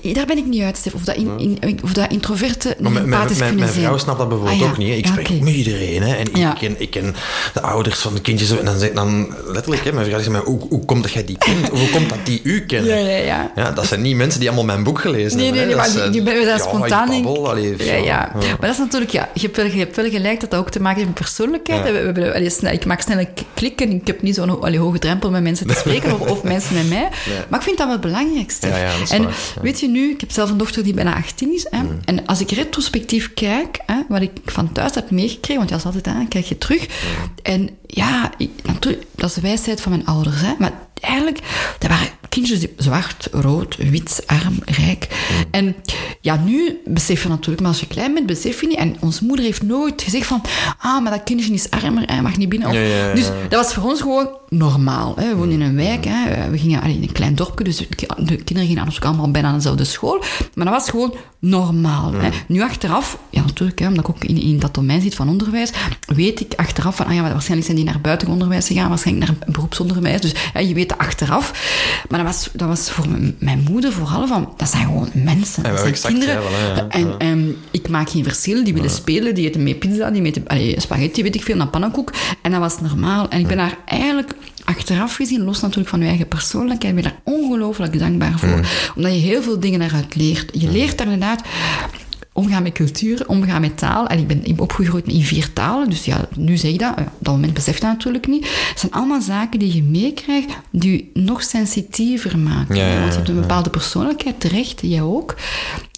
ik- 0.00 0.14
daar 0.14 0.26
ben 0.26 0.38
ik 0.38 0.44
niet 0.46 0.62
uit, 0.62 0.76
Stef. 0.76 0.94
Of 0.94 1.02
dat, 1.02 1.16
in, 1.16 1.58
in, 1.60 1.78
of 1.84 1.92
dat 1.92 2.10
introverten 2.12 2.74
Maar 2.80 2.92
mijn, 2.92 3.08
mijn, 3.08 3.28
mijn, 3.38 3.54
mijn 3.54 3.68
vrouw 3.68 3.98
snapt 3.98 4.18
dat 4.18 4.28
bijvoorbeeld 4.28 4.58
Ah, 4.60 4.64
ja. 4.66 4.70
ook 4.72 4.78
niet. 4.78 4.88
hè. 4.88 4.94
Ik 4.94 5.06
spreek 5.06 5.40
met 5.40 5.54
iedereen. 5.54 6.02
Hè. 6.02 6.14
En 6.14 6.26
Ja. 6.34 6.50
ik, 6.50 6.58
ken, 6.58 6.74
ik 6.80 6.90
ken 6.90 7.14
de 7.54 7.60
ouders 7.62 7.98
van 7.98 8.14
de 8.14 8.20
kindjes. 8.20 8.50
En 8.58 8.64
dan, 8.64 8.78
dan 8.94 9.34
letterlijk, 9.46 9.84
hè, 9.84 9.92
mijn 9.92 10.06
vrouw 10.06 10.18
zegt 10.18 10.30
mij, 10.30 10.40
hoe, 10.40 10.60
hoe 10.68 10.84
komt 10.84 11.02
dat 11.02 11.12
jij 11.12 11.24
die 11.24 11.38
kent? 11.38 11.70
Of 11.70 11.78
hoe 11.80 11.90
komt 11.90 12.08
dat 12.08 12.18
die 12.24 12.40
u 12.42 12.60
kennen? 12.66 12.98
Ja, 13.04 13.16
ja, 13.18 13.52
ja. 13.56 13.70
dat 13.70 13.86
zijn 13.86 14.00
niet 14.02 14.16
mensen 14.16 14.40
die 14.40 14.48
allemaal 14.48 14.66
mijn 14.66 14.82
boek 14.84 15.00
gelezen 15.00 15.36
Nee, 15.36 15.46
hebben. 15.46 15.66
nee, 15.66 15.76
nee, 15.76 15.94
maar 15.94 16.10
die, 16.12 16.22
die, 16.24 16.32
we 16.34 16.40
ja, 16.40 16.58
spontaan 16.58 17.12
in. 17.12 17.26
ja, 17.78 17.94
ja. 17.96 18.30
Maar 18.34 18.56
dat 18.60 18.70
is 18.70 18.78
natuurlijk, 18.78 19.10
ja, 19.10 19.28
je 19.34 19.40
hebt 19.40 19.56
wel, 19.56 19.66
je 19.66 19.78
hebt 19.78 19.96
wel 19.96 20.10
gelijk 20.10 20.40
dat 20.40 20.50
dat 20.50 20.60
ook 20.60 20.70
te 20.70 20.80
maken 20.80 20.96
heeft 20.96 21.08
met 21.10 21.18
persoonlijkheid. 21.18 21.82
We, 21.84 21.90
we, 21.92 21.98
hebben- 21.98 22.34
allee, 22.34 22.50
snel, 22.50 22.72
ik 22.72 22.84
maak 22.84 23.00
snel 23.00 23.18
een 23.18 23.28
klik 23.54 23.80
en 23.80 23.90
ik 23.92 24.06
heb 24.06 24.22
niet 24.22 24.34
zo'n 24.34 24.48
hoge 24.76 24.98
drempel 24.98 25.30
met 25.30 25.42
mensen 25.42 25.66
te 25.66 25.74
spreken 25.84 26.20
of, 26.20 26.28
of 26.30 26.42
mensen 26.42 26.74
met 26.74 26.88
mij. 26.88 27.08
Maar 27.48 27.58
ik 27.58 27.64
vind 27.64 27.76
dat 27.78 27.86
wel 27.86 27.96
het 27.96 28.04
belangrijkste. 28.04 28.66
Ja, 28.66 28.76
ja, 28.76 28.92
dat 28.92 29.00
is 29.02 29.10
en. 29.10 29.26
Weet 29.70 29.80
je 29.80 29.88
nu, 29.88 30.10
ik 30.10 30.20
heb 30.20 30.30
zelf 30.30 30.50
een 30.50 30.58
dochter 30.58 30.82
die 30.82 30.94
bijna 30.94 31.14
18 31.14 31.52
is. 31.52 31.66
Hè, 31.70 31.78
En 32.04 32.26
als 32.26 32.40
ik 32.40 32.50
retrospectief 32.50 33.34
kijk, 33.34 33.82
hè, 33.86 34.02
wat 34.08 34.22
ik 34.22 34.30
van 34.44 34.72
thuis 34.72 34.94
heb 34.94 35.10
meegekregen, 35.10 35.56
want 35.56 35.68
dat 35.68 35.78
is 35.78 35.84
altijd 35.84 36.06
aan, 36.06 36.28
kijk 36.28 36.44
je 36.44 36.58
terug. 36.58 36.86
En 37.42 37.70
ja, 37.94 38.30
natuurlijk, 38.64 39.06
dat 39.14 39.28
is 39.28 39.34
de 39.34 39.40
wijsheid 39.40 39.80
van 39.80 39.92
mijn 39.92 40.06
ouders. 40.06 40.40
Hè, 40.40 40.52
maar 40.58 40.72
eigenlijk, 41.00 41.38
dat 41.78 41.90
waren 41.90 42.08
kindjes 42.28 42.66
zwart, 42.76 43.28
rood, 43.32 43.76
wit, 43.76 44.22
arm, 44.26 44.54
rijk. 44.64 45.08
En 45.50 45.74
ja, 46.20 46.36
nu 46.44 46.80
besef 46.84 47.22
je 47.22 47.28
natuurlijk, 47.28 47.60
maar 47.60 47.70
als 47.70 47.80
je 47.80 47.86
klein 47.86 48.14
bent, 48.14 48.26
besef 48.26 48.60
je 48.60 48.66
niet. 48.66 48.76
En 48.76 48.96
onze 49.00 49.24
moeder 49.24 49.44
heeft 49.44 49.62
nooit 49.62 50.02
gezegd 50.02 50.26
van, 50.26 50.42
ah, 50.78 51.02
maar 51.02 51.12
dat 51.12 51.22
kindje 51.24 51.52
is 51.52 51.70
armer, 51.70 52.02
hij 52.06 52.22
mag 52.22 52.36
niet 52.36 52.48
binnen. 52.48 52.68
Of- 52.68 52.74
Ja, 52.74 52.80
ja, 52.80 53.06
ja. 53.06 53.14
Dus 53.14 53.24
dat 53.48 53.64
was 53.64 53.74
voor 53.74 53.82
ons 53.90 54.00
gewoon 54.00 54.28
normaal. 54.48 55.14
Hè. 55.16 55.28
We 55.28 55.34
woonden 55.34 55.60
in 55.60 55.66
een 55.66 55.76
wijk, 55.76 56.04
hè. 56.08 56.50
we 56.50 56.58
gingen 56.58 56.80
allee, 56.82 56.96
in 56.96 57.02
een 57.02 57.12
klein 57.12 57.34
dorpje, 57.34 57.64
dus 57.64 57.76
de 57.76 57.86
ki- 57.86 58.06
de 58.16 58.24
kinderen 58.36 58.62
gingen 58.64 58.78
anders 58.78 58.96
ook 58.96 59.04
allemaal 59.04 59.30
bijna 59.30 59.48
aan 59.48 59.54
dezelfde 59.54 59.84
school. 59.84 60.22
Maar 60.54 60.64
dat 60.64 60.74
was 60.74 60.90
gewoon 60.90 61.14
normaal. 61.38 62.12
Hè. 62.12 62.28
Nu 62.48 62.62
achteraf, 62.62 63.18
ja 63.30 63.40
natuurlijk, 63.44 63.78
hè, 63.78 63.86
omdat 63.86 64.08
ik 64.08 64.10
ook 64.16 64.24
in, 64.24 64.42
in 64.42 64.58
dat 64.58 64.74
domein 64.74 65.00
zit 65.00 65.14
van 65.14 65.28
onderwijs, 65.28 65.70
weet 66.06 66.40
ik 66.40 66.52
achteraf 66.56 66.96
van, 66.96 67.06
ah 67.06 67.14
ja, 67.14 67.20
maar 67.22 67.30
waarschijnlijk 67.32 67.64
zijn 67.70 67.79
die 67.79 67.79
naar 67.84 68.00
buiten 68.00 68.28
onderwijs 68.28 68.66
gegaan, 68.66 68.88
waarschijnlijk 68.88 69.26
naar 69.26 69.36
beroepsonderwijs. 69.46 70.20
Dus 70.20 70.32
ja, 70.54 70.60
je 70.60 70.74
weet 70.74 70.88
dat 70.88 70.98
achteraf. 70.98 71.52
Maar 72.08 72.18
dat 72.18 72.28
was, 72.28 72.48
dat 72.52 72.68
was 72.68 72.90
voor 72.90 73.06
mijn 73.38 73.66
moeder 73.70 73.92
vooral 73.92 74.26
van, 74.26 74.52
dat 74.56 74.68
zijn 74.68 74.84
gewoon 74.84 75.10
mensen. 75.12 75.62
Dat 75.62 75.78
zijn 75.78 76.14
kinderen. 76.14 76.42
ja. 76.42 76.88
En, 76.88 77.14
en 77.18 77.56
ik 77.70 77.88
maak 77.88 78.10
geen 78.10 78.24
verschil. 78.24 78.64
Die 78.64 78.74
willen 78.74 78.90
spelen, 78.90 79.34
die 79.34 79.48
eten 79.48 79.62
mee 79.62 79.74
pizza, 79.74 80.10
die 80.10 80.22
eten 80.22 80.46
allee, 80.46 80.80
spaghetti, 80.80 81.22
weet 81.22 81.34
ik 81.34 81.42
veel, 81.42 81.56
dan 81.56 81.70
pannenkoek. 81.70 82.12
En 82.42 82.50
dat 82.50 82.60
was 82.60 82.80
normaal. 82.80 83.28
En 83.28 83.40
ik 83.40 83.46
ben 83.46 83.56
daar 83.56 83.78
eigenlijk 83.86 84.32
achteraf 84.64 85.14
gezien, 85.14 85.44
los 85.44 85.60
natuurlijk 85.60 85.88
van 85.88 86.00
je 86.00 86.06
eigen 86.06 86.28
persoonlijkheid, 86.28 86.94
ben 86.94 87.04
je 87.04 87.10
daar 87.10 87.34
ongelooflijk 87.34 87.98
dankbaar 87.98 88.38
voor. 88.38 88.60
Omdat 88.96 89.12
je 89.12 89.18
heel 89.18 89.42
veel 89.42 89.60
dingen 89.60 89.78
daaruit 89.78 90.14
leert. 90.14 90.50
Je 90.60 90.70
leert 90.70 90.98
daar 90.98 91.06
inderdaad 91.06 91.42
omgaan 92.32 92.62
met 92.62 92.72
cultuur, 92.72 93.28
omgaan 93.28 93.60
met 93.60 93.78
taal. 93.78 94.06
En 94.06 94.18
ik 94.18 94.26
ben, 94.26 94.38
ik 94.44 94.54
ben 94.54 94.64
opgegroeid 94.64 95.06
in 95.06 95.22
vier 95.22 95.52
talen, 95.52 95.90
dus 95.90 96.04
ja, 96.04 96.28
nu 96.36 96.56
zeg 96.56 96.72
je 96.72 96.78
dat. 96.78 96.90
Op 96.90 97.06
dat 97.18 97.34
moment 97.34 97.54
besef 97.54 97.74
je 97.74 97.80
dat 97.80 97.90
natuurlijk 97.90 98.26
niet. 98.26 98.48
Het 98.68 98.80
zijn 98.80 98.92
allemaal 98.92 99.20
zaken 99.20 99.58
die 99.58 99.74
je 99.74 99.82
meekrijgt, 99.82 100.48
die 100.70 100.92
je 100.92 101.20
nog 101.20 101.42
sensitiever 101.42 102.38
maken. 102.38 102.76
Ja, 102.76 102.86
ja, 102.86 102.92
ja, 102.92 103.00
Want 103.00 103.10
je 103.12 103.16
hebt 103.16 103.28
een 103.28 103.40
bepaalde 103.40 103.70
persoonlijkheid, 103.70 104.40
terecht, 104.40 104.80
jij 104.82 105.02
ook. 105.02 105.34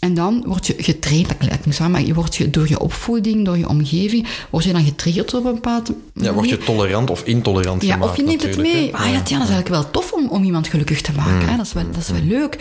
En 0.01 0.15
dan 0.15 0.43
word 0.47 0.67
je 0.67 0.75
getraind, 0.79 1.29
dat 1.29 1.37
lijkt 1.49 1.67
me 1.67 1.73
zo, 1.73 1.89
maar 1.89 2.03
je 2.03 2.15
wordt 2.15 2.37
je, 2.37 2.51
door 2.51 2.69
je 2.69 2.81
opvoeding, 2.81 3.45
door 3.45 3.59
je 3.59 3.69
omgeving, 3.69 4.27
word 4.51 4.65
je 4.65 4.73
dan 4.73 4.85
getriggerd 4.85 5.35
op 5.35 5.45
een 5.45 5.55
bepaalde 5.55 5.95
Ja, 6.15 6.33
word 6.33 6.49
je 6.49 6.59
tolerant 6.59 7.11
of 7.11 7.23
intolerant 7.25 7.83
ja, 7.83 7.93
gemaakt, 7.93 8.11
of 8.11 8.17
je 8.17 8.23
neemt 8.23 8.43
het 8.43 8.57
mee. 8.57 8.91
hè. 8.91 8.97
Ah 8.97 9.13
ja, 9.13 9.21
tja, 9.23 9.39
dat 9.39 9.49
is 9.49 9.53
eigenlijk 9.55 9.69
wel 9.69 9.91
tof 9.91 10.13
om, 10.13 10.29
om 10.29 10.43
iemand 10.45 10.69
gelukkig 10.69 11.01
te 11.01 11.13
maken. 11.17 11.49
Hè? 11.49 11.57
Dat, 11.57 11.67
is 11.67 11.73
wel, 11.73 11.85
dat 11.91 12.01
is 12.01 12.09
wel 12.09 12.23
leuk. 12.23 12.57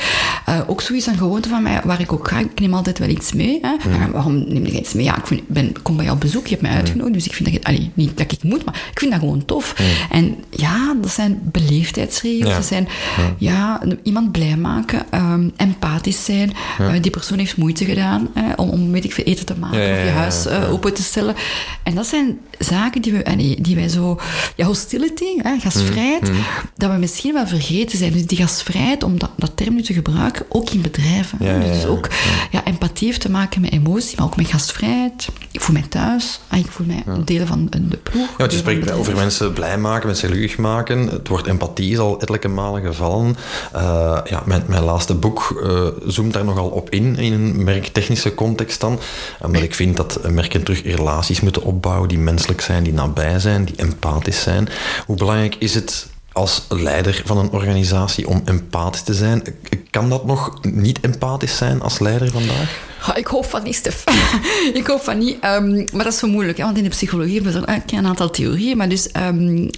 Eh, 0.46 0.60
ook 0.68 0.82
zoiets 0.82 1.06
een 1.06 1.18
gewoonte 1.18 1.50
van 1.50 1.64
mij, 1.64 1.82
waar 1.84 2.00
ik 2.02 2.14
ook 2.14 2.28
ga. 2.28 2.40
Ik 2.40 2.60
neem 2.60 2.74
altijd 2.74 3.00
wel 3.00 3.10
iets 3.10 3.34
mee. 3.34 3.60
Hè? 3.62 3.90
Ja, 3.92 4.10
waarom 4.12 4.44
neem 4.48 4.66
je 4.66 4.80
iets 4.80 4.94
mee? 4.94 5.06
Ja, 5.06 5.18
ik 5.18 5.28
vind, 5.28 5.48
ben, 5.48 5.82
kom 5.82 5.96
bij 5.96 6.04
jou 6.06 6.16
op 6.18 6.22
bezoek, 6.22 6.44
je 6.44 6.50
hebt 6.50 6.62
mij 6.62 6.72
uitgenodigd. 6.72 7.14
Dus 7.14 7.26
ik 7.26 7.34
vind 7.34 7.52
dat 7.52 7.58
je, 7.62 7.68
allee, 7.68 7.92
niet 7.94 8.18
dat 8.18 8.32
ik 8.32 8.44
moet, 8.44 8.66
maar 8.66 8.88
ik 8.92 9.00
vind 9.00 9.12
dat 9.12 9.20
gewoon 9.20 9.46
tof. 9.46 9.76
En 10.10 10.36
ja, 10.50 10.96
dat 11.02 11.12
zijn 11.12 11.40
beleefdheidsregels. 11.44 12.50
Ja. 12.50 12.56
Dat 12.56 12.66
zijn, 12.66 12.88
ja, 13.38 13.82
iemand 14.04 14.32
blij 14.32 14.58
maken, 14.58 15.06
ehm, 15.10 15.50
empathisch 15.56 16.26
zijn. 16.26 16.54
Eh, 16.80 16.94
die 17.02 17.12
persoon 17.12 17.38
heeft 17.38 17.58
moeite 17.58 17.86
gedaan 17.86 18.30
hè, 18.34 18.54
om, 18.54 18.70
om, 18.70 18.92
weet 18.92 19.04
ik 19.04 19.14
veel, 19.14 19.24
eten 19.26 19.46
te 19.46 19.56
maken 19.60 19.80
of 19.80 20.04
je 20.04 20.10
huis 20.10 20.46
eh, 20.46 20.72
open 20.72 20.94
te 20.94 21.04
stellen. 21.04 21.36
En 21.84 21.96
dat 21.96 22.08
zijn 22.08 22.40
zaken 22.60 23.02
die, 23.02 23.14
we, 23.14 23.26
allee, 23.26 23.62
die 23.62 23.76
wij 23.76 23.88
zo... 23.90 24.20
Ja, 24.56 24.66
hostility, 24.66 25.26
hè, 25.38 25.60
gastvrijheid, 25.60 26.30
Mm, 26.32 26.38
dat 26.78 26.92
we 26.92 26.98
misschien 26.98 27.34
wel 27.34 27.48
vergeten 27.48 27.98
zijn. 27.98 28.12
Dus 28.12 28.26
die 28.26 28.38
gastvrijheid, 28.38 29.04
om 29.04 29.20
dat, 29.20 29.30
dat 29.38 29.52
term 29.56 29.76
nu 29.76 29.82
te 29.82 29.94
gebruiken, 29.94 30.46
ook 30.50 30.70
in 30.70 30.82
bedrijven. 30.82 31.38
hè. 31.40 31.46
Ja, 31.56 31.60
ja, 31.62 31.72
dus 31.72 31.82
ja, 31.82 31.88
ook 31.88 32.10
ja, 32.52 32.66
empathie 32.66 33.08
heeft 33.08 33.22
te 33.22 33.30
maken 33.32 33.51
met 33.60 33.72
emotie, 33.72 34.18
maar 34.18 34.26
ook 34.26 34.36
met 34.36 34.48
gastvrijheid. 34.48 35.28
Ik 35.52 35.62
voel 35.62 35.76
mij 35.76 35.88
thuis. 35.90 36.40
Ah, 36.48 36.60
ik 36.60 36.68
voel 36.68 36.86
mij 36.86 37.04
een 37.06 37.26
deel 37.26 37.46
van 37.46 37.68
de 37.70 37.98
ploeg. 37.98 38.30
Ja, 38.30 38.36
want 38.38 38.52
je 38.52 38.58
spreekt 38.58 38.92
over 38.92 39.16
mensen 39.16 39.54
blij 39.54 39.78
maken, 39.78 40.08
mensen 40.08 40.30
gelukkig 40.30 40.58
maken. 40.58 41.08
Het 41.08 41.28
woord 41.28 41.48
empathie 41.48 41.92
is 41.92 41.98
al 41.98 42.20
ettelijke 42.20 42.48
malen 42.48 42.82
gevallen. 42.82 43.36
Uh, 43.76 44.18
ja, 44.24 44.44
mijn, 44.46 44.64
mijn 44.68 44.84
laatste 44.84 45.16
boek 45.16 45.62
uh, 45.64 45.88
zoomt 46.06 46.34
daar 46.34 46.46
nogal 46.46 46.68
op 46.68 46.90
in, 46.90 47.18
in 47.18 47.34
een 47.34 47.64
merktechnische 47.64 48.36
context 48.36 48.80
dan. 48.80 49.00
Omdat 49.42 49.62
ik 49.62 49.76
vind 49.76 49.98
dat 49.98 50.20
merken 50.30 50.64
terug 50.64 50.84
relaties 50.84 51.42
moeten 51.42 51.64
opbouwen 51.64 52.10
die 52.10 52.20
menselijk 52.20 52.62
zijn, 52.62 52.84
die 52.84 52.94
nabij 52.94 53.40
zijn, 53.40 53.66
die 53.66 53.76
empathisch 53.76 54.42
zijn. 54.42 54.70
Hoe 55.06 55.18
belangrijk 55.18 55.56
is 55.60 55.74
het 55.74 56.10
als 56.32 56.66
leider 56.70 57.22
van 57.26 57.38
een 57.38 57.52
organisatie 57.52 58.28
om 58.28 58.42
empathisch 58.46 59.02
te 59.02 59.14
zijn. 59.14 59.44
Kan 59.90 60.10
dat 60.10 60.26
nog 60.26 60.60
niet 60.62 61.00
empathisch 61.00 61.58
zijn 61.58 61.82
als 61.82 62.00
leider 62.00 62.32
vandaag? 62.32 62.90
ik 63.16 63.28
hoop 63.28 63.46
van 63.46 63.64
niet, 63.64 63.76
Stef. 63.76 64.04
ik 64.74 64.88
hoop 64.88 65.02
van 65.02 65.18
niet. 65.18 65.44
Um, 65.46 65.86
maar 65.94 66.04
dat 66.04 66.14
is 66.14 66.20
zo 66.20 66.28
moeilijk, 66.28 66.58
hè? 66.58 66.64
want 66.64 66.78
in 66.78 66.84
de 66.84 66.90
psychologie 66.90 67.42
hebben 67.42 67.62
we 67.62 67.82
een 67.86 68.08
aantal 68.08 68.30
theorieën. 68.30 68.78
Maar 68.78 68.90
dus 68.90 69.10
um, 69.18 69.70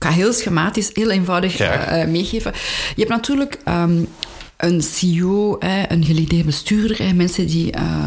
ik 0.00 0.06
ga 0.06 0.10
heel 0.10 0.32
schematisch, 0.32 0.90
heel 0.92 1.10
eenvoudig 1.10 1.60
uh, 1.60 2.04
meegeven. 2.04 2.52
Je 2.94 3.04
hebt 3.04 3.08
natuurlijk 3.08 3.58
um, 3.68 4.08
een 4.56 4.82
CEO, 4.82 5.56
een 5.88 6.04
geledeerd 6.04 6.46
bestuurder, 6.46 7.14
mensen 7.14 7.46
die 7.46 7.72
uh, 7.76 8.06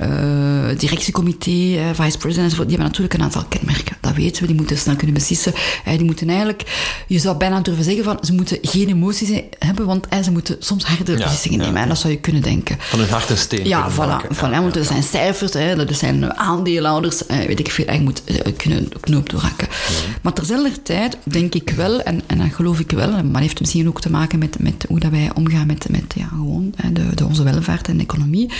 uh, 0.00 0.78
directiecomité, 0.78 1.80
vice 1.94 2.18
president 2.18 2.50
die 2.50 2.58
hebben 2.58 2.78
natuurlijk 2.78 3.14
een 3.14 3.22
aantal 3.22 3.44
kenmerken. 3.48 3.96
Dat 4.14 4.22
weten 4.22 4.40
we, 4.40 4.46
die 4.46 4.56
moeten 4.56 4.78
snel 4.78 4.96
kunnen 4.96 5.14
beslissen. 5.14 5.52
Die 5.84 6.04
moeten 6.04 6.28
eigenlijk, 6.28 6.62
je 7.06 7.18
zou 7.18 7.36
bijna 7.36 7.60
durven 7.60 7.84
zeggen 7.84 8.04
van, 8.04 8.18
ze 8.22 8.32
moeten 8.32 8.58
geen 8.62 8.88
emoties 8.88 9.40
hebben, 9.58 9.86
want 9.86 10.06
ze 10.22 10.30
moeten 10.30 10.56
soms 10.58 10.84
harde 10.84 11.14
beslissingen 11.14 11.58
nemen. 11.58 11.80
Ja. 11.80 11.86
Dat 11.86 11.98
zou 11.98 12.12
je 12.12 12.18
kunnen 12.18 12.42
denken. 12.42 12.76
Van 12.78 12.98
hun 12.98 13.08
hart 13.08 13.30
en 13.30 13.38
steen 13.38 13.66
Ja, 13.66 13.90
voilà. 13.92 13.96
Maken. 13.96 14.36
voilà 14.36 14.62
want 14.62 14.76
er 14.76 14.84
zijn 14.84 15.02
cijfers, 15.02 15.54
er 15.54 15.94
zijn 15.94 16.34
aandeelhouders, 16.34 17.22
weet 17.26 17.58
ik 17.58 17.70
veel, 17.70 17.92
je 17.92 18.00
moet 18.00 18.22
kunnen 18.56 18.88
de 18.88 19.00
knoop 19.00 19.30
doorhakken. 19.30 19.68
Maar 20.22 20.32
terzelfde 20.32 20.82
tijd 20.82 21.16
denk 21.22 21.54
ik 21.54 21.70
wel, 21.70 22.00
en, 22.02 22.22
en 22.26 22.38
dat 22.38 22.46
geloof 22.52 22.80
ik 22.80 22.90
wel, 22.90 23.24
maar 23.24 23.40
heeft 23.40 23.60
misschien 23.60 23.88
ook 23.88 24.00
te 24.00 24.10
maken 24.10 24.38
met, 24.38 24.58
met 24.58 24.84
hoe 24.88 25.00
dat 25.00 25.10
wij 25.10 25.30
omgaan 25.34 25.66
met 25.66 25.88
met 25.90 26.14
ja, 26.16 26.26
gewoon 26.26 26.74
de, 26.92 27.14
de 27.14 27.26
onze 27.26 27.42
welvaart 27.42 27.88
en 27.88 27.96
de 27.96 28.02
economie. 28.02 28.50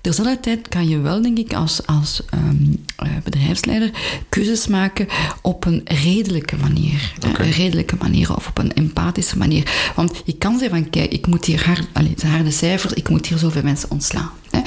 Terzelfde 0.00 0.40
tijd 0.40 0.68
kan 0.68 0.88
je 0.88 0.98
wel, 0.98 1.22
denk 1.22 1.38
ik, 1.38 1.54
als, 1.54 1.86
als 1.86 2.22
um, 2.34 2.84
bedrijfsleider 3.24 3.90
keuzes 4.28 4.66
maken 4.66 4.99
op 5.42 5.64
een 5.64 5.80
redelijke 5.84 6.56
manier. 6.56 7.12
Okay. 7.28 7.46
Een 7.46 7.52
redelijke 7.52 7.96
manier 7.98 8.36
of 8.36 8.48
op 8.48 8.58
een 8.58 8.74
empathische 8.74 9.38
manier. 9.38 9.92
Want 9.94 10.22
je 10.24 10.36
kan 10.36 10.58
zeggen 10.58 10.78
van, 10.78 10.90
kijk, 10.90 11.12
ik 11.12 11.26
moet 11.26 11.44
hier 11.44 11.64
hard, 11.66 11.86
allez, 11.92 12.22
harde 12.22 12.50
cijfers, 12.50 12.92
ik 12.92 13.08
moet 13.08 13.26
hier 13.26 13.38
zoveel 13.38 13.62
mensen 13.62 13.90
ontslaan. 13.90 14.30
Hè. 14.50 14.60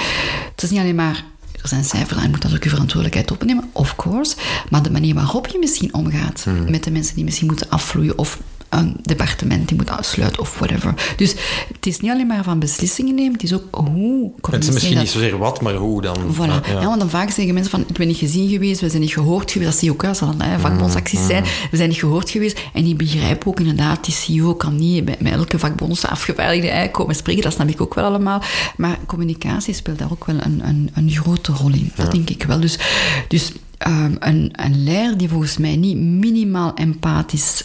Het 0.51 0.63
is 0.63 0.69
niet 0.69 0.79
alleen 0.79 0.95
maar 0.95 1.23
er 1.63 1.69
zijn 1.69 1.83
cijfers 1.83 2.17
en 2.17 2.23
je 2.23 2.29
moet 2.29 2.41
dat 2.41 2.53
ook 2.53 2.63
je 2.63 2.69
verantwoordelijkheid 2.69 3.31
opnemen, 3.31 3.69
of 3.71 3.95
course. 3.95 4.35
Maar 4.69 4.83
de 4.83 4.91
manier 4.91 5.13
waarop 5.13 5.47
je 5.47 5.59
misschien 5.59 5.93
omgaat 5.93 6.43
hmm. 6.43 6.71
met 6.71 6.83
de 6.83 6.91
mensen 6.91 7.15
die 7.15 7.23
misschien 7.23 7.47
moeten 7.47 7.69
afvloeien 7.69 8.17
of 8.17 8.39
een 8.77 8.95
departement 9.01 9.67
die 9.67 9.77
moet 9.77 9.89
afsluiten 9.89 10.41
of 10.41 10.57
whatever. 10.57 10.93
Dus 11.15 11.35
het 11.73 11.85
is 11.85 11.99
niet 11.99 12.11
alleen 12.11 12.27
maar 12.27 12.43
van 12.43 12.59
beslissingen 12.59 13.15
nemen, 13.15 13.33
het 13.33 13.43
is 13.43 13.53
ook 13.53 13.63
hoe 13.71 14.31
Het 14.41 14.63
is 14.63 14.71
misschien 14.71 14.97
niet 14.97 15.09
zozeer 15.09 15.37
wat, 15.37 15.61
maar 15.61 15.73
hoe 15.73 16.01
dan. 16.01 16.17
Voilà. 16.33 16.67
Ja. 16.67 16.85
want 16.85 16.99
dan 16.99 17.09
vaak 17.09 17.29
zeggen 17.29 17.53
mensen 17.53 17.71
van, 17.71 17.85
ik 17.87 17.97
ben 17.97 18.07
niet 18.07 18.17
gezien 18.17 18.49
geweest, 18.49 18.81
we 18.81 18.89
zijn 18.89 19.01
niet 19.01 19.13
gehoord 19.13 19.51
geweest, 19.51 19.71
dat 19.71 19.79
zie 19.79 19.87
je 19.87 19.93
ook, 19.93 20.05
als 20.05 20.19
dan 20.19 20.41
vakbondsacties 20.59 21.19
mm, 21.19 21.27
zijn, 21.27 21.43
we 21.71 21.77
zijn 21.77 21.89
niet 21.89 21.97
gehoord 21.97 22.29
geweest. 22.29 22.61
En 22.73 22.83
die 22.83 22.95
begrijpen 22.95 23.47
ook 23.47 23.59
inderdaad, 23.59 24.05
die 24.05 24.13
CEO 24.13 24.53
kan 24.53 24.75
niet 24.75 25.05
met 25.05 25.33
elke 25.33 25.59
vakbondsafgevaardigde 25.59 26.89
komen 26.91 27.15
spreken, 27.15 27.43
dat 27.43 27.53
snap 27.53 27.67
ik 27.67 27.81
ook 27.81 27.93
wel 27.93 28.05
allemaal. 28.05 28.41
Maar 28.77 28.97
communicatie 29.05 29.73
speelt 29.73 29.99
daar 29.99 30.11
ook 30.11 30.25
wel 30.25 30.35
een, 30.39 30.61
een, 30.67 30.89
een 30.93 31.09
grote 31.09 31.51
rol 31.51 31.71
in, 31.73 31.91
dat 31.95 32.11
denk 32.11 32.29
ik 32.29 32.43
wel. 32.43 32.59
Dus, 32.59 32.79
dus 33.27 33.51
um, 33.87 34.15
een, 34.19 34.51
een 34.51 34.83
leider 34.83 35.17
die 35.17 35.29
volgens 35.29 35.57
mij 35.57 35.75
niet 35.75 35.97
minimaal 35.97 36.73
empathisch 36.73 37.63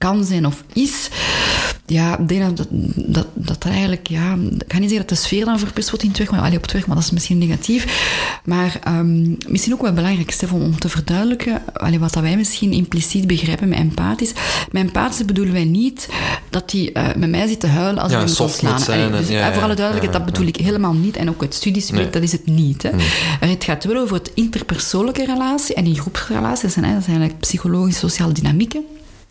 kan 0.00 0.24
zijn 0.24 0.46
of 0.46 0.64
is. 0.72 1.08
Ja, 1.86 2.18
ik 2.18 2.28
denk 2.28 2.56
dat, 2.56 2.66
dat, 2.94 3.26
dat 3.34 3.64
er 3.64 3.70
eigenlijk, 3.70 4.08
ja, 4.08 4.32
ik 4.58 4.72
ga 4.72 4.78
niet 4.78 4.90
zeggen 4.90 5.06
dat 5.06 5.08
de 5.08 5.24
sfeer 5.24 5.44
dan 5.44 5.58
verpest 5.58 5.88
wordt 5.88 6.04
in 6.04 6.08
het 6.08 6.18
werk, 6.18 6.30
maar, 6.30 6.40
allee, 6.40 6.56
op 6.56 6.62
het 6.62 6.72
werk, 6.72 6.86
maar 6.86 6.96
dat 6.96 7.04
is 7.04 7.10
misschien 7.10 7.38
negatief. 7.38 7.86
Maar 8.44 8.78
um, 8.88 9.36
misschien 9.48 9.72
ook 9.72 9.82
wel 9.82 9.92
belangrijk, 9.92 10.30
Stef, 10.30 10.52
om, 10.52 10.62
om 10.62 10.78
te 10.78 10.88
verduidelijken 10.88 11.62
allee, 11.72 11.98
wat 11.98 12.12
dat 12.12 12.22
wij 12.22 12.36
misschien 12.36 12.72
impliciet 12.72 13.26
begrijpen 13.26 13.68
met 13.68 13.78
empathisch. 13.78 14.32
Met 14.70 14.82
empathisch 14.82 15.24
bedoelen 15.24 15.54
wij 15.54 15.64
niet 15.64 16.08
dat 16.50 16.72
hij 16.72 16.90
uh, 16.92 17.14
met 17.16 17.30
mij 17.30 17.46
zit 17.46 17.60
te 17.60 17.66
huilen 17.66 18.02
als 18.02 18.12
ja, 18.12 18.18
hij 18.18 18.26
moet 18.26 18.40
ontslaan. 18.40 18.82
Allee, 18.86 19.10
dus, 19.10 19.28
ja, 19.28 19.46
ja, 19.46 19.52
voor 19.52 19.62
alle 19.62 19.74
duidelijkheid, 19.74 20.24
dat 20.24 20.32
bedoel 20.32 20.46
ik 20.46 20.56
helemaal 20.56 20.94
niet. 20.94 21.16
En 21.16 21.28
ook 21.28 21.40
het 21.40 21.54
studiespreek, 21.54 22.02
nee. 22.02 22.10
dat 22.10 22.22
is 22.22 22.32
het 22.32 22.46
niet. 22.46 22.82
Hè. 22.82 22.90
Nee. 22.90 23.50
Het 23.50 23.64
gaat 23.64 23.84
wel 23.84 24.02
over 24.02 24.16
het 24.16 24.30
interpersoonlijke 24.34 25.24
relatie 25.24 25.74
en 25.74 25.84
die 25.84 26.00
groepsrelatie. 26.00 26.62
Dat 26.62 26.72
zijn, 26.72 26.94
dat 26.94 27.04
zijn 27.04 27.16
eigenlijk 27.16 27.40
psychologische, 27.40 28.00
sociale 28.00 28.32
dynamieken 28.32 28.84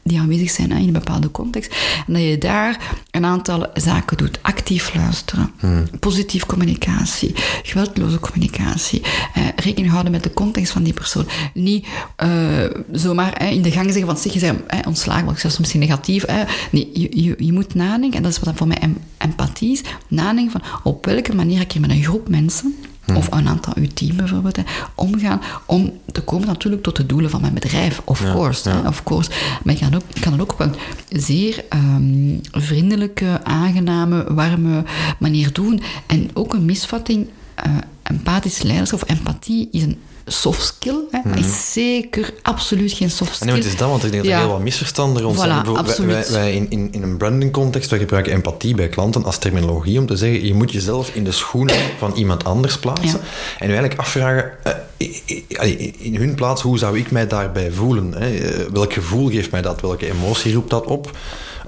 die 0.10 0.20
aanwezig 0.20 0.50
zijn 0.50 0.72
in 0.72 0.88
een 0.88 0.94
bepaalde 0.94 1.32
context. 1.32 1.76
En 2.08 2.14
dat 2.14 2.22
je 2.22 2.38
daar 2.38 2.96
een 3.12 3.26
aantal 3.26 3.68
zaken 3.74 4.18
doet. 4.18 4.40
Actief 4.42 4.94
luisteren, 4.96 5.52
hmm. 5.60 5.90
positief 6.00 6.46
communicatie, 6.46 7.34
geweldloze 7.64 8.20
communicatie, 8.20 9.02
eh, 9.34 9.44
rekening 9.56 9.92
houden 9.92 10.12
met 10.12 10.24
de 10.24 10.34
context 10.34 10.72
van 10.72 10.84
die 10.84 10.94
persoon. 10.94 11.28
Niet 11.54 11.88
uh, 12.24 12.64
zomaar 12.92 13.34
eh, 13.34 13.52
in 13.52 13.62
de 13.62 13.72
gang 13.72 13.86
zeggen 13.86 14.06
van 14.06 14.18
zeg 14.18 14.34
je 14.34 14.40
zijn 14.40 14.68
eh, 14.68 14.80
ontslagen, 14.88 15.26
want 15.26 15.40
zelfs 15.40 15.58
misschien 15.58 15.80
negatief. 15.80 16.24
Eh. 16.24 16.36
Nee, 16.72 16.90
je, 16.94 17.24
je, 17.24 17.36
je, 17.38 17.54
moet 17.54 17.74
nadenken, 17.74 18.18
en 18.18 18.24
dat 18.24 18.32
is 18.32 18.40
wat 18.40 18.56
voor 18.56 18.68
mij 18.68 18.78
em 18.78 18.98
empathie 19.18 19.72
is, 19.72 19.82
nadenken 20.08 20.52
van 20.52 20.62
op 20.84 21.06
welke 21.06 21.36
manier 21.36 21.62
ik 21.62 21.72
hier 21.72 21.82
met 21.82 21.90
een 21.90 22.04
groep 22.04 22.30
mensen 22.30 22.76
of 23.16 23.28
een 23.32 23.48
aantal 23.48 23.74
uw 23.76 23.88
team 23.94 24.16
bijvoorbeeld, 24.16 24.56
hè, 24.56 24.64
omgaan 24.96 25.42
om 25.66 25.94
te 26.12 26.22
komen 26.22 26.48
natuurlijk 26.48 26.84
tot 26.84 26.96
de 26.96 27.06
doelen 27.06 27.30
van 27.30 27.42
mijn 27.42 27.54
bedrijf, 27.54 28.02
of 28.06 28.24
ja, 28.24 28.32
course. 28.32 28.70
Ja. 28.70 28.82
Hè, 28.82 28.88
of 28.88 29.04
course. 29.04 29.30
Maar 29.64 29.74
ik 29.74 29.80
kan, 29.80 29.96
ook, 29.96 30.04
kan 30.22 30.32
het 30.32 30.42
ook 30.42 30.54
op 30.54 30.60
een 30.60 30.76
zeer 31.10 31.66
um, 31.74 32.40
vriendelijke, 32.52 33.40
aangename, 33.44 34.34
warme 34.34 34.84
manier 35.20 35.54
doen. 35.54 35.82
En 36.06 36.30
ook 36.34 36.54
een 36.54 36.66
misvatting, 36.66 37.28
uh, 37.68 37.74
empathisch 38.04 38.62
leiderschap 38.62 39.02
of 39.02 39.10
empathie 39.10 39.68
is 39.72 39.84
een 39.84 39.98
soft 40.32 40.66
skill. 40.66 41.00
Hè. 41.12 41.20
Mm 41.24 41.32
-hmm. 41.32 41.44
is 41.44 41.74
zeker 41.74 42.34
absoluut 42.42 42.92
geen 42.92 43.10
soft 43.10 43.36
skill. 43.36 43.48
Nee, 43.48 43.56
maar 43.56 43.64
het 43.64 43.74
is 43.74 43.80
dat, 43.80 43.90
want 43.90 44.04
ik 44.04 44.12
denk 44.12 44.24
dat 44.24 44.34
er 44.34 44.40
heel 44.40 44.50
wat 44.50 44.60
misverstanden 44.60 45.24
rond 45.24 45.40
zijn. 45.40 45.66
Voilà, 45.66 46.32
wij, 46.32 46.54
in, 46.54 46.70
in, 46.70 46.88
in 46.92 47.04
een 47.04 47.18
branding 47.18 47.52
context, 47.52 47.90
wij 47.90 48.00
gebruiken 48.00 48.34
empathie 48.34 48.76
bij 48.76 48.90
klanten 48.90 49.24
als 49.24 49.38
terminologie 49.38 50.00
om 50.00 50.06
te 50.06 50.18
zeggen, 50.18 50.46
je 50.46 50.54
moet 50.54 50.72
jezelf 50.72 51.10
in 51.16 51.24
de 51.24 51.32
schoenen 51.32 51.76
van 51.98 52.14
iemand 52.14 52.44
anders 52.44 52.78
plaatsen. 52.78 53.20
En 53.60 53.68
je 53.68 53.74
eigenlijk 53.74 54.00
afvragen, 54.00 54.52
uh, 54.98 55.80
in 55.98 56.16
hun 56.16 56.36
plaats, 56.36 56.62
hoe 56.62 56.78
zou 56.78 56.98
ik 56.98 57.12
mij 57.12 57.28
daarbij 57.28 57.72
voelen? 57.72 58.14
Hè? 58.14 58.30
Welk 58.72 58.94
gevoel 58.94 59.30
geeft 59.30 59.52
mij 59.52 59.62
dat? 59.62 59.82
Welke 59.82 60.12
emotie 60.12 60.54
roept 60.54 60.70
dat 60.70 60.86
op? 60.86 61.12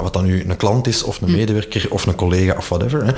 Wat 0.02 0.14
dan 0.14 0.26
nu 0.26 0.44
een 0.48 0.58
klant 0.58 0.88
is, 0.88 1.04
of 1.04 1.22
een 1.22 1.32
medewerker, 1.32 1.86
of 1.90 2.06
een 2.06 2.16
collega, 2.16 2.56
of 2.58 2.70
whatever. 2.70 3.06
Hè. 3.06 3.14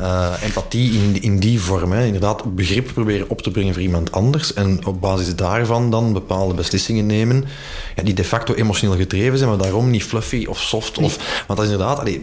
Uh, 0.00 0.42
empathie 0.42 0.92
in, 0.92 1.22
in 1.22 1.38
die 1.38 1.60
vorm. 1.60 1.92
Hè. 1.92 2.04
Inderdaad, 2.04 2.54
begrip 2.54 2.90
proberen 2.92 3.30
op 3.30 3.42
te 3.42 3.50
brengen 3.50 3.72
voor 3.72 3.82
iemand 3.82 4.12
anders. 4.12 4.54
En 4.54 4.86
op 4.86 5.00
basis 5.00 5.36
daarvan 5.36 5.90
dan 5.90 6.12
bepaalde 6.12 6.54
beslissingen 6.54 7.06
nemen. 7.06 7.44
Ja, 7.96 8.02
die 8.02 8.14
de 8.14 8.24
facto 8.24 8.54
emotioneel 8.54 8.96
gedreven 8.96 9.38
zijn, 9.38 9.50
maar 9.50 9.58
daarom 9.58 9.90
niet 9.90 10.04
fluffy 10.04 10.46
of 10.48 10.60
soft. 10.60 10.98
Of, 10.98 11.44
want 11.46 11.58
dat 11.58 11.68
is 11.68 11.72
inderdaad, 11.72 11.98
allee, 11.98 12.20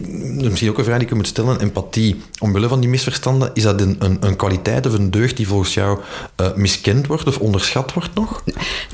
misschien 0.50 0.70
ook 0.70 0.78
een 0.78 0.84
vraag 0.84 0.98
die 0.98 1.08
ik 1.08 1.14
moet 1.14 1.26
stellen. 1.26 1.60
Empathie, 1.60 2.20
omwille 2.38 2.68
van 2.68 2.80
die 2.80 2.88
misverstanden, 2.88 3.50
is 3.54 3.62
dat 3.62 3.80
een, 3.80 3.96
een, 3.98 4.16
een 4.20 4.36
kwaliteit 4.36 4.86
of 4.86 4.92
een 4.92 5.10
deugd 5.10 5.36
die 5.36 5.46
volgens 5.46 5.74
jou 5.74 5.98
uh, 6.40 6.54
miskend 6.54 7.06
wordt 7.06 7.26
of 7.26 7.38
onderschat 7.38 7.92
wordt 7.92 8.14
nog? 8.14 8.42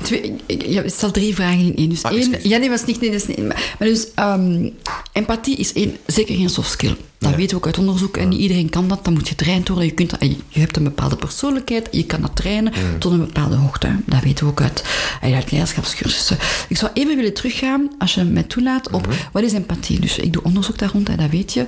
Twee, 0.01 0.35
je 0.47 0.83
stelt 0.85 1.13
drie 1.13 1.35
vragen 1.35 1.59
in 1.59 1.75
één. 1.75 1.89
Dus 1.89 2.03
ah, 2.03 2.11
één, 2.11 2.35
ja, 2.43 2.57
nee, 2.57 2.69
was 2.69 2.85
niet, 2.85 3.01
nee, 3.01 3.11
dat 3.11 3.21
is 3.21 3.27
niet. 3.27 3.47
Maar, 3.47 3.75
maar 3.79 3.87
dus, 3.87 4.07
um, 4.19 4.73
Empathie 5.11 5.55
is 5.55 5.73
één, 5.73 5.97
zeker 6.05 6.35
geen 6.35 6.49
soft 6.49 6.71
skill. 6.71 6.95
Dat 7.21 7.31
ja. 7.31 7.37
weten 7.37 7.49
we 7.49 7.55
ook 7.55 7.65
uit 7.65 7.77
onderzoek. 7.77 8.17
En 8.17 8.29
niet 8.29 8.39
iedereen 8.39 8.69
kan 8.69 8.87
dat. 8.87 9.03
Dan 9.03 9.13
moet 9.13 9.27
je 9.27 9.35
getraind 9.35 9.67
worden. 9.67 9.85
Je, 9.85 9.93
kunt, 9.93 10.15
je 10.47 10.59
hebt 10.59 10.77
een 10.77 10.83
bepaalde 10.83 11.15
persoonlijkheid. 11.15 11.87
Je 11.91 12.05
kan 12.05 12.21
dat 12.21 12.35
trainen 12.35 12.73
tot 12.97 13.11
een 13.11 13.25
bepaalde 13.25 13.55
hoogte. 13.55 13.95
Dat 14.05 14.23
weten 14.23 14.45
we 14.45 14.51
ook 14.51 14.61
uit, 14.61 14.83
uit 15.21 15.51
leiderschapscursussen. 15.51 16.37
Ik 16.67 16.77
zou 16.77 16.91
even 16.93 17.15
willen 17.15 17.33
teruggaan, 17.33 17.91
als 17.97 18.13
je 18.13 18.23
mij 18.23 18.43
toelaat, 18.43 18.91
op 18.91 19.05
mm 19.05 19.11
-hmm. 19.11 19.19
wat 19.31 19.43
is 19.43 19.53
empathie. 19.53 19.99
Dus 19.99 20.17
ik 20.17 20.33
doe 20.33 20.43
onderzoek 20.43 20.77
daar 20.77 20.89
rond, 20.91 21.05
dat 21.17 21.29
weet 21.29 21.53
je. 21.53 21.65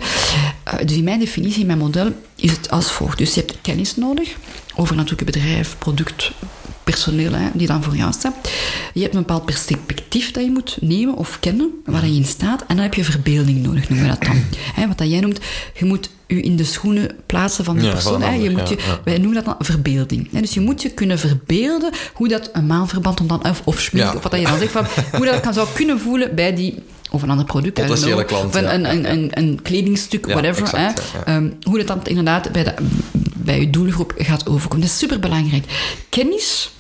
Uh, 0.74 0.80
dus 0.86 0.98
in 0.98 1.04
mijn 1.04 1.20
definitie, 1.20 1.62
in 1.62 1.68
mijn 1.68 1.78
model, 1.78 2.12
is 2.36 2.52
het 2.52 2.70
als 2.70 2.92
volgt. 2.92 3.18
Dus 3.18 3.34
je 3.34 3.40
hebt 3.40 3.58
kennis 3.62 3.96
nodig 3.96 4.36
over 4.76 4.96
natuurlijk 4.96 5.30
het 5.30 5.36
bedrijf, 5.36 5.76
product, 5.78 6.32
personeel 6.84 7.32
hè, 7.32 7.50
die 7.54 7.68
dan 7.68 7.84
voor 7.84 7.96
jou 7.96 8.14
staat. 8.14 8.36
Je 8.94 9.02
hebt 9.02 9.14
een 9.14 9.20
bepaald 9.20 9.46
perspectief 9.46 10.32
dat 10.32 10.44
je 10.44 10.52
moet 10.52 10.78
nemen 10.82 11.16
of 11.16 11.40
kennen, 11.40 11.72
waar 11.86 12.08
je 12.08 12.16
in 12.16 12.26
staat. 12.26 12.62
En 12.62 12.76
dan 12.76 12.78
heb 12.78 12.94
je 12.94 13.04
verbeelding 13.04 13.64
nodig, 13.64 13.90
noemen 13.90 14.08
we 14.08 14.18
dat 14.18 14.28
dan. 14.28 14.44
Hè, 14.74 14.88
wat 14.88 14.98
dat 14.98 15.10
jij 15.10 15.20
noemt, 15.20 15.40
je 15.74 15.86
moet 15.86 16.10
je 16.28 16.42
in 16.42 16.56
de 16.56 16.64
schoenen 16.64 17.16
plaatsen 17.26 17.64
van 17.64 17.76
die 17.78 17.86
ja, 17.86 17.92
persoon. 17.92 18.22
Hè. 18.22 18.34
Je 18.34 18.50
moet 18.50 18.70
je, 18.70 18.76
ja. 18.76 19.00
Wij 19.04 19.18
noemen 19.18 19.44
dat 19.44 19.46
dan 19.46 19.56
verbeelding. 19.60 20.32
Hè. 20.32 20.42
Dus 20.42 20.54
je 20.54 20.60
moet 20.60 20.82
je 20.82 20.90
kunnen 20.90 21.20
verbeelden 21.20 21.92
hoe 22.14 22.28
dat 22.28 22.50
een 22.54 22.66
maanverband 22.66 23.20
om 23.20 23.28
dan, 23.28 23.50
of, 23.50 23.62
of 23.64 23.80
schmink, 23.80 24.16
of 24.16 24.24
wat 24.24 24.32
dat 24.32 24.40
je 24.40 24.48
dan 24.48 24.58
zegt, 24.58 24.72
van, 24.72 24.86
hoe 25.12 25.26
dat 25.26 25.40
kan 25.40 25.54
zou 25.54 25.68
kunnen 25.74 26.00
voelen 26.00 26.36
bij 26.36 26.56
die 26.56 26.84
of 27.12 27.22
een 27.22 27.30
ander 27.30 27.46
product. 27.46 27.74
Potentiële 27.74 28.26
klant. 28.26 28.46
Of 28.46 28.56
een, 28.56 28.90
een, 28.90 29.12
een, 29.12 29.30
een, 29.34 29.62
kledingstuk, 29.62 30.26
whatever. 30.26 30.64
Exact, 30.64 31.02
hè. 31.26 31.36
Um, 31.36 31.58
hoe 31.62 31.78
dat 31.78 31.88
dan 31.88 32.00
inderdaad 32.04 32.52
bij 32.52 32.64
de 32.64 32.74
bij 33.44 33.60
je 33.60 33.70
doelgroep 33.70 34.14
gaat 34.18 34.48
overkomen. 34.48 34.86
Dat 34.86 34.90
is 34.90 34.98
superbelangrijk. 34.98 35.66
Kennis, 36.10 36.72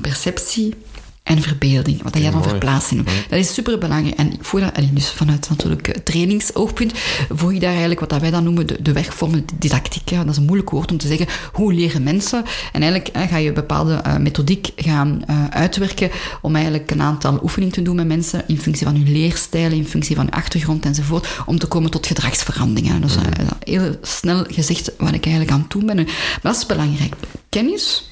perceptie 0.00 0.74
en 1.22 1.42
verbeelding, 1.42 2.02
wat 2.02 2.18
jij 2.18 2.30
dan 2.30 2.42
verplaatsing 2.42 3.04
noemt. 3.04 3.26
Dat 3.28 3.38
is 3.38 3.54
superbelangrijk. 3.54 4.16
En 4.16 4.32
ik 4.32 4.44
voel 4.44 4.60
dat, 4.60 4.72
dus 4.92 5.10
vanuit 5.10 5.48
natuurlijk 5.48 5.88
eh, 5.88 6.02
trainingsoogpunt, 6.02 6.92
voel 7.28 7.50
je 7.50 7.60
daar 7.60 7.70
eigenlijk 7.70 8.00
wat 8.00 8.20
wij 8.20 8.30
dan 8.30 8.44
noemen 8.44 8.66
de, 8.66 8.82
de 8.82 8.92
wegvormende 8.92 9.44
didactiek. 9.58 10.10
Dat 10.10 10.28
is 10.28 10.36
een 10.36 10.44
moeilijk 10.44 10.70
woord 10.70 10.90
om 10.90 10.98
te 10.98 11.06
zeggen. 11.06 11.26
Hoe 11.52 11.72
leren 11.72 12.02
mensen? 12.02 12.44
En 12.72 12.82
eigenlijk 12.82 13.28
ga 13.30 13.36
je 13.36 13.52
bepaalde 13.52 14.02
uh, 14.06 14.16
methodiek 14.16 14.70
gaan 14.76 15.22
uh, 15.30 15.46
uitwerken 15.48 16.10
om 16.40 16.54
eigenlijk 16.54 16.90
een 16.90 17.02
aantal 17.02 17.38
oefeningen 17.42 17.74
te 17.74 17.82
doen 17.82 17.96
met 17.96 18.06
mensen 18.06 18.44
in 18.46 18.58
functie 18.58 18.86
van 18.86 18.96
hun 18.96 19.12
leerstijl, 19.12 19.70
in 19.70 19.86
functie 19.86 20.16
van 20.16 20.24
hun 20.24 20.34
achtergrond 20.34 20.84
enzovoort, 20.84 21.28
om 21.46 21.58
te 21.58 21.66
komen 21.66 21.90
tot 21.90 22.06
gedragsveranderingen. 22.06 23.00
Dus 23.00 23.16
uh, 23.16 23.22
heel 23.58 23.96
snel 24.02 24.44
gezegd 24.48 24.92
wat 24.98 25.14
ik 25.14 25.24
eigenlijk 25.24 25.54
aan 25.54 25.60
het 25.60 25.70
doen 25.70 25.86
ben. 25.86 25.96
Maar 25.96 26.38
dat 26.42 26.56
is 26.56 26.66
belangrijk. 26.66 27.14
Kennis, 27.48 28.10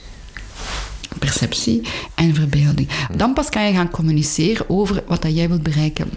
perceptie 1.18 1.82
en 2.14 2.34
verbeelding. 2.34 2.88
Dan 3.16 3.32
pas 3.32 3.48
kan 3.48 3.66
je 3.66 3.72
gaan 3.72 3.90
communiceren 3.90 4.70
over 4.70 5.02
wat 5.06 5.22
dat 5.22 5.34
jij 5.34 5.48
wilt 5.48 5.62
bereiken 5.62 6.11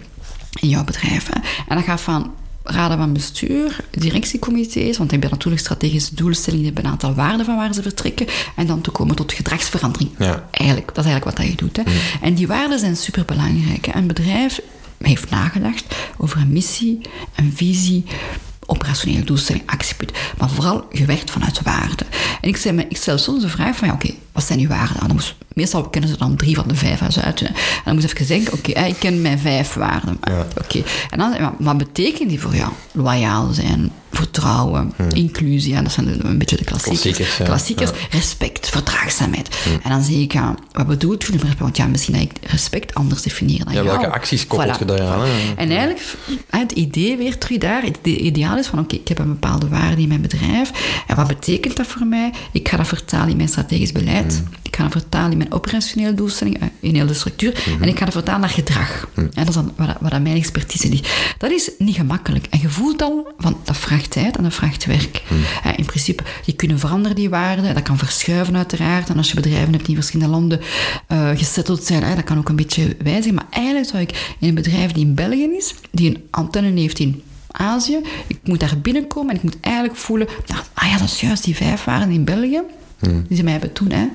in 0.60 0.68
jouw 0.68 0.84
bedrijf. 0.84 1.26
Hè. 1.26 1.40
En 1.68 1.76
dat 1.76 1.84
gaat 1.84 2.00
van 2.00 2.32
raden 2.64 2.98
van 2.98 3.12
bestuur, 3.12 3.76
directiecomité's, 3.90 4.96
want 4.96 5.10
die 5.10 5.18
hebben 5.18 5.30
natuurlijk 5.30 5.62
strategische 5.62 6.14
doelstellingen, 6.14 6.64
hebben 6.64 6.84
een 6.84 6.90
aantal 6.90 7.14
waarden 7.14 7.46
van 7.46 7.56
waar 7.56 7.74
ze 7.74 7.82
vertrekken, 7.82 8.26
en 8.56 8.66
dan 8.66 8.80
te 8.80 8.90
komen 8.90 9.16
tot 9.16 9.32
gedragsverandering. 9.32 10.10
Ja. 10.18 10.48
Eigenlijk, 10.50 10.94
dat 10.94 11.04
is 11.04 11.10
eigenlijk 11.10 11.24
wat 11.24 11.36
dat 11.36 11.46
je 11.46 11.56
doet. 11.56 11.76
Hè. 11.76 11.82
En 12.20 12.34
die 12.34 12.46
waarden 12.46 12.78
zijn 12.78 12.96
superbelangrijk. 12.96 13.86
Hè. 13.86 13.94
Een 13.94 14.06
bedrijf 14.06 14.60
heeft 14.98 15.30
nagedacht 15.30 15.84
over 16.16 16.40
een 16.40 16.52
missie, 16.52 17.00
een 17.34 17.52
visie, 17.54 18.04
operationele 18.66 19.24
doelstelling, 19.24 19.62
actiepunt. 19.66 20.12
Maar 20.38 20.50
vooral 20.50 20.86
gewerkt 20.90 21.30
vanuit 21.30 21.62
waarden. 21.62 22.06
En 22.40 22.48
ik, 22.48 22.56
zei, 22.56 22.86
ik 22.88 22.96
stel 22.96 23.18
soms 23.18 23.42
de 23.42 23.48
vraag 23.48 23.76
van, 23.76 23.88
ja, 23.88 23.94
oké, 23.94 24.10
wat 24.34 24.44
zijn 24.44 24.58
die 24.58 24.68
waarden? 24.68 24.96
dan 25.06 25.12
moest, 25.16 25.34
meestal 25.52 25.82
kennen 25.88 26.10
ze 26.10 26.16
dan 26.16 26.36
drie 26.36 26.54
van 26.54 26.68
de 26.68 26.74
vijf 26.74 27.00
uit. 27.02 27.16
En 27.42 27.54
dan 27.84 27.94
moet 27.94 28.04
ik 28.04 28.10
even 28.12 28.26
denken, 28.26 28.52
oké, 28.52 28.70
ik 28.80 28.96
ken 28.98 29.22
mijn 29.22 29.38
vijf 29.38 29.74
waarden. 29.74 30.18
Ja. 30.22 30.46
Oké, 30.64 30.82
en 31.10 31.18
dan, 31.18 31.54
wat 31.58 31.76
betekent 31.78 32.28
die 32.28 32.40
voor 32.40 32.54
jou? 32.56 32.70
Loyaal 32.92 33.52
zijn, 33.52 33.90
vertrouwen, 34.12 34.92
inclusie, 35.12 35.72
ja, 35.72 35.82
dat 35.82 35.92
zijn 35.92 36.26
een 36.26 36.38
beetje 36.38 36.56
de 36.56 36.64
klassiekers. 36.64 37.02
Klassiekers, 37.02 37.36
ja. 37.36 37.44
Klassiekers, 37.44 37.90
Ja. 37.90 37.96
respect, 38.10 38.68
verdraagzaamheid. 38.68 39.48
En 39.82 39.90
dan 39.90 40.02
zie 40.02 40.22
ik, 40.22 40.32
ja, 40.32 40.54
wat 40.72 40.86
bedoelt 40.86 41.22
je 41.24 41.28
met 41.32 41.40
respect? 41.40 41.60
Want 41.62 41.76
ja, 41.76 41.86
misschien 41.86 42.14
dat 42.14 42.22
ik 42.22 42.32
respect 42.50 42.94
anders 42.94 43.22
definiëren 43.22 43.64
dan 43.64 43.74
Ja, 43.74 43.82
jou. 43.82 43.98
welke 43.98 44.14
acties 44.14 44.46
koppelt 44.46 44.76
Voilà, 44.76 44.78
je 44.78 44.84
daaraan, 44.84 45.20
voilà. 45.20 45.30
hè? 45.30 45.54
En 45.56 45.70
eigenlijk, 45.70 46.00
hè, 46.50 46.58
het 46.58 46.72
idee 46.72 47.16
weer 47.16 47.38
terug 47.38 47.58
daar, 47.58 47.82
het 47.82 47.98
ideaal 48.06 48.58
is 48.58 48.66
van, 48.66 48.78
oké, 48.78 48.94
ik 48.94 49.08
heb 49.08 49.18
een 49.18 49.28
bepaalde 49.28 49.68
waarde 49.68 50.02
in 50.02 50.08
mijn 50.08 50.20
bedrijf. 50.22 50.70
En 51.06 51.16
wat 51.16 51.26
betekent 51.26 51.76
dat 51.76 51.86
voor 51.86 52.06
mij? 52.06 52.32
Ik 52.52 52.68
ga 52.68 52.76
dat 52.76 52.86
vertalen 52.88 53.28
in 53.28 53.36
mijn 53.36 53.48
strategisch 53.48 53.92
beleid. 53.92 54.23
Ik 54.62 54.76
ga 54.76 54.82
dat 54.82 54.92
vertalen 54.92 55.30
in 55.30 55.38
mijn 55.38 55.52
operationele 55.52 56.14
doelstellingen, 56.14 56.60
eh, 56.60 56.68
in 56.80 56.94
heel 56.94 57.06
de 57.06 57.14
structuur. 57.14 57.64
En 57.80 57.88
ik 57.88 57.98
ga 57.98 58.04
dat 58.04 58.14
vertalen 58.14 58.40
naar 58.40 58.50
gedrag. 58.50 59.08
En 59.14 59.30
dat 59.34 59.48
is 59.48 59.54
dan 59.54 59.72
waar, 59.76 59.96
waar 60.00 60.22
mijn 60.22 60.36
expertise 60.36 60.88
ligt. 60.88 61.34
Dat 61.38 61.50
is 61.50 61.70
niet 61.78 61.94
gemakkelijk. 61.94 62.46
En 62.50 62.60
je 62.60 62.68
voelt 62.68 63.02
al, 63.02 63.32
van, 63.38 63.56
dat 63.64 63.76
vraagt 63.76 64.10
tijd 64.10 64.36
en 64.36 64.42
dat 64.42 64.54
vraagt 64.54 64.84
werk. 64.84 65.22
In 65.76 65.84
principe, 65.84 66.22
je 66.44 66.52
kunt 66.52 66.80
veranderen 66.80 67.16
die 67.16 67.28
waarden. 67.28 67.74
Dat 67.74 67.82
kan 67.82 67.98
verschuiven 67.98 68.56
uiteraard. 68.56 69.08
En 69.08 69.16
als 69.16 69.28
je 69.28 69.34
bedrijven 69.34 69.72
hebt 69.72 69.86
die 69.86 69.94
in 69.94 70.02
verschillende 70.02 70.32
landen 70.32 70.60
gesetteld 71.36 71.84
zijn, 71.84 72.16
dat 72.16 72.24
kan 72.24 72.38
ook 72.38 72.48
een 72.48 72.56
beetje 72.56 72.96
wijzigen. 73.02 73.34
Maar 73.34 73.46
eigenlijk 73.50 73.86
zou 73.86 74.02
ik 74.02 74.34
in 74.40 74.48
een 74.48 74.54
bedrijf 74.54 74.92
die 74.92 75.04
in 75.04 75.14
België 75.14 75.48
is, 75.56 75.74
die 75.90 76.10
een 76.10 76.26
antenne 76.30 76.80
heeft 76.80 76.98
in 76.98 77.22
Azië, 77.50 78.00
ik 78.26 78.38
moet 78.44 78.60
daar 78.60 78.78
binnenkomen 78.82 79.30
en 79.30 79.36
ik 79.36 79.42
moet 79.42 79.56
eigenlijk 79.60 79.96
voelen, 79.96 80.28
nou, 80.46 80.62
ah 80.74 80.88
ja, 80.88 80.98
dat 80.98 81.06
is 81.06 81.20
juist 81.20 81.44
die 81.44 81.56
vijf 81.56 81.84
waren 81.84 82.10
in 82.10 82.24
België, 82.24 82.60
die 83.28 83.36
ze 83.36 83.42
mij 83.42 83.52
hebben 83.52 83.72
toen, 83.72 83.90
hè, 83.90 84.06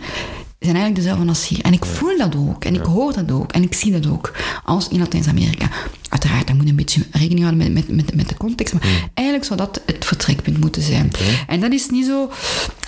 zijn 0.60 0.76
eigenlijk 0.76 0.96
dezelfde 0.96 1.28
als 1.28 1.48
hier. 1.48 1.62
En 1.62 1.74
ik 1.74 1.86
voel 1.86 2.18
dat 2.18 2.36
ook, 2.36 2.66
en 2.66 2.74
ik 2.74 2.82
hoor 2.82 3.14
dat 3.14 3.32
ook, 3.32 3.52
en 3.52 3.64
ik 3.64 3.74
zie 3.74 3.92
dat 3.92 4.08
ook, 4.08 4.32
als 4.66 4.88
in 4.88 5.00
Latijns-Amerika. 5.00 5.70
Uiteraard, 6.10 6.48
dat 6.48 6.56
moet 6.56 6.70
een 6.70 6.76
beetje 6.76 7.06
rekening 7.12 7.40
houden 7.40 7.74
met, 7.74 7.90
met, 7.90 8.16
met, 8.16 8.30
de 8.30 8.38
context, 8.38 8.74
maar 8.74 9.10
eigenlijk 9.14 9.48
zou 9.48 9.60
dat 9.60 9.82
het 9.86 10.06
vertrekpunt 10.06 10.60
moeten 10.60 10.82
zijn. 10.82 11.12
En 11.48 11.60
dat 11.60 11.72
is 11.72 11.90
niet 11.90 12.06
zo, 12.06 12.32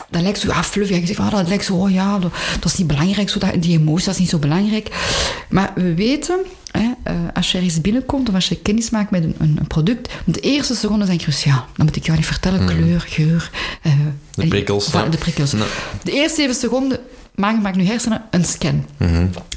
dat 0.09 0.21
lijkt 0.21 0.39
zo, 0.39 0.47
ja, 0.47 0.63
fluffy, 0.63 0.93
je 0.93 1.05
zegt 1.05 1.15
van, 1.15 1.25
ah, 1.25 1.31
dat 1.31 1.47
lijkt 1.47 1.65
zo, 1.65 1.75
oh 1.75 1.91
ja, 1.91 2.19
dat, 2.19 2.33
dat 2.59 2.71
is 2.71 2.77
niet 2.77 2.87
belangrijk, 2.87 3.29
zo, 3.29 3.39
dat, 3.39 3.61
die 3.61 3.79
emotie 3.79 4.05
dat 4.05 4.13
is 4.13 4.19
niet 4.19 4.29
zo 4.29 4.37
belangrijk. 4.37 4.89
Maar 5.49 5.71
we 5.75 5.93
weten, 5.93 6.39
hè, 6.71 6.89
eh, 7.03 7.15
als 7.33 7.51
je 7.51 7.57
ergens 7.57 7.81
binnenkomt 7.81 8.29
of 8.29 8.35
als 8.35 8.49
je 8.49 8.55
kennis 8.55 8.89
maakt 8.89 9.11
met 9.11 9.23
een, 9.23 9.35
een, 9.37 9.67
product, 9.67 10.11
de 10.25 10.39
eerste 10.39 10.75
seconden 10.75 11.07
zijn 11.07 11.19
cruciaal. 11.19 11.65
Dan 11.75 11.85
moet 11.85 11.95
ik 11.95 12.05
jou 12.05 12.17
niet 12.17 12.27
vertellen, 12.27 12.65
kleur, 12.65 13.01
geur. 13.07 13.51
eh, 13.81 13.91
De 14.35 14.47
prikkels, 14.47 14.89
voilà, 14.89 14.93
ja. 14.93 15.09
de 15.09 15.17
prikkels. 15.17 15.51
Ja. 15.51 15.57
De 16.03 16.11
eerste 16.11 16.35
zeven 16.35 16.55
seconden 16.55 16.99
maak, 17.35 17.61
maak 17.61 17.75
nu 17.75 17.85
hersenen 17.85 18.21
een 18.31 18.45
scan. 18.45 18.85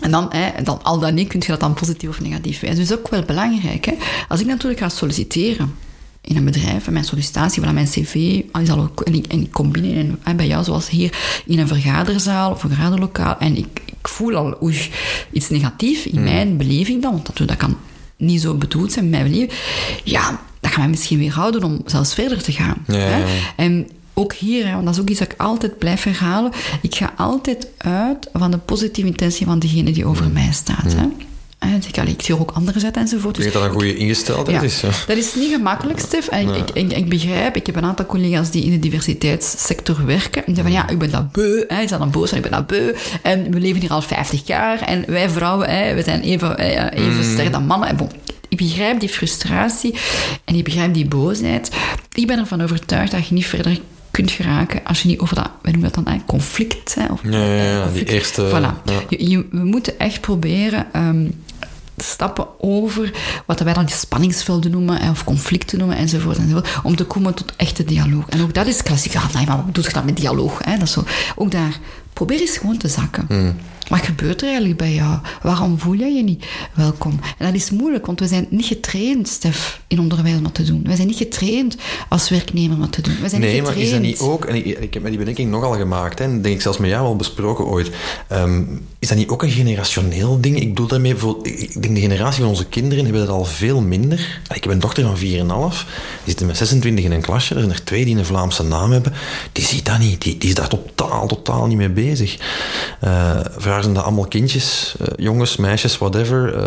En 0.00 0.10
dan, 0.10 0.28
hè, 0.30 0.62
dan, 0.62 0.82
al 0.82 0.98
dan 0.98 1.14
niet, 1.14 1.28
kun 1.28 1.40
je 1.40 1.46
dat 1.46 1.60
dan 1.60 1.74
positief 1.74 2.08
of 2.08 2.20
negatief 2.20 2.60
wijzen. 2.60 2.80
Dus 2.80 2.88
dat 2.88 2.98
is 2.98 3.04
ook 3.04 3.10
wel 3.10 3.22
belangrijk. 3.22 3.84
Hè. 3.84 3.94
Als 4.28 4.40
ik 4.40 4.46
natuurlijk 4.46 4.80
ga 4.80 4.88
solliciteren 4.88 5.74
in 6.20 6.36
een 6.36 6.44
bedrijf, 6.44 6.86
en 6.86 6.92
mijn 6.92 7.04
sollicitatie, 7.04 7.62
voilà, 7.62 7.72
mijn 7.72 7.86
cv, 7.86 8.14
is 8.60 8.70
al 8.70 8.80
ook, 8.80 9.00
en, 9.00 9.14
ik, 9.14 9.26
en 9.26 9.40
ik 9.40 9.50
kom 9.50 9.72
binnen 9.72 10.20
en, 10.22 10.36
bij 10.36 10.46
jou, 10.46 10.64
zoals 10.64 10.88
hier, 10.88 11.42
in 11.46 11.58
een 11.58 11.68
vergaderzaal 11.68 12.50
of 12.50 12.62
een 12.62 12.70
vergaderlokaal, 12.70 13.38
en 13.38 13.56
ik, 13.56 13.80
ik 13.86 14.08
voel 14.08 14.34
al 14.34 14.62
oei, 14.62 14.90
iets 15.32 15.48
negatief 15.48 16.04
in 16.04 16.22
mijn 16.22 16.56
beleving 16.56 17.02
dan, 17.02 17.12
want 17.12 17.26
dat, 17.26 17.48
dat 17.48 17.56
kan 17.56 17.76
niet 18.16 18.40
zo 18.40 18.54
bedoeld 18.54 18.92
zijn 18.92 19.10
mijn 19.10 19.24
beleving, 19.24 19.52
ja, 20.04 20.40
dat 20.60 20.70
gaat 20.70 20.80
mij 20.80 20.88
misschien 20.88 21.18
weer 21.18 21.32
houden 21.32 21.64
om 21.64 21.82
zelfs 21.86 22.14
verder 22.14 22.42
te 22.42 22.52
gaan. 22.52 22.84
Ja, 22.86 22.94
hè. 22.94 23.16
ja, 23.16 23.26
ja. 23.26 23.26
En 23.56 23.88
ook 24.14 24.32
hier, 24.32 24.66
hè, 24.66 24.72
want 24.72 24.84
dat 24.84 24.94
is 24.94 25.00
ook 25.00 25.08
iets 25.08 25.18
dat 25.18 25.32
ik 25.32 25.40
altijd 25.40 25.78
blijf 25.78 26.02
herhalen. 26.02 26.52
Ik 26.82 26.94
ga 26.94 27.12
altijd 27.16 27.68
uit 27.78 28.28
van 28.32 28.50
de 28.50 28.58
positieve 28.58 29.08
intentie 29.08 29.46
van 29.46 29.58
degene 29.58 29.92
die 29.92 30.06
over 30.06 30.28
mij 30.30 30.52
staat. 30.52 30.92
Hè. 30.92 31.06
Dus 31.76 31.86
ik, 31.86 31.98
allee, 31.98 32.12
ik 32.12 32.22
zie 32.22 32.34
er 32.34 32.40
ook 32.40 32.50
anderen 32.50 32.84
uit 32.84 32.96
enzovoort. 32.96 33.36
Ik 33.36 33.42
denk 33.42 33.54
dat 33.54 33.62
dat 33.62 33.72
een 33.72 33.78
goede 33.78 33.96
ingesteldheid 33.96 34.60
Ja, 34.60 34.66
is. 34.66 34.80
Dat 35.06 35.16
is 35.16 35.34
niet 35.34 35.52
gemakkelijk, 35.52 35.98
Stef. 35.98 36.28
En 36.28 36.54
ik, 36.54 36.70
ik, 36.70 36.92
ik 36.92 37.08
begrijp, 37.08 37.56
ik 37.56 37.66
heb 37.66 37.76
een 37.76 37.84
aantal 37.84 38.06
collega's 38.06 38.50
die 38.50 38.64
in 38.64 38.70
de 38.70 38.78
diversiteitssector 38.78 40.06
werken. 40.06 40.46
En 40.46 40.52
die 40.52 40.54
zeggen 40.54 40.72
van, 40.72 40.82
ja, 40.82 40.88
ik 40.88 40.98
ben 40.98 41.10
dat 41.10 41.32
beu. 41.32 41.64
Hè. 41.68 41.80
Ik 41.80 41.88
zeg 41.88 41.98
dan 41.98 42.10
boos, 42.10 42.32
ik 42.32 42.42
ben 42.42 42.50
dat 42.50 42.66
beu. 42.66 42.94
En 43.22 43.50
we 43.50 43.60
leven 43.60 43.80
hier 43.80 43.90
al 43.90 44.02
50 44.02 44.46
jaar. 44.46 44.80
En 44.80 45.04
wij 45.06 45.28
vrouwen, 45.28 45.70
hè, 45.70 45.94
we 45.94 46.02
zijn 46.02 46.20
even, 46.20 46.58
eh, 46.58 47.04
even 47.04 47.24
sterk 47.24 47.52
dan 47.52 47.66
mannen. 47.66 47.88
En 47.88 47.96
bon, 47.96 48.10
ik 48.48 48.56
begrijp 48.56 49.00
die 49.00 49.08
frustratie 49.08 49.94
en 50.44 50.54
ik 50.54 50.64
begrijp 50.64 50.94
die 50.94 51.06
boosheid. 51.06 51.70
Ik 52.12 52.26
ben 52.26 52.38
ervan 52.38 52.62
overtuigd 52.62 53.12
dat 53.12 53.26
je 53.28 53.34
niet 53.34 53.46
verder 53.46 53.78
kunt 54.14 54.30
geraken 54.30 54.84
als 54.84 55.02
je 55.02 55.08
niet 55.08 55.18
over 55.18 55.34
dat, 55.34 55.50
wij 55.62 55.72
noemen 55.72 55.92
dat 55.92 56.04
dan, 56.04 56.22
conflict. 56.26 56.94
Hè, 56.94 57.06
of, 57.12 57.20
Ja, 57.22 57.44
ja, 57.44 57.62
ja, 57.62 57.86
die 57.86 58.04
eerste- 58.04 58.48
Voilà. 58.50 58.82
ja. 58.90 59.00
Je- 59.08 59.28
je- 59.30 59.46
we 59.50 59.64
moeten 59.64 59.98
echt 59.98 60.20
proberen 60.20 60.86
ehm, 60.92 61.26
stappen 61.96 62.46
over 62.60 63.12
wat 63.46 63.60
wij 63.60 63.72
dan 63.72 63.88
spanningsvelden 63.88 64.70
noemen, 64.70 65.10
of 65.10 65.24
conflicten 65.24 65.78
noemen, 65.78 65.96
enzovoort, 65.96 66.36
enzovoort, 66.38 66.68
om 66.82 66.96
te 66.96 67.04
komen 67.04 67.34
tot 67.34 67.52
echte 67.56 67.84
dialoog. 67.84 68.28
En 68.28 68.42
ook 68.42 68.54
dat 68.54 68.66
is 68.66 68.82
klassiek. 68.82 69.12
Ja, 69.12 69.22
nee, 69.34 69.46
maar 69.46 69.56
wat 69.56 69.66
bedoel 69.66 69.84
je 69.84 69.92
dan 69.92 70.04
met 70.04 70.16
dialoog? 70.16 70.58
Hè? 70.64 70.72
Dat 70.78 70.82
is 70.82 70.92
zo. 70.92 71.04
Ook 71.36 71.50
daar, 71.50 71.78
probeer 72.14 72.40
eens 72.40 72.56
gewoon 72.56 72.76
te 72.76 72.88
zakken. 72.88 73.24
Hmm. 73.28 73.54
Wat 73.88 74.00
gebeurt 74.00 74.40
er 74.40 74.46
eigenlijk 74.46 74.78
bij 74.78 74.92
jou? 74.92 75.18
Waarom 75.42 75.78
voel 75.78 75.92
je 75.92 76.04
je 76.04 76.22
niet 76.22 76.44
welkom? 76.74 77.20
En 77.38 77.46
dat 77.46 77.54
is 77.54 77.70
moeilijk, 77.70 78.06
want 78.06 78.20
we 78.20 78.26
zijn 78.26 78.46
niet 78.50 78.64
getraind, 78.64 79.28
Stef, 79.28 79.80
in 79.88 79.98
onderwijs 80.00 80.36
om 80.36 80.42
dat 80.42 80.54
te 80.54 80.62
doen. 80.62 80.82
Wij 80.84 80.96
zijn 80.96 81.06
niet 81.06 81.16
getraind 81.16 81.76
als 82.08 82.28
werknemer 82.28 82.74
om 82.74 82.80
dat 82.80 82.92
te 82.92 83.00
doen. 83.00 83.16
Wij 83.20 83.28
zijn 83.28 83.40
Nee, 83.40 83.54
niet 83.54 83.62
maar 83.62 83.76
is 83.76 83.90
dat 83.90 84.00
niet 84.00 84.18
ook, 84.18 84.44
en 84.44 84.54
ik, 84.54 84.64
ik 84.64 84.94
heb 84.94 85.02
me 85.02 85.08
die 85.08 85.18
bedenking 85.18 85.50
nogal 85.50 85.72
gemaakt, 85.72 86.20
en 86.20 86.42
denk 86.42 86.54
ik 86.54 86.60
zelfs 86.60 86.78
met 86.78 86.90
jou 86.90 87.06
al 87.06 87.16
besproken 87.16 87.64
ooit, 87.64 87.90
ehm, 88.28 88.62
is 88.98 89.08
dat 89.08 89.16
niet 89.16 89.28
ook 89.28 89.42
een 89.42 89.50
generationeel 89.50 90.40
ding? 90.40 90.60
Ik 90.60 90.68
bedoel 90.68 90.86
daarmee 90.86 91.14
ik 91.42 91.82
denk 91.82 91.94
de 91.94 92.00
generatie 92.00 92.40
van 92.40 92.50
onze 92.50 92.66
kinderen 92.66 93.04
hebben 93.04 93.22
dat 93.26 93.34
al 93.34 93.44
veel 93.44 93.80
minder. 93.80 94.40
Ik 94.54 94.64
heb 94.64 94.72
een 94.72 94.78
dochter 94.78 95.02
van 95.02 95.16
4,5, 95.16 95.86
die 95.86 96.24
zitten 96.24 96.46
met 96.46 96.56
26 96.56 97.04
in 97.04 97.12
een 97.12 97.20
klasje, 97.20 97.54
er 97.54 97.60
zijn 97.60 97.72
er 97.72 97.84
twee 97.84 98.04
die 98.04 98.16
een 98.16 98.24
Vlaamse 98.24 98.62
naam 98.62 98.90
hebben, 98.90 99.12
die 99.52 99.64
ziet 99.64 99.86
dat 99.86 99.98
niet, 99.98 100.22
die, 100.22 100.38
die 100.38 100.48
is 100.48 100.54
daar 100.54 100.68
totaal, 100.68 101.26
totaal 101.26 101.66
niet 101.66 101.76
mee 101.76 101.88
bezig. 101.88 102.03
Vragen 103.56 103.82
ze 103.84 103.92
dat 103.92 104.02
allemaal 104.02 104.24
kindjes, 104.28 104.94
eh, 105.00 105.06
jongens, 105.16 105.56
meisjes, 105.56 105.98
whatever. 105.98 106.54
eh, 106.54 106.62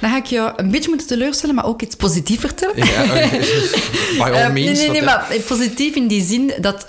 Dan 0.00 0.10
ga 0.10 0.16
ik 0.16 0.26
jou 0.26 0.52
een 0.56 0.70
beetje 0.70 0.88
moeten 0.88 1.06
teleurstellen, 1.06 1.54
maar 1.54 1.66
ook 1.66 1.82
iets 1.82 1.96
positiefs 1.96 2.40
vertellen. 2.40 2.76
ja, 2.76 3.04
by 4.24 4.30
all 4.30 4.52
means. 4.52 4.78
nee, 4.78 4.90
nee, 4.90 5.02
maar 5.02 5.26
positief 5.46 5.94
in 5.94 6.06
die 6.08 6.22
zin 6.26 6.52
dat 6.60 6.86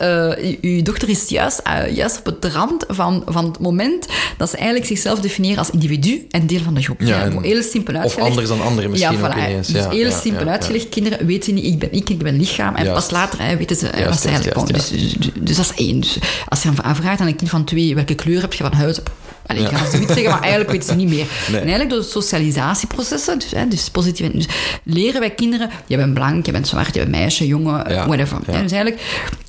uw 0.61 0.81
dochter 0.81 1.09
is 1.09 1.29
juist, 1.29 1.61
juist 1.93 2.19
op 2.19 2.25
het 2.25 2.53
rand 2.53 2.85
van, 2.87 3.23
van 3.25 3.45
het 3.45 3.59
moment 3.59 4.05
dat 4.37 4.49
ze 4.49 4.55
eigenlijk 4.57 4.85
zichzelf 4.87 5.19
definiëren 5.19 5.57
als 5.57 5.69
individu 5.69 6.27
en 6.29 6.47
deel 6.47 6.59
van 6.63 6.73
de 6.73 6.81
groep. 6.81 7.01
Ja, 7.01 7.21
en- 7.23 7.43
heel 7.43 7.61
simpel 7.63 7.93
of 7.95 7.99
uitgelegd. 8.01 8.29
anders 8.29 8.47
dan 8.47 8.61
anderen 8.61 8.89
misschien 8.91 9.17
ja, 9.19 9.27
ook 9.27 9.33
ineens. 9.33 9.67
Dus 9.67 9.83
Ja, 9.83 9.89
heel 9.89 10.11
simpel 10.11 10.47
uitgelegd. 10.47 10.89
Kinderen 10.89 11.25
weten 11.25 11.53
niet, 11.53 11.65
ik 11.65 11.79
ben 11.79 11.91
ik, 11.93 12.09
ik 12.09 12.17
ben 12.17 12.37
lichaam. 12.37 12.75
En 12.75 12.85
Juist. 12.85 13.01
pas 13.07 13.11
later 13.11 13.41
hè, 13.41 13.57
weten 13.57 13.75
ze 13.75 13.85
Juist, 13.85 14.05
wat 14.09 14.19
ze 14.21 14.27
eigenlijk 14.27 14.55
juist, 14.57 14.71
komen. 14.71 14.89
Dus, 14.91 15.17
dus, 15.19 15.29
dus 15.41 15.55
dat 15.55 15.65
is 15.65 15.85
één. 15.85 15.99
Dus 15.99 16.17
als 16.47 16.63
je 16.63 16.69
aan 16.81 16.95
vraagt 16.95 17.19
aan 17.21 17.27
een 17.27 17.35
kind 17.35 17.49
van 17.49 17.58
twee, 17.63 17.95
welke 17.95 18.15
kleur 18.15 18.41
heb 18.41 18.53
je 18.53 18.63
van 18.63 18.73
huid? 18.73 19.03
Allee, 19.45 19.63
ik 19.63 19.71
Ja. 19.71 19.77
ga 19.77 19.89
zoiets 19.89 20.13
zeggen, 20.13 20.29
maar 20.31 20.41
eigenlijk 20.41 20.71
weten 20.71 20.87
ze 20.89 20.95
niet 20.95 21.09
meer. 21.09 21.25
Nee. 21.51 21.55
En 21.61 21.67
eigenlijk 21.67 21.89
door 21.89 22.03
socialisatieprocessen, 22.03 23.39
dus, 23.39 23.51
hè, 23.51 23.67
dus 23.67 23.89
positief, 23.89 24.25
en- 24.25 24.31
dus 24.31 24.47
leren 24.83 25.19
wij 25.19 25.29
kinderen, 25.29 25.69
je 25.87 25.97
bent 25.97 26.13
blank, 26.13 26.45
je 26.45 26.51
bent 26.51 26.67
zwart, 26.67 26.93
je 26.93 26.99
bent 26.99 27.11
meisje, 27.11 27.47
jongen, 27.47 27.91
Ja, 27.93 28.05
whatever. 28.07 28.37
ja. 28.47 28.61
Dus 28.61 28.71
eigenlijk 28.71 29.01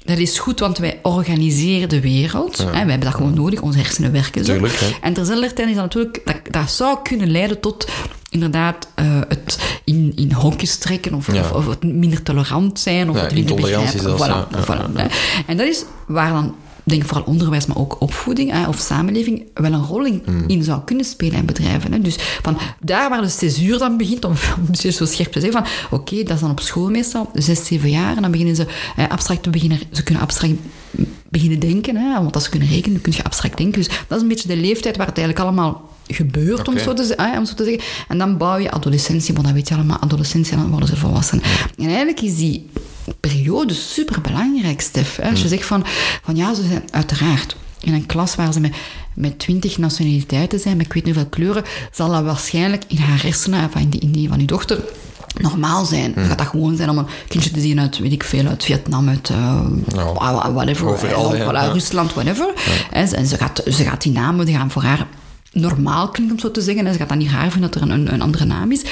dat 0.04 0.18
is 0.18 0.38
goed, 0.38 0.60
want 0.60 0.78
wij 0.78 0.98
organiseren 1.02 1.88
de 1.88 2.00
wereld. 2.00 2.58
Hè, 2.58 2.64
wij 2.64 2.78
hebben 2.78 3.00
dat 3.00 3.14
gewoon 3.14 3.34
nodig, 3.34 3.60
onze 3.60 3.78
hersenen 3.78 4.12
werken 4.12 4.44
zo. 4.44 4.52
Tuurlijk. 4.52 4.80
En 5.02 5.12
terzelfdertijd 5.12 5.68
is 5.68 5.74
dat 5.74 5.82
natuurlijk, 5.84 6.20
dat, 6.24 6.36
dat 6.50 6.70
zou 6.70 6.98
kunnen 7.02 7.30
leiden 7.30 7.60
tot 7.60 7.88
inderdaad 8.30 8.88
eh, 8.94 9.04
het 9.28 9.58
in, 9.84 10.12
in 10.16 10.32
hokjes 10.32 10.76
trekken 10.78 11.14
of, 11.14 11.32
Ja. 11.32 11.40
of, 11.40 11.52
of 11.52 11.66
het 11.66 11.82
minder 11.82 12.22
tolerant 12.22 12.80
zijn 12.80 13.10
of 13.10 13.16
Ja, 13.16 13.22
het 13.22 13.34
minder 13.34 13.54
begrijpen. 13.56 14.00
zelfs, 14.00 14.22
Voilà, 14.22 14.26
ja. 14.26 14.46
Ja, 14.50 14.64
voilà, 14.64 14.92
hè. 14.96 15.06
En 15.46 15.56
dat 15.56 15.66
is 15.66 15.84
waar 16.06 16.30
dan, 16.32 16.54
denk 16.90 17.04
vooral 17.04 17.26
onderwijs, 17.26 17.66
maar 17.66 17.76
ook 17.76 18.00
opvoeding 18.00 18.50
hè, 18.50 18.68
of 18.68 18.78
samenleving 18.78 19.42
wel 19.54 19.72
een 19.72 19.84
rol 19.84 20.04
in, 20.04 20.22
Hmm. 20.24 20.44
in 20.46 20.64
zou 20.64 20.80
kunnen 20.84 21.04
spelen 21.04 21.38
in 21.38 21.46
bedrijven. 21.46 21.92
Hè. 21.92 22.00
Dus 22.00 22.16
van 22.42 22.58
daar 22.80 23.10
waar 23.10 23.20
de 23.20 23.28
césuur 23.28 23.78
dan 23.78 23.96
begint, 23.96 24.24
om 24.24 24.34
zo 24.72 25.04
scherp 25.04 25.32
te 25.32 25.40
zeggen, 25.40 25.64
van 25.64 25.98
oké, 25.98 26.22
dat 26.22 26.34
is 26.34 26.40
dan 26.40 26.50
op 26.50 26.60
school 26.60 26.90
meestal, 26.90 27.30
zes, 27.34 27.66
zeven 27.66 27.90
jaar, 27.90 28.16
en 28.16 28.22
dan 28.22 28.30
beginnen 28.30 28.56
ze 28.56 28.66
abstract 29.08 29.42
te 29.42 29.50
beginnen, 29.50 29.78
ze 29.92 30.02
kunnen 30.02 30.22
abstract 30.22 30.54
beginnen 31.28 31.58
denken, 31.58 31.96
hè, 31.96 32.22
want 32.22 32.34
als 32.34 32.44
ze 32.44 32.50
kunnen 32.50 32.68
rekenen, 32.68 32.92
dan 32.92 33.02
kun 33.02 33.12
je 33.16 33.24
abstract 33.24 33.56
denken. 33.56 33.78
Dus 33.78 33.90
dat 34.08 34.16
is 34.16 34.22
een 34.22 34.28
beetje 34.28 34.48
de 34.48 34.56
leeftijd 34.56 34.96
waar 34.96 35.06
het 35.06 35.18
eigenlijk 35.18 35.46
allemaal 35.46 35.88
gebeurt, 36.06 36.68
om, 36.68 36.78
zo 36.78 36.94
te, 36.94 37.14
hè, 37.16 37.38
om 37.38 37.44
zo 37.44 37.54
te 37.54 37.64
zeggen. 37.64 37.82
En 38.08 38.18
dan 38.18 38.36
bouw 38.36 38.56
je 38.58 38.70
adolescentie, 38.70 39.34
want 39.34 39.46
dan 39.46 39.54
weet 39.54 39.68
je 39.68 39.74
allemaal, 39.74 39.98
adolescentie, 39.98 40.52
en 40.52 40.58
dan 40.58 40.70
worden 40.70 40.88
ze 40.88 40.96
volwassen. 40.96 41.42
En 41.76 41.86
eigenlijk 41.86 42.20
is 42.20 42.36
die 42.36 42.70
periode 43.20 43.74
super 43.74 44.20
belangrijk, 44.20 44.80
Stef. 44.80 45.18
Als 45.18 45.42
je 45.42 45.48
zegt 45.48 45.66
van, 45.66 45.82
van 46.22 46.36
ja, 46.36 46.54
ze 46.54 46.62
zijn 46.68 46.82
uiteraard 46.90 47.56
in 47.80 47.94
een 47.94 48.06
klas 48.06 48.34
waar 48.34 48.52
ze 48.52 48.60
met, 48.60 48.74
met 49.14 49.38
twintig 49.38 49.78
nationaliteiten 49.78 50.58
zijn, 50.60 50.76
met 50.76 50.86
ik 50.86 50.92
weet 50.92 51.04
niet 51.04 51.14
hoeveel 51.14 51.30
kleuren, 51.30 51.64
zal 51.92 52.10
dat 52.10 52.22
waarschijnlijk 52.24 52.84
in 52.88 52.96
haar 52.98 53.22
hersenen, 53.22 53.70
in 53.78 53.88
die, 53.88 54.00
in 54.00 54.10
die 54.12 54.28
van 54.28 54.40
uw 54.40 54.46
dochter, 54.46 54.78
normaal 55.40 55.84
zijn. 55.84 56.12
Hmm. 56.14 56.24
Gaat 56.24 56.38
dat 56.38 56.46
gewoon 56.46 56.76
zijn 56.76 56.90
om 56.90 56.98
een 56.98 57.06
kindje 57.28 57.50
te 57.50 57.60
zien 57.60 57.80
uit, 57.80 57.98
weet 57.98 58.12
ik 58.12 58.24
veel, 58.24 58.46
uit 58.46 58.64
Vietnam, 58.64 59.08
uit 59.08 59.28
uh, 59.28 59.60
Ja. 59.94 60.52
whatever, 60.52 60.86
Overal, 60.88 61.32
eh, 61.32 61.38
ja. 61.38 61.44
voilà, 61.50 61.66
Ja. 61.66 61.72
Rusland, 61.72 62.12
whatever. 62.14 62.52
En, 62.90 63.08
ze, 63.08 63.16
en 63.16 63.26
ze, 63.26 63.36
gaat, 63.36 63.62
ze 63.66 63.84
gaat 63.84 64.02
die 64.02 64.12
namen, 64.12 64.46
die 64.46 64.54
gaan 64.56 64.70
voor 64.70 64.82
haar 64.82 65.06
normaal 65.52 66.08
klinkt, 66.08 66.32
om 66.32 66.38
zo 66.38 66.50
te 66.50 66.60
zeggen. 66.60 66.86
En 66.86 66.92
ze 66.92 66.98
gaat 66.98 67.08
dan 67.08 67.18
niet 67.18 67.30
raar 67.30 67.50
vinden 67.50 67.70
dat 67.70 67.82
er 67.82 67.90
een, 67.90 68.12
een 68.12 68.22
andere 68.22 68.44
naam 68.44 68.72
is. 68.72 68.82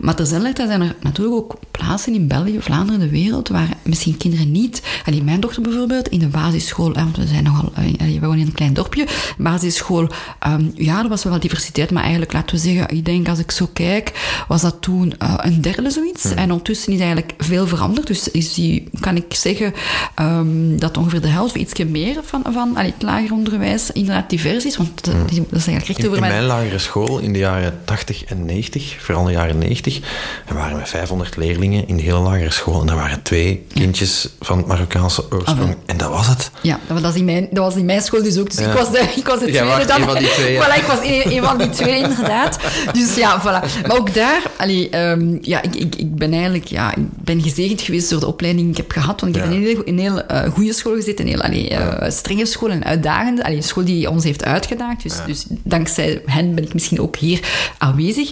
Maar 0.00 0.14
tezelfdertijd 0.14 0.68
zijn 0.68 0.80
er 0.80 0.94
natuurlijk 1.02 1.36
ook 1.36 1.54
plaatsen 1.70 2.14
in 2.14 2.26
België, 2.28 2.56
Vlaanderen, 2.60 3.00
de 3.00 3.08
wereld, 3.08 3.48
waar 3.48 3.68
misschien 3.82 4.16
kinderen 4.16 4.52
niet... 4.52 4.82
Allee, 5.06 5.22
mijn 5.22 5.40
dochter 5.40 5.62
bijvoorbeeld, 5.62 6.08
in 6.08 6.18
de 6.18 6.26
basisschool, 6.26 6.92
want 6.92 7.16
we 7.16 7.26
zijn 7.26 7.44
nogal... 7.44 7.72
eh, 7.74 7.84
allee, 8.00 8.20
we 8.20 8.26
wonen 8.26 8.40
in 8.40 8.46
een 8.46 8.52
klein 8.52 8.74
dorpje. 8.74 9.06
Basisschool, 9.38 10.08
ehm, 10.38 10.64
ja, 10.74 11.02
er 11.02 11.08
was 11.08 11.24
wel 11.24 11.40
diversiteit, 11.40 11.90
maar 11.90 12.02
eigenlijk, 12.02 12.32
laten 12.32 12.56
we 12.56 12.62
zeggen, 12.62 12.88
ik 12.88 13.04
denk 13.04 13.28
als 13.28 13.38
ik 13.38 13.50
zo 13.50 13.68
kijk, 13.72 14.12
was 14.48 14.60
dat 14.62 14.76
toen 14.80 15.14
eh, 15.18 15.34
een 15.36 15.60
derde 15.60 15.90
zoiets. 15.90 16.24
En 16.34 16.50
ondertussen 16.50 16.92
is 16.92 16.98
eigenlijk 17.00 17.32
veel 17.38 17.66
veranderd. 17.66 18.06
Dus 18.06 18.28
is 18.30 18.54
die, 18.54 18.88
kan 19.00 19.16
ik 19.16 19.34
zeggen 19.34 19.72
ehm, 20.14 20.76
dat 20.78 20.96
ongeveer 20.96 21.20
de 21.20 21.28
helft, 21.28 21.54
of 21.54 21.60
ietsje 21.60 21.84
meer 21.84 22.16
van, 22.24 22.42
van 22.52 22.76
allee, 22.76 22.92
het 22.92 23.02
lager 23.02 23.32
onderwijs 23.32 23.90
inderdaad 23.90 24.30
divers 24.30 24.64
is. 24.64 24.76
Want 24.76 25.08
eh, 25.08 25.14
die- 25.26 25.42
dat 25.50 25.58
is 25.60 25.66
eigenlijk 25.66 25.93
echt 25.96 26.04
In, 26.04 26.10
over 26.12 26.22
in 26.24 26.28
mijn... 26.32 26.44
lagere 26.44 26.78
school 26.78 27.18
in 27.18 27.32
de 27.32 27.38
jaren 27.38 27.80
80 27.84 28.24
en 28.24 28.44
90, 28.44 28.96
vooral 29.00 29.22
in 29.22 29.32
de 29.32 29.38
jaren 29.40 29.58
90, 29.58 30.00
er 30.46 30.54
waren 30.54 30.78
we 30.78 30.86
500 30.86 31.36
leerlingen 31.36 31.88
in 31.88 31.96
de 31.96 32.02
hele 32.02 32.18
lagere 32.18 32.50
school. 32.50 32.80
En 32.80 32.88
er 32.88 32.94
waren 32.96 33.22
twee 33.22 33.66
kindjes 33.74 34.28
van 34.40 34.64
Marokkaanse 34.66 35.24
oorsprong. 35.32 35.60
Ah, 35.70 35.76
en 35.86 35.96
dat 35.96 36.08
was 36.10 36.26
het. 36.28 36.50
Ja, 36.62 36.78
dat 36.86 37.00
was 37.00 37.14
in 37.14 37.24
mijn, 37.24 37.48
dat 37.50 37.64
was 37.64 37.74
in 37.76 37.84
mijn 37.84 38.02
school 38.02 38.22
dus 38.22 38.38
ook. 38.38 38.50
Dus 38.50 38.58
Ja. 38.64 38.70
ik 38.70 38.78
was 38.78 38.90
de, 38.90 38.98
ik 39.16 39.26
was 39.26 39.38
de 39.38 39.44
tweede 39.50 39.84
dan. 39.86 40.00
een 40.00 40.08
van 40.08 40.18
die 40.18 40.28
twee, 40.28 40.52
ja. 40.52 40.62
Voilà, 40.64 40.76
ik 40.78 40.84
was 40.86 40.98
een, 41.02 41.36
een 41.36 41.42
van 41.42 41.58
die 41.58 41.70
twee, 41.70 42.02
inderdaad. 42.02 42.58
Dus 42.92 43.14
ja, 43.14 43.40
voilà. 43.40 43.82
Maar 43.86 43.96
ook 43.98 44.14
daar, 44.14 44.42
allee, 44.56 44.88
ehm, 44.90 45.36
ja, 45.40 45.62
ik, 45.62 45.74
ik, 45.74 45.94
ik 45.94 46.14
ben 46.14 46.32
eigenlijk, 46.32 46.64
ja, 46.66 46.90
ik 46.94 47.02
ben 47.24 47.42
gezegend 47.42 47.80
geweest 47.80 48.10
door 48.10 48.20
de 48.20 48.26
opleiding 48.26 48.66
die 48.66 48.70
ik 48.76 48.82
heb 48.82 48.90
gehad. 48.92 49.20
Want 49.20 49.36
ik 49.36 49.42
heb 49.42 49.50
in 49.50 49.56
een 49.56 49.64
heel, 49.66 49.82
een 49.84 49.98
heel 49.98 50.22
eh, 50.26 50.50
goede 50.52 50.72
school 50.72 50.94
gezeten, 50.94 51.24
een 51.24 51.30
heel 51.30 51.42
allee, 51.42 51.68
eh, 51.68 52.10
strenge 52.10 52.46
school 52.46 52.70
en 52.70 52.84
uitdagende. 52.84 53.44
Allee, 53.44 53.56
een 53.56 53.62
school 53.62 53.84
die 53.84 54.10
ons 54.10 54.24
heeft 54.24 54.44
uitgedaagd. 54.44 55.02
Dus, 55.02 55.14
dus 55.26 55.44
dankzij 55.84 56.22
hen 56.26 56.54
ben 56.54 56.64
ik 56.64 56.74
misschien 56.74 57.00
ook 57.00 57.16
hier 57.16 57.40
aanwezig. 57.78 58.30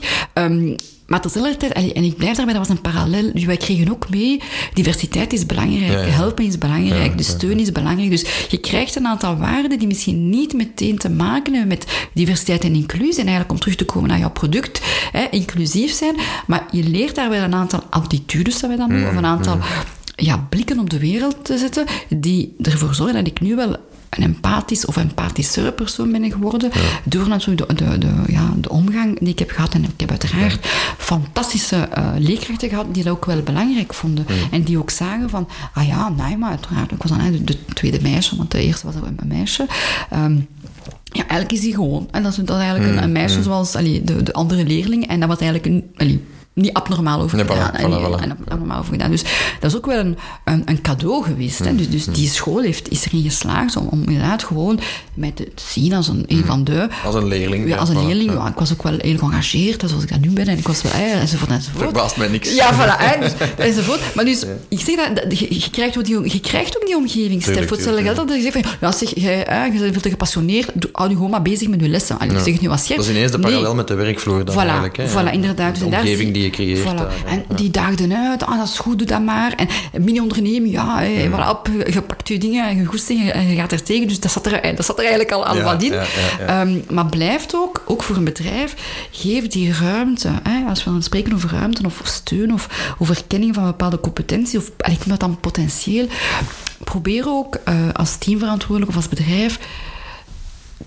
Maar 1.06 1.20
tegelijkertijd, 1.20 1.74
allee, 1.74 1.92
en 1.92 2.04
ik 2.04 2.16
blijf 2.16 2.36
daarbij, 2.36 2.54
dat 2.54 2.66
was 2.66 2.76
een 2.76 2.82
parallel. 2.82 3.32
Dus 3.32 3.44
wij 3.44 3.56
kregen 3.56 3.90
ook 3.90 4.10
mee, 4.10 4.40
diversiteit 4.74 5.32
is 5.32 5.46
belangrijk, 5.46 5.92
Ja, 5.92 6.00
ja. 6.00 6.06
helpen 6.06 6.44
is 6.44 6.58
belangrijk, 6.58 7.10
Ja, 7.10 7.16
de 7.16 7.22
steun 7.22 7.58
is 7.58 7.72
belangrijk. 7.72 8.10
Dus 8.10 8.46
je 8.48 8.58
krijgt 8.58 8.96
een 8.96 9.06
aantal 9.06 9.36
waarden 9.36 9.78
die 9.78 9.88
misschien 9.88 10.30
niet 10.30 10.52
meteen 10.52 10.98
te 10.98 11.10
maken 11.10 11.52
hebben 11.52 11.68
met 11.68 12.08
diversiteit 12.12 12.64
en 12.64 12.74
inclusie. 12.74 13.20
En 13.20 13.26
eigenlijk 13.26 13.50
om 13.50 13.58
terug 13.58 13.74
te 13.76 13.84
komen 13.84 14.08
naar 14.08 14.18
jouw 14.18 14.30
product, 14.30 14.80
hè, 15.12 15.26
inclusief 15.30 15.92
zijn. 15.92 16.16
Maar 16.46 16.66
je 16.70 16.82
leert 16.82 17.14
daar 17.14 17.30
wel 17.30 17.42
een 17.42 17.54
aantal 17.54 17.82
attitudes, 17.90 18.60
dat 18.60 18.68
wij 18.68 18.78
dan 18.78 18.88
noemen, 18.88 19.10
of 19.10 19.16
een 19.16 19.26
aantal 19.26 19.58
ja, 20.16 20.46
blikken 20.48 20.78
op 20.78 20.90
de 20.90 20.98
wereld 20.98 21.44
te 21.44 21.58
zetten, 21.58 21.86
die 22.08 22.54
ervoor 22.62 22.94
zorgen 22.94 23.14
dat 23.14 23.26
ik 23.26 23.40
nu 23.40 23.54
wel 23.56 23.76
een 24.16 24.22
empathisch 24.22 24.86
of 24.86 24.96
empathischere 24.96 25.72
persoon 25.72 26.12
ben 26.12 26.30
geworden. 26.30 26.70
Door 27.04 27.28
natuurlijk 27.28 27.78
de, 27.78 27.84
de, 27.84 27.98
de, 27.98 28.12
ja, 28.26 28.52
de 28.56 28.68
omgang 28.68 29.18
die 29.18 29.28
ik 29.28 29.38
heb 29.38 29.50
gehad. 29.50 29.74
En 29.74 29.84
ik 29.84 29.90
heb 29.96 30.10
uiteraard 30.10 30.66
fantastische 30.98 31.76
eh, 31.76 32.08
leerkrachten 32.18 32.68
gehad 32.68 32.94
die 32.94 33.04
dat 33.04 33.12
ook 33.12 33.24
wel 33.24 33.42
belangrijk 33.42 33.94
vonden. 33.94 34.26
En 34.50 34.62
die 34.62 34.78
ook 34.78 34.90
zagen 34.90 35.30
van, 35.30 35.48
ah 35.74 35.86
ja, 35.86 36.08
nee, 36.08 36.36
maar 36.36 36.50
uiteraard. 36.50 36.90
Ik 36.90 37.02
was 37.02 37.18
dan 37.18 37.32
de, 37.32 37.44
de 37.44 37.58
tweede 37.74 38.00
meisje, 38.02 38.36
want 38.36 38.50
de 38.50 38.62
eerste 38.62 38.86
was 38.86 38.94
een, 38.94 39.16
een 39.16 39.28
meisje. 39.28 39.66
Ehm, 40.10 40.36
ja, 41.04 41.20
eigenlijk 41.20 41.52
is 41.52 41.60
die 41.60 41.74
gewoon. 41.74 42.08
En 42.10 42.22
dat 42.22 42.32
is, 42.32 42.44
dat 42.44 42.58
eigenlijk 42.58 42.96
een, 42.96 43.02
een 43.02 43.12
meisje 43.12 43.42
zoals 43.42 43.74
allee, 43.74 44.04
de, 44.04 44.22
de 44.22 44.32
andere 44.32 44.64
leerlingen. 44.64 45.08
En 45.08 45.20
dat 45.20 45.28
was 45.28 45.38
eigenlijk 45.38 45.74
een, 45.74 45.90
allee, 45.96 46.24
niet 46.54 46.72
abnormaal 46.72 47.20
over 47.20 47.36
Nee, 47.36 47.46
voilà, 47.46 47.48
gedaan. 47.48 47.72
voilà, 47.80 47.84
Allee, 47.84 48.18
voilà. 48.18 48.22
en 48.22 48.36
abnormaal 48.48 48.78
over 48.78 48.92
gedaan. 48.92 49.10
Dus 49.10 49.22
dat 49.60 49.70
is 49.70 49.76
ook 49.76 49.86
wel 49.86 49.98
een, 49.98 50.16
een, 50.44 50.62
een 50.64 50.80
cadeau 50.80 51.24
geweest. 51.24 51.58
Hè? 51.58 51.74
Dus, 51.74 51.88
dus 51.88 52.04
die 52.06 52.28
school 52.28 52.60
heeft, 52.60 52.90
is 52.90 53.04
erin 53.06 53.22
geslaagd 53.22 53.76
om, 53.76 53.86
om 53.86 54.02
inderdaad 54.02 54.44
gewoon 54.44 54.80
mij 55.14 55.30
te 55.30 55.48
zien 55.54 55.92
als 55.92 56.08
een, 56.08 56.24
een 56.26 56.44
van 56.44 56.64
de... 56.64 56.88
Als 57.04 57.14
een 57.14 57.26
leerling. 57.26 57.68
Ja, 57.68 57.76
als 57.76 57.88
een 57.88 57.96
voilà. 57.96 58.06
leerling. 58.06 58.30
Ja. 58.30 58.36
ja, 58.36 58.48
ik 58.48 58.54
was 58.58 58.72
ook 58.72 58.82
wel 58.82 58.94
heel 58.98 59.16
geëngageerd, 59.18 59.82
zoals 59.86 60.02
ik 60.02 60.10
dat 60.10 60.20
nu 60.20 60.30
ben. 60.30 60.46
En 60.48 60.58
ik 60.58 60.66
was 60.66 60.82
wel... 60.82 60.92
eh, 60.92 61.20
enzovoort, 61.20 61.50
enzovoort. 61.50 61.82
Verbaast 61.84 62.16
mij 62.16 62.28
niks. 62.28 62.54
Ja, 62.54 62.74
voilà. 62.74 62.98
Hè, 62.98 63.20
dus, 63.20 63.32
enzovoort. 63.66 64.14
Maar 64.14 64.24
dus, 64.24 64.44
ik 64.68 64.80
zeg 64.80 65.12
dat, 65.12 65.38
je, 65.38 65.46
je, 65.60 65.70
krijgt 65.70 65.98
ook 65.98 66.04
die, 66.04 66.32
je 66.32 66.40
krijgt 66.40 66.76
ook 66.76 66.86
die 66.86 66.96
omgeving, 66.96 67.30
Stef. 67.42 67.44
Tuurlijk, 67.44 67.68
Voor 67.68 67.76
hetzelfde 67.76 68.02
geld 68.02 68.16
dat 68.16 68.36
je 68.36 68.42
zegt 68.42 68.52
van, 68.52 68.64
ja, 68.80 68.92
zeg, 68.92 69.10
jij, 69.14 69.46
hè, 69.48 69.64
je 69.64 69.70
bent 69.78 69.92
veel 69.92 70.00
te 70.00 70.10
gepassioneerd, 70.10 70.70
hou 70.92 71.08
je 71.08 71.14
gewoon 71.14 71.30
maar 71.30 71.42
bezig 71.42 71.68
met 71.68 71.80
je 71.80 71.88
lessen. 71.88 72.18
Allee, 72.18 72.36
ik 72.36 72.42
zeg 72.42 72.52
het 72.52 72.60
nu 72.62 72.68
wat 72.68 72.80
scherp. 72.80 72.98
Dat 72.98 73.06
is 73.08 73.14
ineens 73.14 73.30
de 73.32 73.38
Nee. 73.38 73.46
parallel 73.50 73.74
met 73.74 73.88
de 73.88 73.94
werkvloer 73.94 74.44
dan 74.44 74.54
Voilà, 74.54 74.58
eigenlijk. 74.58 74.96
Hè? 74.96 75.08
voilà, 75.08 75.32
inderdaad. 75.32 75.74
De 75.74 75.80
Dus 75.80 75.90
daar 75.90 76.00
omgeving 76.00 76.18
zie- 76.22 76.32
die 76.32 76.41
je 76.42 76.50
creëert. 76.50 76.80
Voilà. 76.80 76.96
daar. 76.96 77.12
En 77.26 77.44
die 77.56 77.70
daagden 77.70 78.16
uit, 78.16 78.42
ah, 78.42 78.58
dat 78.58 78.68
is 78.68 78.78
goed, 78.78 78.98
doe 78.98 79.06
dat 79.06 79.22
maar. 79.22 79.52
En 79.52 79.68
mini-onderneming, 80.04 80.72
ja, 80.72 80.98
hé, 80.98 81.28
voilà, 81.28 81.48
op, 81.48 81.68
je 81.92 82.02
pakt 82.02 82.28
je 82.28 82.38
dingen 82.38 82.68
en 82.68 82.76
je 82.76 82.84
goesting 82.84 83.30
en 83.30 83.48
je 83.48 83.56
gaat 83.56 83.72
er 83.72 83.82
tegen. 83.82 84.08
Dus 84.08 84.20
dat 84.20 84.30
zat 84.30 84.46
er, 84.46 84.76
dat 84.76 84.84
zat 84.84 84.96
er 84.98 85.04
eigenlijk 85.04 85.32
al, 85.32 85.46
al 85.46 85.56
Ja, 85.56 85.62
wat 85.62 85.82
in. 85.82 85.92
Ehm, 86.46 86.80
maar 86.90 87.06
blijft 87.06 87.54
ook, 87.54 87.82
ook 87.86 88.02
voor 88.02 88.16
een 88.16 88.24
bedrijf, 88.24 88.74
geef 89.10 89.46
die 89.46 89.72
ruimte. 89.72 90.30
Hè, 90.42 90.64
als 90.68 90.84
we 90.84 90.90
dan 90.90 91.02
spreken 91.02 91.34
over 91.34 91.50
ruimte 91.50 91.82
of 91.84 92.00
steun 92.04 92.52
of 92.52 92.94
over 92.98 93.16
erkenning 93.16 93.54
van 93.54 93.64
bepaalde 93.64 94.00
competenties, 94.00 94.56
of 94.56 94.66
ik 94.66 94.98
noem 94.98 95.08
dat 95.08 95.20
dan 95.20 95.40
potentieel. 95.40 96.06
Probeer 96.84 97.28
ook 97.28 97.58
eh, 97.64 97.74
als 97.92 98.16
teamverantwoordelijk 98.16 98.90
of 98.90 98.96
als 98.96 99.08
bedrijf 99.08 99.58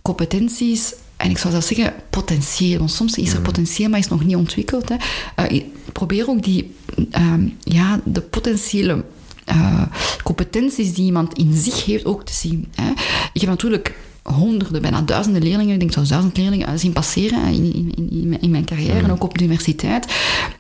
competenties, 0.02 0.94
en 1.18 1.30
ik 1.30 1.38
zou 1.38 1.52
zelfs 1.54 1.68
zeggen 1.68 1.94
potentieel, 2.10 2.78
want 2.78 2.92
soms 2.92 3.18
is 3.18 3.34
er 3.34 3.42
potentieel, 3.42 3.90
maar 3.90 4.00
is 4.00 4.08
nog 4.08 4.24
niet 4.24 4.36
ontwikkeld. 4.36 4.90
Hè. 4.90 4.96
Eh, 5.36 5.64
probeer 5.92 6.30
ook 6.30 6.44
die, 6.44 6.76
ehm, 7.12 7.48
ja, 7.64 8.00
de 8.04 8.22
potentiële 8.22 9.04
eh, 9.46 9.82
competenties 10.24 10.94
die 10.94 11.06
iemand 11.06 11.38
in 11.38 11.54
zich 11.54 11.86
heeft 11.86 12.06
ook 12.06 12.26
te 12.26 12.34
zien. 12.34 12.68
Hè. 12.76 12.92
Ik 13.34 13.42
heb 13.42 13.50
natuurlijk 13.50 13.96
honderden, 14.24 14.82
bijna 14.82 15.02
duizenden 15.02 15.44
leerlingen, 15.44 15.74
ik 15.74 15.80
denk 15.80 15.92
zelfs 15.94 16.10
duizend 16.10 16.38
leerlingen, 16.38 16.68
eh, 16.68 16.74
zien 16.76 16.94
passeren 16.94 17.46
in, 17.54 17.74
in, 17.74 17.94
in, 18.12 18.38
in 18.42 18.52
mijn- 18.52 18.66
carrière 18.66 19.00
en 19.04 19.12
ook 19.12 19.24
op 19.24 19.38
de 19.38 19.44
universiteit. 19.44 20.06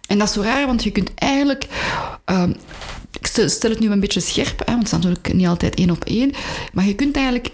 En 0.08 0.18
dat 0.18 0.28
is 0.28 0.34
zo 0.34 0.41
raar, 0.41 0.66
want 0.66 0.84
je 0.84 0.91
kunt 0.91 1.14
eigenlijk... 1.16 1.68
ehm, 2.26 2.49
ik 3.20 3.28
stel 3.28 3.49
stel 3.49 3.70
het 3.70 3.80
nu 3.80 3.89
een 3.91 3.99
beetje 3.99 4.20
scherp, 4.20 4.60
hè, 4.66 4.66
want 4.66 4.78
het 4.78 4.86
is 4.88 4.91
natuurlijk 4.91 5.34
niet 5.34 5.47
altijd 5.47 5.76
één 5.76 5.89
op 5.89 6.03
één, 6.03 6.32
maar 6.74 6.86
je 6.86 6.93
kunt 6.95 7.16
eigenlijk 7.16 7.49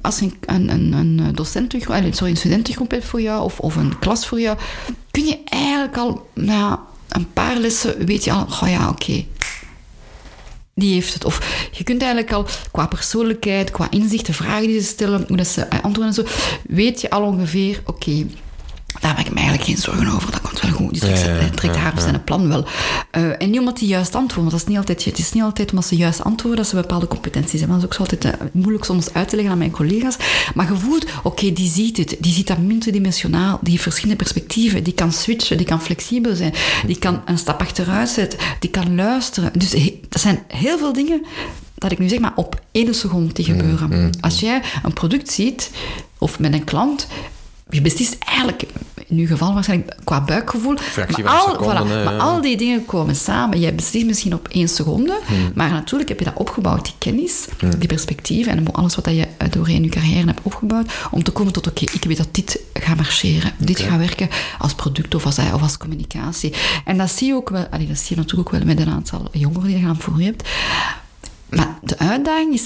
als 0.00 0.20
een, 0.20 0.34
een, 0.40 0.68
een, 0.68 0.92
een 0.92 1.34
docent 1.34 1.70
terug, 1.70 1.88
eh, 1.88 2.12
sorry, 2.12 2.30
een 2.30 2.36
student 2.36 2.64
terugkomt 2.64 3.04
voor 3.04 3.20
jou 3.20 3.42
of, 3.42 3.60
of 3.60 3.76
een 3.76 3.98
klas 3.98 4.26
voor 4.26 4.40
jou, 4.40 4.58
kun 5.10 5.24
je 5.24 5.38
eigenlijk 5.44 5.96
al 5.96 6.28
na 6.34 6.80
een 7.08 7.32
paar 7.32 7.56
lessen 7.56 8.06
weet 8.06 8.24
je 8.24 8.32
al, 8.32 8.46
oh 8.62 8.68
ja, 8.68 8.88
oké. 8.88 9.24
Die 10.74 10.94
heeft 10.94 11.14
het. 11.14 11.24
Of 11.24 11.68
je 11.72 11.84
kunt 11.84 12.02
eigenlijk 12.02 12.32
al 12.32 12.46
qua 12.70 12.86
persoonlijkheid, 12.86 13.70
qua 13.70 13.90
inzicht, 13.90 14.26
de 14.26 14.32
vragen 14.32 14.66
die 14.66 14.80
ze 14.80 14.86
stellen, 14.86 15.24
hoe 15.28 15.36
dat 15.36 15.46
ze 15.46 15.62
eh, 15.62 15.80
antwoorden 15.82 16.06
en 16.06 16.24
zo, 16.24 16.24
weet 16.68 17.00
je 17.00 17.10
al 17.10 17.22
ongeveer, 17.22 17.82
oké, 17.84 18.26
daar 19.00 19.14
maak 19.14 19.26
ik 19.26 19.30
me 19.30 19.38
eigenlijk 19.38 19.64
geen 19.64 19.76
zorgen 19.76 20.08
over. 20.08 20.29
Goed. 20.86 20.94
Ja, 20.94 21.00
trekt, 21.00 21.18
ja, 21.18 21.24
ze- 21.46 21.50
trekt 21.54 21.74
ja, 21.74 21.80
haar 21.80 21.92
of 21.96 22.00
zijn 22.00 22.24
plan 22.24 22.48
wel. 22.48 22.64
Eh, 23.10 23.42
en 23.42 23.50
niet 23.50 23.58
omdat 23.58 23.78
die 23.78 23.88
juist 23.88 24.14
antwoorden. 24.14 24.36
Want 24.36 24.50
dat 24.50 24.60
is 24.60 24.66
niet 24.66 24.76
altijd, 24.76 25.04
het 25.04 25.18
is 25.18 25.32
niet 25.32 25.42
altijd 25.42 25.70
omdat 25.70 25.86
ze 25.86 25.96
juist 25.96 26.24
antwoorden 26.24 26.58
dat 26.58 26.68
ze 26.68 26.74
bepaalde 26.76 27.06
competenties 27.06 27.60
hebben. 27.60 27.68
Dat 27.68 27.78
is 27.78 27.84
ook 27.84 27.94
zo 28.06 28.14
altijd 28.14 28.24
eh, 28.40 28.46
moeilijk 28.52 28.84
soms 28.84 29.12
uit 29.12 29.28
te 29.28 29.34
leggen 29.34 29.52
aan 29.52 29.58
mijn 29.58 29.70
collega's. 29.70 30.16
Maar 30.54 30.72
je 30.72 30.78
voelt, 30.78 31.04
oké, 31.22 31.52
die 31.52 31.70
ziet 31.70 31.96
het. 31.96 32.16
Die 32.20 32.32
ziet 32.32 32.46
dat 32.46 32.58
multidimensionaal. 32.58 33.58
Die 33.62 33.70
heeft 33.70 33.82
verschillende 33.82 34.16
perspectieven. 34.22 34.84
Die 34.84 34.92
kan 34.94 35.12
switchen. 35.12 35.56
Die 35.56 35.66
kan 35.66 35.82
flexibel 35.82 36.34
zijn. 36.34 36.54
Die 36.86 36.98
kan 36.98 37.22
een 37.24 37.38
stap 37.38 37.60
achteruit 37.60 38.08
zetten. 38.08 38.38
Die 38.60 38.70
kan 38.70 38.94
luisteren. 38.94 39.50
Dus 39.58 39.72
he- 39.72 40.00
dat 40.08 40.20
zijn 40.20 40.42
heel 40.48 40.78
veel 40.78 40.92
dingen 40.92 41.24
dat 41.74 41.92
ik 41.92 41.98
nu 41.98 42.08
zeg 42.08 42.18
maar 42.18 42.32
op 42.36 42.60
één 42.72 42.94
seconde 42.94 43.32
te 43.32 43.44
gebeuren. 43.44 44.10
Als 44.20 44.40
jij 44.40 44.62
een 44.82 44.92
product 44.92 45.30
ziet, 45.30 45.70
of 46.18 46.38
met 46.38 46.52
een 46.52 46.64
klant, 46.64 47.06
je 47.70 47.80
beslist 47.80 48.16
eigenlijk, 48.18 48.62
in 49.06 49.18
uw 49.18 49.26
geval 49.26 49.54
waarschijnlijk 49.54 49.96
qua 50.04 50.20
buikgevoel, 50.20 50.76
Fractie 50.76 51.24
maar 51.24 51.38
van 51.38 51.46
al, 51.46 51.52
seconden, 51.52 51.86
voilà, 51.86 51.90
hè, 51.90 52.04
maar 52.04 52.14
ja. 52.14 52.18
al 52.18 52.40
die 52.40 52.56
dingen 52.56 52.84
komen 52.86 53.16
samen. 53.16 53.60
Jij 53.60 53.74
beslist 53.74 54.06
misschien 54.06 54.34
op 54.34 54.48
één 54.48 54.68
seconde, 54.68 55.20
maar 55.54 55.70
natuurlijk 55.70 56.08
heb 56.08 56.18
je 56.18 56.24
dat 56.24 56.36
opgebouwd, 56.36 56.84
die 56.84 56.94
kennis, 56.98 57.46
die 57.78 57.88
perspectieven 57.88 58.52
en 58.52 58.72
alles 58.72 58.94
wat 58.94 59.04
je 59.04 59.28
eh, 59.36 59.50
doorheen 59.50 59.82
je 59.82 59.88
carrière 59.88 60.26
hebt 60.26 60.40
opgebouwd, 60.42 60.92
om 61.10 61.22
te 61.22 61.30
komen 61.30 61.52
tot, 61.52 61.66
oké, 61.66 61.84
ik 61.92 62.04
weet 62.04 62.16
dat 62.16 62.28
dit 62.34 62.60
gaat 62.72 62.96
marcheren, 62.96 63.52
dit 63.58 63.80
gaat 63.80 63.98
werken 63.98 64.28
als 64.58 64.74
product 64.74 65.14
of 65.14 65.26
als, 65.26 65.38
eh, 65.38 65.54
of 65.54 65.62
als 65.62 65.76
communicatie. 65.76 66.52
En 66.84 66.98
dat 66.98 67.10
zie 67.10 67.26
je 67.26 67.34
ook 67.34 67.50
wel, 67.50 67.66
allee, 67.70 67.86
dat 67.86 67.98
zie 67.98 68.16
je 68.16 68.22
natuurlijk 68.22 68.48
ook 68.48 68.54
wel 68.58 68.66
met 68.66 68.80
een 68.80 68.92
aantal 68.92 69.28
jongeren 69.32 69.68
die 69.68 69.78
je 69.78 69.84
gaan 69.84 70.00
voor 70.00 70.18
je 70.18 70.24
hebt. 70.24 70.48
Maar 71.48 71.78
de 71.82 71.98
uitdaging 71.98 72.54
is, 72.54 72.64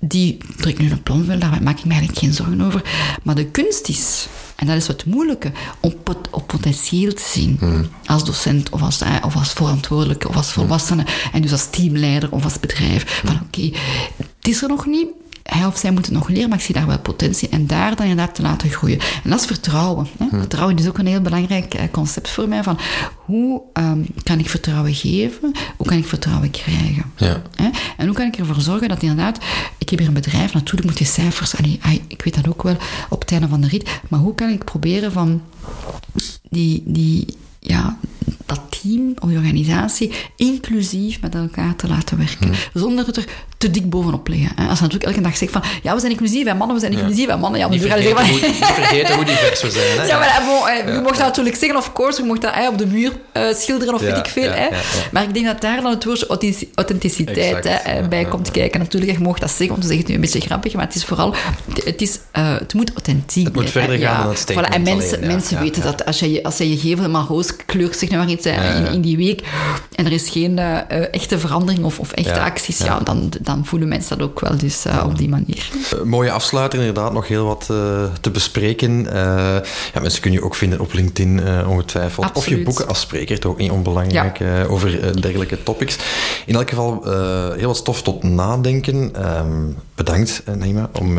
die 0.00 0.38
druk 0.56 0.78
nu 0.78 0.90
een 0.90 1.02
plan 1.02 1.26
wil, 1.26 1.38
daar 1.38 1.62
maak 1.62 1.78
ik 1.78 1.84
me 1.84 1.90
eigenlijk 1.90 2.18
geen 2.20 2.32
zorgen 2.34 2.60
over. 2.60 2.82
Maar 3.22 3.34
de 3.34 3.46
kunst 3.50 3.88
is, 3.88 4.26
en 4.56 4.66
dat 4.66 4.76
is 4.76 4.86
wat 4.86 5.04
moeilijke, 5.04 5.52
om 5.80 5.94
pot- 6.02 6.28
op 6.30 6.46
potentieel 6.46 7.12
te 7.12 7.26
zien. 7.32 7.58
Als 8.06 8.24
docent 8.24 8.70
of 8.70 8.82
als, 8.82 9.00
eh, 9.00 9.14
of 9.24 9.36
als 9.36 9.52
verantwoordelijke 9.52 10.28
of 10.28 10.36
als 10.36 10.52
volwassene. 10.52 11.04
En 11.32 11.42
dus 11.42 11.52
als 11.52 11.70
teamleider 11.70 12.32
of 12.32 12.44
als 12.44 12.60
bedrijf. 12.60 13.22
Van 13.24 13.40
oké, 13.46 13.70
het 14.16 14.48
is 14.48 14.62
er 14.62 14.68
nog 14.68 14.86
niet. 14.86 15.08
Hij 15.54 15.66
of 15.66 15.78
zij 15.78 15.90
moet 15.90 16.06
het 16.06 16.14
nog 16.14 16.28
leren, 16.28 16.48
maar 16.48 16.58
ik 16.58 16.64
zie 16.64 16.74
daar 16.74 16.86
wel 16.86 16.98
potentie. 16.98 17.48
En 17.48 17.66
daar 17.66 17.96
dan 17.96 18.06
inderdaad 18.06 18.34
te 18.34 18.42
laten 18.42 18.70
groeien. 18.70 18.98
En 19.24 19.30
dat 19.30 19.40
is 19.40 19.46
vertrouwen. 19.46 20.06
Hè? 20.18 20.38
Vertrouwen 20.38 20.76
is 20.78 20.88
ook 20.88 20.98
een 20.98 21.06
heel 21.06 21.20
belangrijk 21.20 21.74
eh, 21.74 21.82
concept 21.90 22.28
voor 22.30 22.48
mij. 22.48 22.62
Van 22.62 22.78
hoe 23.24 23.62
ehm, 23.72 24.04
kan 24.22 24.38
ik 24.38 24.48
vertrouwen 24.48 24.94
geven? 24.94 25.52
Hoe 25.76 25.86
kan 25.86 25.96
ik 25.96 26.06
vertrouwen 26.06 26.50
krijgen? 26.50 27.04
Ja. 27.16 27.42
Hè? 27.54 27.68
En 27.96 28.06
hoe 28.06 28.14
kan 28.14 28.26
ik 28.26 28.36
ervoor 28.36 28.60
zorgen 28.60 28.88
dat 28.88 29.02
inderdaad, 29.02 29.38
ik 29.78 29.88
heb 29.88 29.98
hier 29.98 30.08
een 30.08 30.14
bedrijf, 30.14 30.52
natuurlijk 30.52 30.88
moet 30.88 30.98
je 30.98 31.04
cijfers, 31.04 31.56
allee, 31.56 31.80
ik 32.06 32.22
weet 32.22 32.34
dat 32.34 32.48
ook 32.48 32.62
wel 32.62 32.76
op 33.08 33.20
het 33.20 33.32
einde 33.32 33.48
van 33.48 33.60
de 33.60 33.68
rit, 33.68 34.00
maar 34.08 34.20
hoe 34.20 34.34
kan 34.34 34.48
ik 34.48 34.64
proberen 34.64 35.12
van 35.12 35.42
die, 36.50 36.82
die, 36.86 37.36
ja, 37.58 37.98
dat 38.46 38.60
team 38.82 39.14
of 39.18 39.28
die 39.28 39.38
organisatie 39.38 40.12
inclusief 40.36 41.20
met 41.20 41.34
elkaar 41.34 41.76
te 41.76 41.88
laten 41.88 42.18
werken, 42.18 42.54
zonder 42.72 43.06
het 43.06 43.16
er 43.16 43.28
te 43.58 43.70
dik 43.70 43.90
bovenop 43.90 44.28
liggen. 44.28 44.50
Hè? 44.54 44.68
Als 44.68 44.78
je 44.78 44.84
natuurlijk 44.84 45.10
elke 45.10 45.20
dag 45.28 45.36
zegt 45.36 45.52
van, 45.52 45.62
ja, 45.82 45.94
we 45.94 46.00
zijn 46.00 46.12
inclusief 46.12 46.46
en 46.46 46.56
mannen, 46.56 46.76
we 46.76 46.82
zijn 46.82 46.92
inclusief 46.92 47.28
en 47.28 47.38
mannen, 47.38 47.60
ja, 47.60 47.68
Niet 47.68 47.80
vergeten, 47.80 48.02
zeggen 48.16 48.28
hoe, 48.30 48.40
niet 48.48 48.64
vergeten 48.64 49.14
hoe 49.14 49.24
divers 49.24 49.62
we 49.62 49.70
zijn. 49.70 49.98
Hè? 49.98 50.06
Ja, 50.12 50.18
maar 50.18 50.42
bon, 50.46 50.68
eh, 50.68 50.94
je 50.94 51.00
mocht 51.00 51.16
dat 51.16 51.26
natuurlijk 51.26 51.56
zeggen, 51.56 51.78
of 51.78 51.92
course, 51.92 52.20
je 52.20 52.26
mocht 52.26 52.40
dat 52.42 52.54
eh, 52.54 52.66
op 52.68 52.78
de 52.78 52.86
muur 52.86 53.12
eh, 53.32 53.42
schilderen 53.54 53.94
of 53.94 54.00
Ja, 54.00 54.06
weet 54.06 54.16
ik 54.16 54.26
veel. 54.26 54.42
ja, 54.42 54.50
hè. 54.50 54.64
ja, 54.64 54.70
ja. 54.70 54.78
Maar 55.12 55.22
ik 55.22 55.34
denk 55.34 55.46
dat 55.46 55.60
daar 55.60 55.82
dan 55.82 55.90
het 55.90 56.04
woordje 56.04 56.26
authentic- 56.26 56.68
authenticiteit 56.74 57.64
hè, 57.64 57.70
eh, 57.70 58.00
ja, 58.00 58.08
bij 58.08 58.20
ja, 58.20 58.28
komt 58.28 58.50
kijken. 58.50 58.80
Natuurlijk, 58.80 59.12
je 59.12 59.18
mag 59.24 59.38
dat 59.38 59.48
zeggen, 59.50 59.68
want 59.68 59.82
ze 59.82 59.86
zeggen 59.88 59.98
het 59.98 60.08
nu 60.08 60.14
een 60.14 60.20
beetje 60.32 60.40
grappig, 60.48 60.74
maar 60.74 60.84
het 60.86 60.94
is 60.94 61.04
vooral, 61.04 61.34
het, 61.84 62.02
is, 62.02 62.18
eh, 62.32 62.52
het 62.58 62.74
moet 62.74 62.90
authentiek 62.90 63.44
Het 63.44 63.54
moet 63.54 63.70
verder 63.70 63.98
gaan 63.98 64.00
ja. 64.14 64.18
dan 64.20 64.28
het 64.28 64.38
statement 64.38 64.66
Voilà, 64.68 64.74
En 64.74 64.82
mensen, 64.82 65.16
alleen, 65.16 65.28
ja, 65.28 65.34
mensen 65.34 65.56
ja, 65.56 65.62
weten 65.62 65.82
ja. 65.82 65.90
dat 65.90 66.04
als 66.04 66.18
je, 66.18 66.42
als 66.42 66.56
je 66.58 66.68
je 66.70 66.76
gevel 66.78 66.96
helemaal 66.96 67.26
roos 67.26 67.56
kleurt, 67.66 67.96
zeg 67.96 68.10
maar 68.10 68.28
iets, 68.28 68.44
hè, 68.44 68.76
in, 68.86 68.92
in 68.92 69.00
die 69.00 69.16
week, 69.16 69.42
en 69.94 70.06
er 70.06 70.12
is 70.12 70.28
geen 70.30 70.58
eh, 70.58 70.76
eh, 70.88 71.06
echte 71.10 71.38
verandering 71.38 71.84
of, 71.84 71.98
of 71.98 72.12
echte 72.12 72.34
Ja, 72.34 72.44
acties, 72.44 72.78
ja. 72.78 72.84
ja, 72.84 73.00
dan, 73.04 73.30
dan 73.48 73.64
voelen 73.64 73.88
mensen 73.88 74.18
dat 74.18 74.28
ook 74.28 74.40
wel 74.40 74.56
dus 74.56 74.84
eh, 74.84 75.04
op 75.04 75.18
die 75.18 75.28
manier. 75.28 75.68
Eh, 75.92 76.02
mooie 76.02 76.30
afsluiter, 76.30 76.78
inderdaad, 76.78 77.12
nog 77.12 77.28
heel 77.28 77.46
wat 77.46 77.66
eh, 77.70 78.02
te 78.20 78.30
bespreken. 78.30 79.06
Ja, 79.94 80.00
mensen 80.00 80.20
kunnen 80.20 80.40
je 80.40 80.46
ook 80.46 80.54
vinden 80.54 80.80
op 80.80 80.92
LinkedIn, 80.92 81.40
ongetwijfeld. 81.66 82.32
Of 82.32 82.48
je 82.48 82.62
boeken 82.62 82.88
als 82.88 83.00
spreker, 83.00 83.40
toch 83.40 83.52
ook 83.52 83.58
niet 83.58 83.70
onbelangrijk, 83.70 84.40
over 84.68 85.20
dergelijke 85.20 85.62
topics. 85.62 85.96
In 86.46 86.54
elk 86.54 86.68
geval 86.68 87.02
heel 87.56 87.66
wat 87.66 87.76
stof 87.76 88.02
tot 88.02 88.22
nadenken. 88.22 89.14
Ehm, 89.14 89.62
bedankt, 89.94 90.42
Naima, 90.56 90.90
om 91.00 91.18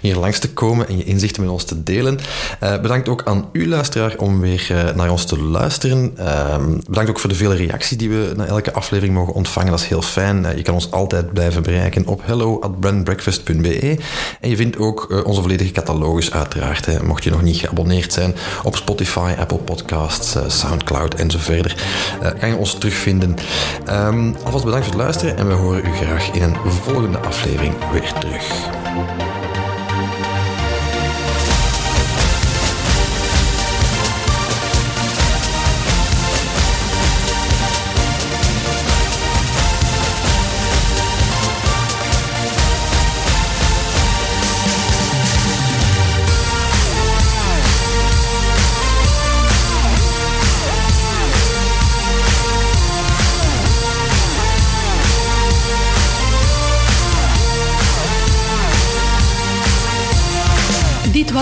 hier 0.00 0.16
langs 0.16 0.38
te 0.38 0.52
komen 0.52 0.88
en 0.88 0.96
je 0.96 1.04
inzichten 1.04 1.42
met 1.42 1.50
ons 1.50 1.64
te 1.64 1.82
delen. 1.82 2.18
Bedankt 2.60 3.08
ook 3.08 3.22
aan 3.24 3.48
u, 3.52 3.68
luisteraar, 3.68 4.14
om 4.16 4.40
weer 4.40 4.92
naar 4.94 5.10
ons 5.10 5.24
te 5.24 5.38
luisteren. 5.38 6.12
Ehm, 6.16 6.78
bedankt 6.86 7.10
ook 7.10 7.20
voor 7.20 7.30
de 7.30 7.36
vele 7.36 7.54
reacties 7.54 7.98
die 7.98 8.10
we 8.10 8.32
na 8.36 8.46
elke 8.46 8.72
aflevering 8.72 9.14
mogen 9.14 9.34
ontvangen. 9.34 9.70
Dat 9.70 9.80
is 9.80 9.88
heel 9.88 10.02
fijn. 10.02 10.46
Je 10.56 10.62
kan 10.62 10.74
ons 10.74 10.90
altijd 10.90 11.32
blijven 11.32 11.63
bereiken 11.64 12.06
op 12.06 12.20
hello@brandbreakfast.be. 12.24 13.98
En 14.40 14.50
je 14.50 14.56
vindt 14.56 14.78
ook 14.78 15.06
eh, 15.10 15.24
onze 15.24 15.40
volledige 15.40 15.72
catalogus 15.72 16.32
uiteraard, 16.32 16.86
hè, 16.86 17.02
mocht 17.02 17.24
je 17.24 17.30
nog 17.30 17.42
niet 17.42 17.56
geabonneerd 17.56 18.12
zijn, 18.12 18.34
op 18.62 18.76
Spotify, 18.76 19.32
Apple 19.38 19.58
Podcasts, 19.58 20.34
eh, 20.34 20.42
Soundcloud 20.48 21.14
en 21.14 21.30
zo 21.30 21.38
verder. 21.38 21.76
Eh, 22.22 22.30
kan 22.38 22.48
je 22.48 22.56
ons 22.56 22.74
terugvinden. 22.74 23.36
Ehm, 23.86 24.32
alvast 24.44 24.64
bedankt 24.64 24.86
voor 24.86 24.94
het 24.94 25.02
luisteren 25.02 25.36
en 25.36 25.48
we 25.48 25.54
horen 25.54 25.86
u 25.86 25.92
graag 25.92 26.30
in 26.30 26.42
een 26.42 26.56
volgende 26.70 27.18
aflevering 27.18 27.74
weer 27.92 28.12
terug. 28.12 28.72